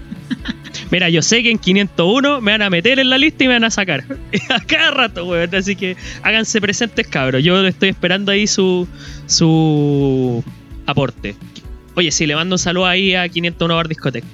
Mira, 0.90 1.09
yo 1.09 1.22
sé 1.22 1.42
que 1.42 1.51
en 1.51 1.59
501 1.59 2.40
me 2.40 2.53
van 2.53 2.62
a 2.62 2.70
meter 2.70 2.98
en 2.98 3.11
la 3.11 3.18
lista 3.18 3.44
y 3.44 3.48
me 3.48 3.55
van 3.55 3.64
a 3.64 3.70
sacar. 3.70 4.05
A 4.48 4.61
cada 4.61 4.90
rato, 4.90 5.24
weón. 5.24 5.55
Así 5.55 5.76
que 5.76 5.96
háganse 6.22 6.61
presentes, 6.61 7.07
cabros. 7.07 7.42
Yo 7.42 7.64
estoy 7.66 7.90
esperando 7.90 8.32
ahí 8.32 8.46
su, 8.46 8.88
su 9.26 10.42
aporte. 10.86 11.34
Oye, 11.94 12.11
sí, 12.11 12.26
le 12.26 12.34
mando 12.34 12.55
un 12.55 12.59
saludo 12.59 12.86
ahí 12.86 13.14
a 13.14 13.28
501 13.28 13.74
Bar 13.74 13.88
Discotec. 13.88 14.24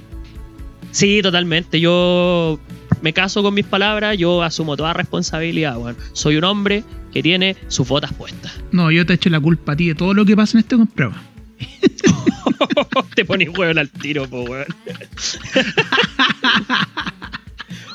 Sí, 0.92 1.20
totalmente. 1.22 1.80
Yo 1.80 2.58
me 3.06 3.12
caso 3.12 3.40
con 3.40 3.54
mis 3.54 3.64
palabras, 3.64 4.18
yo 4.18 4.42
asumo 4.42 4.76
toda 4.76 4.92
responsabilidad, 4.92 5.76
weón. 5.78 5.96
Soy 6.12 6.38
un 6.38 6.42
hombre 6.44 6.82
que 7.12 7.22
tiene 7.22 7.54
sus 7.68 7.86
botas 7.86 8.12
puestas. 8.12 8.52
No, 8.72 8.90
yo 8.90 9.06
te 9.06 9.12
echo 9.14 9.30
la 9.30 9.38
culpa 9.38 9.72
a 9.72 9.76
ti 9.76 9.86
de 9.86 9.94
todo 9.94 10.12
lo 10.12 10.24
que 10.26 10.34
pasa 10.34 10.58
en 10.58 10.64
este 10.64 10.76
programa. 10.76 11.22
Te 13.14 13.24
pones 13.24 13.48
hueón 13.56 13.78
al 13.78 13.88
tiro, 13.90 14.28
po, 14.28 14.42
weón. 14.42 14.66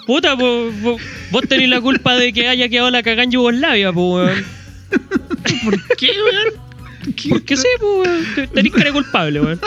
Puta, 0.08 0.38
po, 0.38 0.70
po, 0.82 0.98
vos 1.32 1.42
tenés 1.50 1.68
la 1.70 1.82
culpa 1.82 2.16
de 2.16 2.32
que 2.32 2.48
haya 2.48 2.70
quedado 2.70 2.90
la 2.90 3.04
cagada 3.04 3.24
en 3.24 3.32
Yugoslavia, 3.32 3.92
po, 3.92 4.16
weón. 4.16 4.46
¿Por 5.66 5.96
qué, 5.98 6.12
weón? 6.26 7.14
¿Qué- 7.18 7.30
Porque 7.30 7.58
sí, 7.58 7.68
po, 7.82 8.00
weón. 8.02 8.26
Te- 8.36 8.48
Tenés 8.48 8.72
cara 8.72 8.94
culpable, 8.94 9.42
weón. 9.42 9.60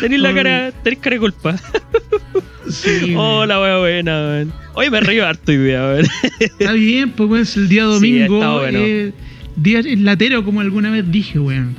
Tenés 0.00 0.20
la 0.20 0.34
cara, 0.34 0.72
tenés 0.82 0.98
cara 0.98 1.14
de 1.14 1.20
culpa. 1.20 1.56
Sí, 2.68 3.14
Oh, 3.16 3.38
buena, 3.38 3.58
weón. 3.60 4.52
Hoy 4.74 4.90
me 4.90 5.00
río 5.00 5.26
harto 5.26 5.52
hoy 5.52 5.58
día, 5.58 5.82
weón. 5.86 6.06
Está 6.40 6.72
bien, 6.72 7.10
pues 7.10 7.28
weón, 7.28 7.42
es 7.42 7.56
el 7.56 7.68
día 7.68 7.82
Sí, 7.82 7.88
domingo. 7.88 8.34
está 8.36 8.52
bueno. 8.54 8.78
eh, 8.82 9.12
día 9.56 9.82
latero, 9.98 10.44
como 10.44 10.60
alguna 10.60 10.90
vez 10.90 11.10
dije, 11.10 11.38
weón. 11.38 11.74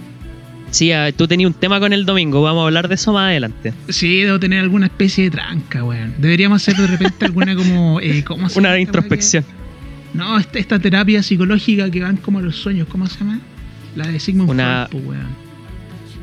Sí, 0.71 0.91
ah, 0.91 1.11
tú 1.15 1.27
tenías 1.27 1.47
un 1.47 1.53
tema 1.53 1.79
con 1.79 1.93
el 1.93 2.05
domingo, 2.05 2.41
vamos 2.41 2.63
a 2.63 2.65
hablar 2.65 2.87
de 2.89 2.95
eso 2.95 3.13
más 3.13 3.29
adelante. 3.29 3.73
Sí, 3.89 4.21
debo 4.23 4.39
tener 4.39 4.59
alguna 4.59 4.87
especie 4.87 5.25
de 5.25 5.31
tranca, 5.31 5.83
weón. 5.83 6.13
Deberíamos 6.17 6.61
hacer 6.61 6.75
de 6.75 6.87
repente 6.87 7.25
alguna 7.25 7.55
como. 7.55 7.99
Eh, 8.01 8.23
¿Cómo 8.27 8.49
se 8.49 8.59
Una 8.59 8.77
introspección. 8.79 9.43
que- 9.43 10.17
No, 10.17 10.37
esta, 10.37 10.59
esta 10.59 10.79
terapia 10.79 11.23
psicológica 11.23 11.89
que 11.89 12.01
van 12.01 12.17
como 12.17 12.39
a 12.39 12.41
los 12.41 12.55
sueños, 12.57 12.87
¿cómo 12.89 13.07
se 13.07 13.19
llama? 13.19 13.39
La 13.95 14.07
de 14.07 14.19
Sigmund 14.19 14.49
Una- 14.49 14.87
Freud, 14.89 15.03
pues, 15.03 15.17
weón. 15.17 15.44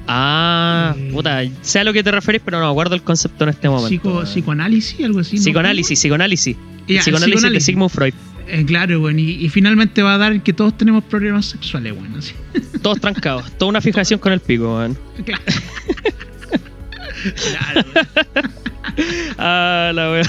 Ah, 0.06 0.94
Eh. 0.96 1.10
puta, 1.12 1.42
sé 1.62 1.78
a 1.80 1.84
lo 1.84 1.92
que 1.92 2.02
te 2.02 2.10
referís, 2.10 2.42
pero 2.44 2.60
no 2.60 2.68
acuerdo 2.68 2.94
el 2.94 3.02
concepto 3.02 3.44
en 3.44 3.50
este 3.50 3.68
momento. 3.68 3.88
Psico- 3.88 4.22
psicoanálisis, 4.24 5.04
algo 5.04 5.20
así. 5.20 5.36
¿no? 5.36 5.42
Psicoanálisis, 5.42 5.98
psicoanálisis. 5.98 6.56
Psicoanálisis, 6.86 7.52
de. 7.52 7.60
Sigmund 7.60 7.90
Freud. 7.90 8.14
Eh, 8.48 8.64
claro, 8.66 9.00
weón. 9.00 9.18
Y, 9.18 9.30
y 9.30 9.48
finalmente 9.48 10.02
va 10.02 10.14
a 10.14 10.18
dar 10.18 10.42
que 10.42 10.52
todos 10.52 10.76
tenemos 10.76 11.04
problemas 11.04 11.46
sexuales, 11.46 11.92
weón. 11.92 12.16
así. 12.16 12.32
Todos 12.82 13.00
trancados. 13.00 13.50
Toda 13.56 13.68
una 13.70 13.80
fijación 13.80 14.18
con 14.18 14.32
el 14.32 14.40
pico, 14.40 14.76
weón. 14.76 14.98
Claro. 15.24 15.42
Claro. 17.22 17.84
Ah, 19.38 19.92
la 19.94 20.10
weón. 20.10 20.26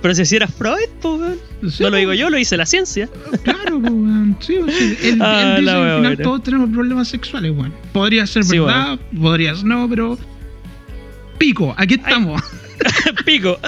Pero 0.00 0.14
si 0.14 0.22
así 0.22 0.36
era 0.36 0.46
Freud, 0.46 0.88
pues. 1.02 1.38
Sí, 1.74 1.82
No 1.82 1.90
lo 1.90 1.96
digo 1.96 2.14
yo, 2.14 2.30
lo 2.30 2.36
dice 2.36 2.56
la 2.56 2.66
ciencia. 2.66 3.08
Claro, 3.42 3.80
pues, 3.80 3.92
weón. 3.92 4.36
Sí, 4.40 4.54
sí. 4.68 4.96
Él, 5.02 5.18
Ah, 5.22 5.56
él 5.58 5.64
dice 5.64 5.72
que 5.72 5.78
al 5.78 5.96
final 5.96 6.00
buena. 6.16 6.22
todos 6.22 6.42
tenemos 6.44 6.70
problemas 6.70 7.08
sexuales, 7.08 7.52
weón. 7.52 7.74
Podría 7.92 8.26
ser 8.26 8.44
Sí, 8.44 8.58
verdad, 8.58 8.98
podría 9.20 9.54
ser 9.54 9.64
no, 9.64 9.88
pero. 9.88 10.18
Pico, 11.38 11.74
aquí 11.76 11.94
estamos. 11.94 12.40
Pico. 13.26 13.58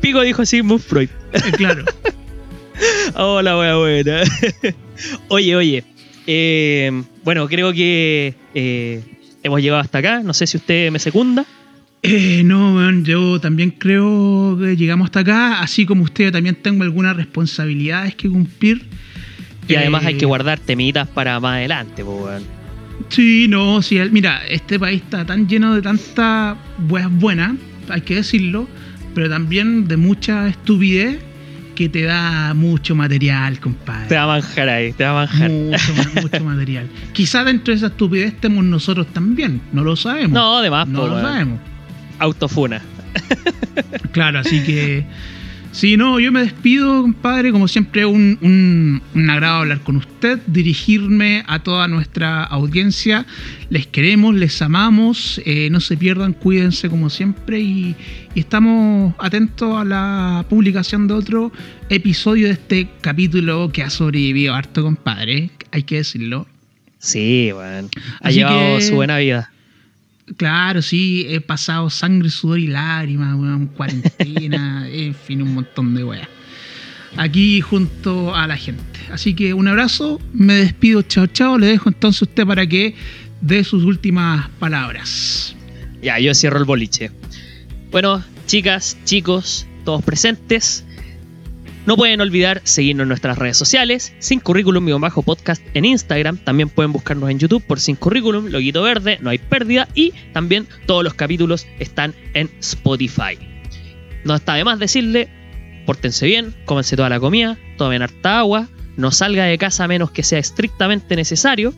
Pico 0.00 0.20
dijo 0.22 0.44
Sigmund 0.44 0.80
Freud. 0.80 1.08
Eh, 1.32 1.52
claro. 1.56 1.84
Oh, 3.14 3.40
la 3.42 3.58
wea 3.58 3.76
buena. 3.76 4.22
oye, 5.28 5.56
oye. 5.56 5.84
Eh, 6.26 7.02
bueno, 7.24 7.48
creo 7.48 7.72
que 7.72 8.34
eh, 8.54 9.02
hemos 9.42 9.60
llegado 9.60 9.80
hasta 9.80 9.98
acá. 9.98 10.20
No 10.22 10.34
sé 10.34 10.46
si 10.46 10.56
usted 10.56 10.90
me 10.90 10.98
secunda. 10.98 11.44
Eh, 12.04 12.42
no, 12.44 12.90
yo 13.02 13.40
también 13.40 13.70
creo 13.70 14.58
que 14.60 14.76
llegamos 14.76 15.06
hasta 15.06 15.20
acá, 15.20 15.60
así 15.60 15.86
como 15.86 16.02
usted 16.02 16.32
también 16.32 16.56
tengo 16.56 16.82
algunas 16.82 17.16
responsabilidades 17.16 18.16
que 18.16 18.28
cumplir. 18.28 18.84
Y 19.68 19.76
además 19.76 20.04
hay 20.04 20.14
Eh, 20.14 20.18
que 20.18 20.26
guardar 20.26 20.58
temitas 20.58 21.06
para 21.08 21.38
más 21.38 21.54
adelante, 21.58 22.04
pues. 22.04 22.42
Sí, 23.08 23.46
no, 23.48 23.80
sí, 23.82 24.00
mira, 24.10 24.44
este 24.48 24.78
país 24.80 25.02
está 25.02 25.24
tan 25.24 25.48
lleno 25.48 25.74
de 25.76 25.82
tanta 25.82 26.56
weas 26.88 27.10
buenas, 27.10 27.52
hay 27.88 28.00
que 28.00 28.16
decirlo, 28.16 28.68
pero 29.14 29.28
también 29.30 29.86
de 29.86 29.96
mucha 29.96 30.48
estupidez 30.48 31.18
que 31.76 31.88
te 31.88 32.02
da 32.02 32.52
mucho 32.54 32.94
material, 32.96 33.60
compadre. 33.60 34.08
Te 34.08 34.16
va 34.16 34.24
a 34.24 34.26
manjar 34.26 34.68
ahí, 34.68 34.92
te 34.92 35.04
va 35.04 35.10
a 35.10 35.14
manjar. 35.26 35.50
Mucho, 35.50 36.20
mucho 36.20 36.44
material. 36.44 36.88
Quizá 37.12 37.44
dentro 37.44 37.72
de 37.72 37.78
esa 37.78 37.86
estupidez 37.86 38.34
estemos 38.34 38.64
nosotros 38.64 39.06
también, 39.12 39.60
no 39.72 39.84
lo 39.84 39.94
sabemos. 39.94 40.32
No, 40.32 40.58
además, 40.58 40.88
no 40.88 41.06
lo 41.06 41.20
sabemos. 41.20 41.60
Autofuna. 42.22 42.80
Claro, 44.12 44.38
así 44.40 44.60
que. 44.62 45.04
Sí, 45.72 45.96
no, 45.96 46.20
yo 46.20 46.30
me 46.32 46.40
despido, 46.42 47.00
compadre. 47.00 47.50
Como 47.50 47.66
siempre, 47.66 48.04
un, 48.04 48.38
un, 48.42 49.02
un 49.14 49.30
agrado 49.30 49.60
hablar 49.60 49.80
con 49.80 49.96
usted, 49.96 50.38
dirigirme 50.46 51.44
a 51.46 51.60
toda 51.60 51.88
nuestra 51.88 52.44
audiencia. 52.44 53.24
Les 53.70 53.86
queremos, 53.86 54.34
les 54.34 54.60
amamos. 54.60 55.40
eh, 55.46 55.68
no 55.70 55.80
se 55.80 55.96
pierdan, 55.96 56.34
cuídense 56.34 56.90
como 56.90 57.08
siempre. 57.08 57.60
Y, 57.60 57.96
y 58.34 58.40
estamos 58.40 59.14
atentos 59.18 59.74
a 59.78 59.84
la 59.84 60.44
publicación 60.50 61.08
de 61.08 61.14
otro 61.14 61.50
episodio 61.88 62.48
de 62.48 62.52
este 62.52 62.88
capítulo 63.00 63.70
que 63.72 63.82
ha 63.82 63.88
sobrevivido 63.88 64.54
harto, 64.54 64.82
compadre. 64.82 65.50
Hay 65.70 65.84
que 65.84 65.96
decirlo. 65.96 66.46
Sí, 66.98 67.50
weón. 67.50 67.88
Ha 68.20 68.28
Así 68.28 68.36
llevado 68.36 68.76
que- 68.76 68.82
su 68.84 68.94
buena 68.94 69.16
vida. 69.16 69.50
Claro, 70.36 70.82
sí, 70.82 71.26
he 71.28 71.40
pasado 71.40 71.90
sangre, 71.90 72.30
sudor 72.30 72.58
y 72.58 72.68
lágrimas, 72.68 73.34
weón, 73.34 73.66
cuarentena, 73.66 74.88
en 74.92 75.14
fin, 75.14 75.42
un 75.42 75.54
montón 75.54 75.94
de 75.94 76.04
weas. 76.04 76.28
Aquí 77.16 77.60
junto 77.60 78.34
a 78.34 78.46
la 78.46 78.56
gente. 78.56 78.82
Así 79.10 79.34
que 79.34 79.52
un 79.52 79.68
abrazo, 79.68 80.20
me 80.32 80.54
despido, 80.54 81.02
chao, 81.02 81.26
chao. 81.26 81.58
Le 81.58 81.66
dejo 81.66 81.90
entonces 81.90 82.22
a 82.22 82.24
usted 82.24 82.46
para 82.46 82.66
que 82.66 82.94
dé 83.40 83.64
sus 83.64 83.84
últimas 83.84 84.48
palabras. 84.58 85.54
Ya, 86.00 86.18
yo 86.18 86.34
cierro 86.34 86.58
el 86.58 86.64
boliche. 86.64 87.10
Bueno, 87.90 88.24
chicas, 88.46 88.96
chicos, 89.04 89.66
todos 89.84 90.02
presentes. 90.02 90.84
No 91.84 91.96
pueden 91.96 92.20
olvidar 92.20 92.60
seguirnos 92.62 93.04
en 93.04 93.08
nuestras 93.08 93.36
redes 93.38 93.56
sociales, 93.56 94.14
Sin 94.20 94.38
Currículum 94.38 94.88
y 94.88 94.92
bajo 94.92 95.22
podcast 95.22 95.60
en 95.74 95.84
Instagram. 95.84 96.36
También 96.36 96.68
pueden 96.68 96.92
buscarnos 96.92 97.28
en 97.28 97.40
YouTube 97.40 97.64
por 97.64 97.80
Sin 97.80 97.96
Currículum, 97.96 98.46
Loguito 98.46 98.82
Verde, 98.82 99.18
No 99.20 99.30
hay 99.30 99.38
pérdida. 99.38 99.88
Y 99.94 100.12
también 100.32 100.68
todos 100.86 101.02
los 101.02 101.14
capítulos 101.14 101.66
están 101.80 102.14
en 102.34 102.50
Spotify. 102.60 103.36
No 104.24 104.36
está 104.36 104.54
de 104.54 104.62
más 104.62 104.78
decirle, 104.78 105.28
pórtense 105.84 106.24
bien, 106.26 106.54
cómense 106.66 106.96
toda 106.96 107.08
la 107.08 107.18
comida, 107.18 107.58
tomen 107.76 108.02
harta 108.02 108.38
agua, 108.38 108.68
no 108.96 109.10
salga 109.10 109.44
de 109.44 109.58
casa 109.58 109.84
a 109.84 109.88
menos 109.88 110.12
que 110.12 110.22
sea 110.22 110.38
estrictamente 110.38 111.16
necesario, 111.16 111.74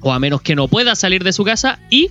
o 0.00 0.12
a 0.12 0.20
menos 0.20 0.42
que 0.42 0.54
no 0.54 0.68
pueda 0.68 0.94
salir 0.94 1.24
de 1.24 1.32
su 1.32 1.42
casa 1.42 1.80
y 1.90 2.10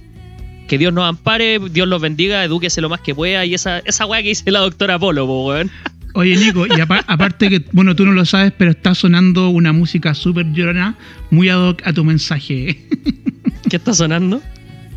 que 0.67 0.77
Dios 0.77 0.93
nos 0.93 1.07
ampare, 1.07 1.59
Dios 1.59 1.87
los 1.87 2.01
bendiga, 2.01 2.43
edúquese 2.43 2.81
lo 2.81 2.89
más 2.89 2.99
que 2.99 3.15
pueda 3.15 3.45
y 3.45 3.53
esa, 3.53 3.79
esa 3.79 4.05
weá 4.05 4.21
que 4.21 4.29
dice 4.29 4.51
la 4.51 4.59
doctora 4.59 4.99
Polo, 4.99 5.25
po, 5.25 5.47
weón. 5.47 5.71
Oye, 6.13 6.35
Nico, 6.35 6.65
y 6.67 6.79
apa- 6.81 7.03
aparte 7.07 7.49
que, 7.49 7.63
bueno, 7.71 7.95
tú 7.95 8.05
no 8.05 8.11
lo 8.11 8.25
sabes, 8.25 8.51
pero 8.57 8.71
está 8.71 8.93
sonando 8.95 9.49
una 9.49 9.71
música 9.71 10.13
súper 10.13 10.51
llorona, 10.51 10.97
muy 11.29 11.47
ad 11.49 11.59
hoc 11.69 11.81
a 11.85 11.93
tu 11.93 12.03
mensaje. 12.03 12.79
¿Qué 13.69 13.77
está 13.77 13.93
sonando? 13.93 14.41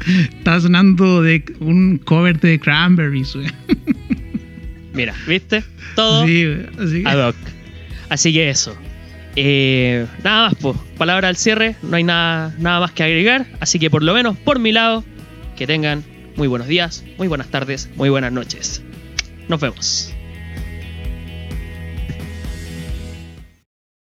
está 0.07 0.61
sonando 0.61 1.23
de 1.23 1.45
un 1.61 1.99
cover 1.99 2.39
de 2.41 2.59
Cranberries, 2.59 3.35
weón. 3.37 3.53
Mira, 4.93 5.15
¿viste? 5.27 5.63
Todo 5.95 6.27
Sí, 6.27 6.47
así 6.79 7.03
que- 7.03 7.09
ad 7.09 7.29
hoc. 7.29 7.37
Así 8.09 8.33
que 8.33 8.51
eso. 8.51 8.77
Eh, 9.37 10.07
nada 10.23 10.49
más, 10.49 10.55
pues. 10.61 10.77
Palabra 10.99 11.29
al 11.29 11.37
cierre, 11.37 11.77
no 11.83 11.97
hay 11.97 12.05
nada, 12.05 12.55
nada 12.59 12.81
más 12.81 12.93
que 12.93 13.03
agregar. 13.03 13.47
Así 13.61 13.79
que 13.79 13.89
por 13.91 14.03
lo 14.03 14.15
menos, 14.15 14.37
por 14.37 14.59
mi 14.59 14.73
lado, 14.73 15.05
que 15.57 15.67
tengan 15.67 16.05
muy 16.37 16.49
buenos 16.49 16.69
días, 16.69 17.05
muy 17.19 17.29
buenas 17.29 17.49
tardes, 17.49 17.89
muy 17.97 18.09
buenas 18.11 18.33
noches. 18.33 18.83
Nos 19.49 19.61
vemos. 19.61 20.13